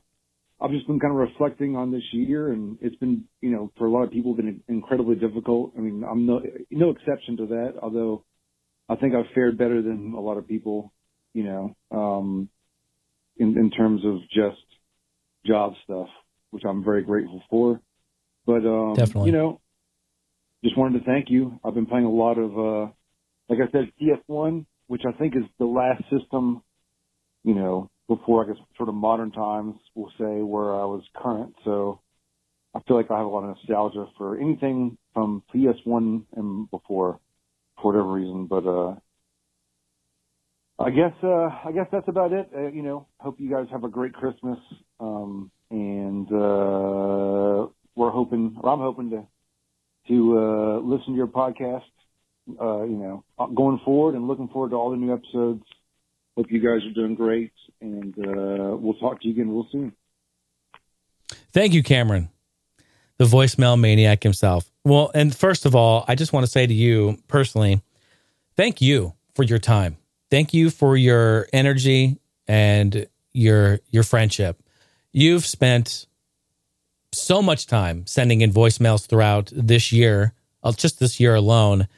I've 0.61 0.71
just 0.71 0.87
been 0.87 1.01
kind 1.01 1.13
of 1.13 1.19
reflecting 1.19 1.77
on 1.77 1.93
this 1.93 2.03
year, 2.13 2.53
and 2.53 2.79
it's 2.81 2.97
been 2.97 3.25
you 3.41 3.51
know 3.51 3.71
for 3.77 3.87
a 3.87 3.91
lot 3.91 4.05
of 4.05 4.11
people 4.11 4.35
been 4.35 4.63
incredibly 4.69 5.17
difficult. 5.17 5.73
I 5.77 5.81
mean, 5.81 6.05
I'm 6.09 6.27
no 6.27 6.41
no 6.71 6.91
exception 6.91 7.37
to 7.39 7.47
that. 7.47 7.75
Although 7.83 8.25
I 8.89 8.97
think 8.97 9.15
I've 9.15 9.33
fared 9.35 9.59
better 9.59 9.83
than 9.83 10.15
a 10.17 10.21
lot 10.21 10.39
of 10.39 10.49
people. 10.49 10.93
You 11.35 11.45
know, 11.45 11.77
um, 11.91 12.49
in 13.37 13.59
in 13.59 13.71
terms 13.71 14.05
of 14.05 14.21
just 14.31 14.65
job 15.45 15.75
stuff, 15.85 16.09
which 16.51 16.63
I'm 16.65 16.83
very 16.85 17.03
grateful 17.03 17.43
for. 17.51 17.81
But 18.47 18.65
um, 18.67 18.95
Definitely. 18.95 19.31
you 19.31 19.37
know, 19.37 19.61
just 20.65 20.79
wanted 20.79 20.99
to 20.99 21.05
thank 21.05 21.29
you. 21.29 21.61
I've 21.63 21.75
been 21.75 21.87
playing 21.87 22.07
a 22.07 22.11
lot 22.11 22.39
of, 22.39 22.59
uh, 22.59 22.93
like 23.51 23.59
I 23.61 23.71
said, 23.71 23.93
PS1, 24.01 24.65
which 24.87 25.03
I 25.07 25.13
think 25.19 25.37
is 25.37 25.43
the 25.59 25.67
last 25.67 26.03
system, 26.11 26.63
you 27.45 27.55
know, 27.55 27.91
before 28.09 28.45
I 28.45 28.49
guess 28.49 28.63
sort 28.77 28.89
of 28.89 28.95
modern 28.95 29.31
times, 29.31 29.77
we'll 29.95 30.13
say, 30.19 30.43
where 30.43 30.75
I 30.75 30.85
was 30.85 31.03
current. 31.15 31.55
So 31.65 32.01
I 32.75 32.81
feel 32.89 32.97
like 32.97 33.11
I 33.11 33.19
have 33.19 33.27
a 33.27 33.29
lot 33.29 33.45
of 33.45 33.57
nostalgia 33.57 34.07
for 34.17 34.41
anything 34.41 34.97
from 35.13 35.43
PS1 35.55 36.25
and 36.35 36.71
before, 36.71 37.21
for 37.81 37.93
whatever 37.93 38.13
reason. 38.13 38.47
But 38.47 38.67
uh, 38.67 38.95
I 40.79 40.91
guess 40.91 41.13
uh, 41.23 41.49
I 41.65 41.73
guess 41.75 41.87
that's 41.93 42.09
about 42.09 42.33
it. 42.33 42.51
Uh, 42.55 42.69
you 42.69 42.83
know, 42.83 43.07
hope 43.21 43.39
you 43.39 43.51
guys 43.51 43.67
have 43.71 43.85
a 43.85 43.89
great 43.89 44.13
Christmas, 44.15 44.59
um, 44.99 45.51
and 45.71 46.27
uh, 46.29 47.69
we're 47.95 48.11
hoping, 48.11 48.57
or 48.61 48.71
I'm 48.71 48.81
hoping 48.81 49.11
to 49.11 49.27
to 50.09 50.39
uh, 50.39 50.79
listen 50.81 51.13
to 51.13 51.17
your 51.17 51.27
podcast. 51.27 51.83
Uh, 52.61 52.83
you 52.83 52.97
know, 52.97 53.25
going 53.55 53.81
forward 53.87 54.15
and 54.15 54.29
looking 54.29 54.49
forward 54.49 54.71
to 54.71 54.77
all 54.77 54.91
the 54.91 54.97
new 54.97 55.13
episodes. 55.13 55.65
Hope 56.37 56.51
you 56.51 56.61
guys 56.61 56.87
are 56.87 56.93
doing 56.93 57.15
great, 57.15 57.53
and 57.81 58.15
uh, 58.19 58.77
we'll 58.77 58.95
talk 58.95 59.21
to 59.23 59.29
you 59.29 59.33
again 59.33 59.51
real 59.51 59.67
soon. 59.73 59.93
Thank 61.53 61.73
you, 61.73 61.83
Cameron, 61.83 62.29
the 63.17 63.25
voicemail 63.25 63.81
maniac 63.81 64.23
himself. 64.23 64.71
Well, 64.85 65.11
and 65.15 65.35
first 65.35 65.65
of 65.65 65.75
all, 65.75 66.05
I 66.07 66.17
just 66.17 66.33
want 66.33 66.45
to 66.45 66.51
say 66.51 66.67
to 66.67 66.75
you 66.75 67.17
personally, 67.29 67.81
thank 68.57 68.83
you 68.83 69.15
for 69.35 69.43
your 69.43 69.59
time. 69.59 69.97
Thank 70.31 70.53
you 70.53 70.69
for 70.69 70.97
your 70.97 71.49
energy 71.53 72.19
and 72.47 73.07
your 73.33 73.81
your 73.91 74.03
friendship. 74.03 74.61
You've 75.13 75.47
spent 75.47 76.07
so 77.15 77.43
much 77.43 77.67
time 77.67 78.07
sending 78.07 78.41
in 78.41 78.53
voicemails 78.53 79.07
throughout 79.07 79.51
this 79.55 79.93
year, 79.93 80.33
uh, 80.63 80.73
just 80.73 81.01
this 81.01 81.21
year 81.21 81.35
alone. 81.35 81.89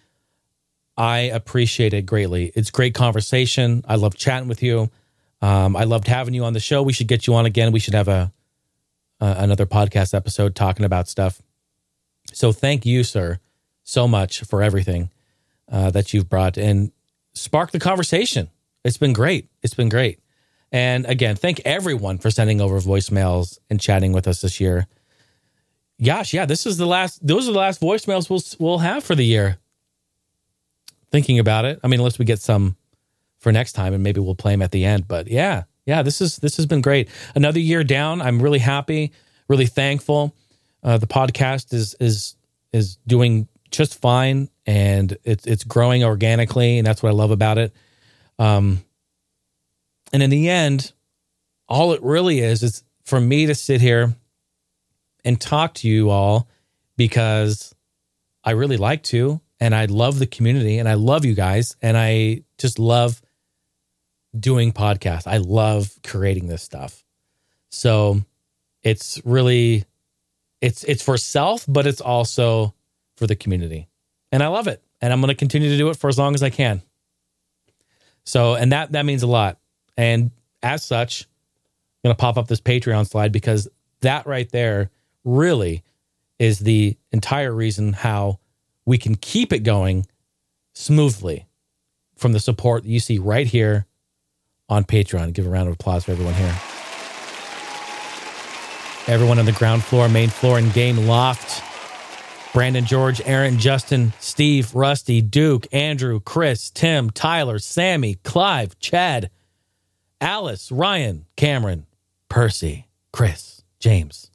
I 0.97 1.19
appreciate 1.21 1.93
it 1.93 2.07
greatly. 2.07 2.53
It's 2.55 2.71
great 2.71 2.95
conversation. 2.95 3.85
I 3.87 3.97
love 3.97 4.17
chatting 4.17 4.49
with 4.49 4.63
you. 4.63 4.91
Um, 5.43 5.77
I 5.77 5.85
loved 5.85 6.07
having 6.07 6.33
you 6.35 6.45
on 6.45 6.55
the 6.55 6.61
show. 6.61 6.83
We 6.83 6.93
should 6.93 7.09
get 7.09 7.27
you 7.27 7.35
on 7.35 7.45
again. 7.45 7.73
We 7.73 7.81
should 7.81 7.95
have 7.95 8.09
a 8.09 8.33
uh, 9.21 9.35
another 9.39 9.67
podcast 9.67 10.15
episode 10.15 10.55
talking 10.55 10.85
about 10.85 11.09
stuff. 11.09 11.41
So 12.33 12.53
thank 12.53 12.85
you, 12.85 13.05
sir, 13.05 13.39
so 13.83 14.07
much 14.07 14.43
for 14.43 14.63
everything 14.63 15.11
uh, 15.71 15.91
that 15.91 16.13
you've 16.13 16.29
brought 16.29 16.57
and 16.57 16.93
sparked 17.35 17.73
the 17.73 17.79
conversation. 17.79 18.51
It's 18.85 18.99
been 18.99 19.13
great. 19.13 19.49
It's 19.63 19.75
been 19.75 19.89
great. 19.89 20.21
And 20.73 21.07
again, 21.07 21.37
thank 21.37 21.61
everyone 21.65 22.19
for 22.19 22.31
sending 22.31 22.61
over 22.61 22.81
voicemails 22.81 23.59
and 23.71 23.81
chatting 23.81 24.13
with 24.13 24.27
us 24.27 24.41
this 24.41 24.61
year. 24.61 24.87
Gosh, 26.03 26.35
yeah, 26.35 26.45
this 26.45 26.67
is 26.67 26.77
the 26.77 26.87
last. 26.87 27.27
Those 27.27 27.49
are 27.49 27.53
the 27.53 27.59
last 27.59 27.81
voicemails 27.81 28.29
we'll 28.29 28.43
we'll 28.59 28.79
have 28.79 29.03
for 29.03 29.15
the 29.15 29.25
year. 29.25 29.59
Thinking 31.11 31.39
about 31.39 31.65
it, 31.65 31.81
I 31.83 31.89
mean, 31.89 32.01
unless 32.01 32.19
we 32.19 32.25
get 32.25 32.41
some 32.41 32.77
for 33.39 33.51
next 33.53 33.73
time, 33.73 33.95
and 33.95 34.03
maybe 34.03 34.21
we'll 34.21 34.35
play 34.35 34.53
them 34.53 34.63
at 34.63 34.73
the 34.73 34.85
end. 34.85 35.09
But 35.09 35.29
yeah, 35.29 35.63
yeah, 35.87 36.03
this 36.03 36.21
is 36.21 36.37
this 36.37 36.57
has 36.57 36.67
been 36.67 36.83
great. 36.83 37.09
Another 37.35 37.61
year 37.61 37.83
down. 37.83 38.21
I'm 38.21 38.43
really 38.43 38.59
happy, 38.59 39.13
really 39.49 39.67
thankful. 39.67 40.35
Uh, 40.83 40.99
the 40.99 41.07
podcast 41.07 41.73
is 41.73 41.95
is 41.99 42.37
is 42.73 42.97
doing 43.07 43.49
just 43.71 43.99
fine, 43.99 44.51
and 44.67 45.17
it's 45.25 45.47
it's 45.47 45.65
growing 45.65 46.05
organically, 46.05 46.77
and 46.79 46.87
that's 46.87 47.03
what 47.03 47.09
I 47.09 47.13
love 47.13 47.31
about 47.31 47.57
it. 47.57 47.73
Um, 48.39 48.85
and 50.13 50.23
in 50.23 50.29
the 50.29 50.51
end, 50.51 50.93
all 51.69 51.93
it 51.93 52.03
really 52.03 52.41
is 52.41 52.63
is 52.63 52.85
for 53.05 53.21
me 53.21 53.47
to 53.47 53.55
sit 53.55 53.81
here 53.81 54.15
and 55.27 55.39
talk 55.41 55.75
to 55.75 55.89
you 55.89 56.09
all 56.09 56.49
because 56.97 57.75
I 58.45 58.53
really 58.53 58.79
like 58.79 59.03
to 59.05 59.41
and 59.61 59.75
I 59.75 59.87
love 59.87 60.19
the 60.19 60.27
community 60.27 60.79
and 60.79 60.89
I 60.89 60.95
love 60.95 61.25
you 61.25 61.35
guys 61.35 61.77
and 61.83 61.97
I 61.97 62.45
just 62.59 62.79
love 62.79 63.21
doing 64.39 64.73
podcasts. 64.73 65.27
I 65.27 65.39
love 65.39 65.91
creating 66.05 66.47
this 66.47 66.63
stuff. 66.63 67.05
So 67.71 68.23
it's 68.83 69.21
really 69.25 69.85
it's 70.61 70.85
it's 70.85 71.03
for 71.03 71.19
self, 71.19 71.65
but 71.69 71.87
it's 71.87 72.01
also 72.01 72.73
for 73.17 73.27
the 73.27 73.37
community. 73.37 73.89
And 74.31 74.43
I 74.43 74.47
love 74.47 74.69
it. 74.69 74.83
And 75.01 75.13
I'm 75.13 75.21
going 75.21 75.29
to 75.29 75.35
continue 75.35 75.71
to 75.71 75.77
do 75.77 75.91
it 75.91 75.97
for 75.97 76.09
as 76.09 76.19
long 76.19 76.35
as 76.35 76.43
I 76.43 76.51
can. 76.51 76.83
So, 78.25 78.55
and 78.55 78.73
that 78.73 78.93
that 78.93 79.05
means 79.05 79.25
a 79.25 79.27
lot. 79.27 79.59
And 79.97 80.31
as 80.63 80.85
such, 80.85 81.23
I'm 81.23 82.09
going 82.09 82.17
to 82.17 82.21
pop 82.21 82.37
up 82.37 82.47
this 82.47 82.61
Patreon 82.61 83.09
slide 83.09 83.33
because 83.33 83.69
that 84.01 84.27
right 84.27 84.49
there 84.51 84.91
really 85.27 85.83
is 86.39 86.61
the 86.61 86.97
entire 87.13 87.53
reason 87.53 87.93
how 87.93 88.39
we 88.87 88.97
can 88.97 89.17
keep 89.17 89.53
it 89.53 89.61
going 89.61 90.07
smoothly 90.73 91.47
from 92.17 92.33
the 92.33 92.41
support 92.41 92.85
that 92.85 92.89
you 92.89 93.01
see 93.01 93.19
right 93.19 93.47
here 93.47 93.87
on 94.69 94.85
Patreon. 94.85 95.33
Give 95.33 95.47
a 95.47 95.51
round 95.51 95.69
of 95.69 95.75
applause 95.75 96.05
for 96.05 96.13
everyone 96.13 96.35
here. 96.35 96.55
Everyone 99.09 99.39
on 99.39 99.47
the 99.47 99.53
ground 99.53 99.85
floor, 99.85 100.09
main 100.09 100.31
floor, 100.31 100.59
and 100.59 100.73
game 100.73 101.07
loft. 101.07 101.63
Brandon, 102.53 102.87
George, 102.87 103.21
Aaron, 103.25 103.59
Justin, 103.59 104.13
Steve, 104.19 104.75
Rusty, 104.75 105.21
Duke, 105.21 105.67
Andrew, 105.73 106.21
Chris, 106.21 106.71
Tim, 106.71 107.11
Tyler, 107.11 107.59
Sammy, 107.59 108.15
Clive, 108.25 108.79
Chad, 108.79 109.31
Alice, 110.21 110.73
Ryan, 110.73 111.27
Cameron, 111.37 111.87
Percy, 112.29 112.89
Chris, 113.13 113.63
James, 113.79 114.31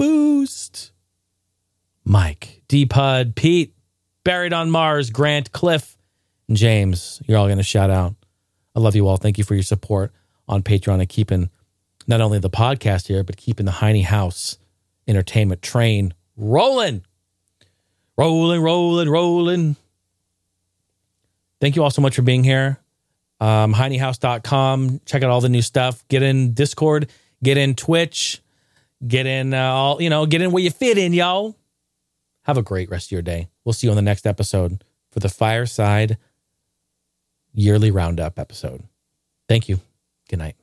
Boost, 0.00 0.92
Mike, 2.06 2.62
D 2.68 2.86
Pud, 2.86 3.36
Pete, 3.36 3.74
Buried 4.24 4.54
on 4.54 4.70
Mars, 4.70 5.10
Grant, 5.10 5.52
Cliff, 5.52 5.98
and 6.48 6.56
James. 6.56 7.20
You're 7.26 7.36
all 7.36 7.48
going 7.48 7.58
to 7.58 7.62
shout 7.62 7.90
out. 7.90 8.14
I 8.74 8.80
love 8.80 8.96
you 8.96 9.06
all. 9.06 9.18
Thank 9.18 9.36
you 9.36 9.44
for 9.44 9.52
your 9.52 9.62
support 9.62 10.10
on 10.48 10.62
Patreon 10.62 11.00
and 11.00 11.08
keeping 11.08 11.50
not 12.06 12.22
only 12.22 12.38
the 12.38 12.48
podcast 12.48 13.08
here, 13.08 13.22
but 13.22 13.36
keeping 13.36 13.66
the 13.66 13.72
Heine 13.72 14.02
House 14.02 14.56
entertainment 15.06 15.60
train 15.60 16.14
rolling. 16.34 17.04
Rolling, 18.16 18.62
rolling, 18.62 19.10
rolling. 19.10 19.76
Thank 21.60 21.76
you 21.76 21.82
all 21.82 21.90
so 21.90 22.00
much 22.00 22.16
for 22.16 22.22
being 22.22 22.42
here. 22.42 22.78
Um, 23.38 23.74
heinehouse.com. 23.74 25.02
Check 25.04 25.22
out 25.22 25.28
all 25.28 25.42
the 25.42 25.50
new 25.50 25.60
stuff. 25.60 26.08
Get 26.08 26.22
in 26.22 26.54
Discord. 26.54 27.10
Get 27.42 27.58
in 27.58 27.74
Twitch. 27.74 28.40
Get 29.06 29.26
in 29.26 29.54
uh, 29.54 29.62
all, 29.62 30.02
you 30.02 30.10
know, 30.10 30.26
get 30.26 30.42
in 30.42 30.52
where 30.52 30.62
you 30.62 30.70
fit 30.70 30.98
in, 30.98 31.12
y'all. 31.12 31.56
Have 32.42 32.58
a 32.58 32.62
great 32.62 32.90
rest 32.90 33.08
of 33.08 33.12
your 33.12 33.22
day. 33.22 33.48
We'll 33.64 33.72
see 33.72 33.86
you 33.86 33.90
on 33.90 33.96
the 33.96 34.02
next 34.02 34.26
episode 34.26 34.84
for 35.10 35.20
the 35.20 35.28
Fireside 35.28 36.18
Yearly 37.52 37.90
Roundup 37.90 38.38
episode. 38.38 38.82
Thank 39.48 39.68
you. 39.68 39.80
Good 40.28 40.38
night. 40.38 40.59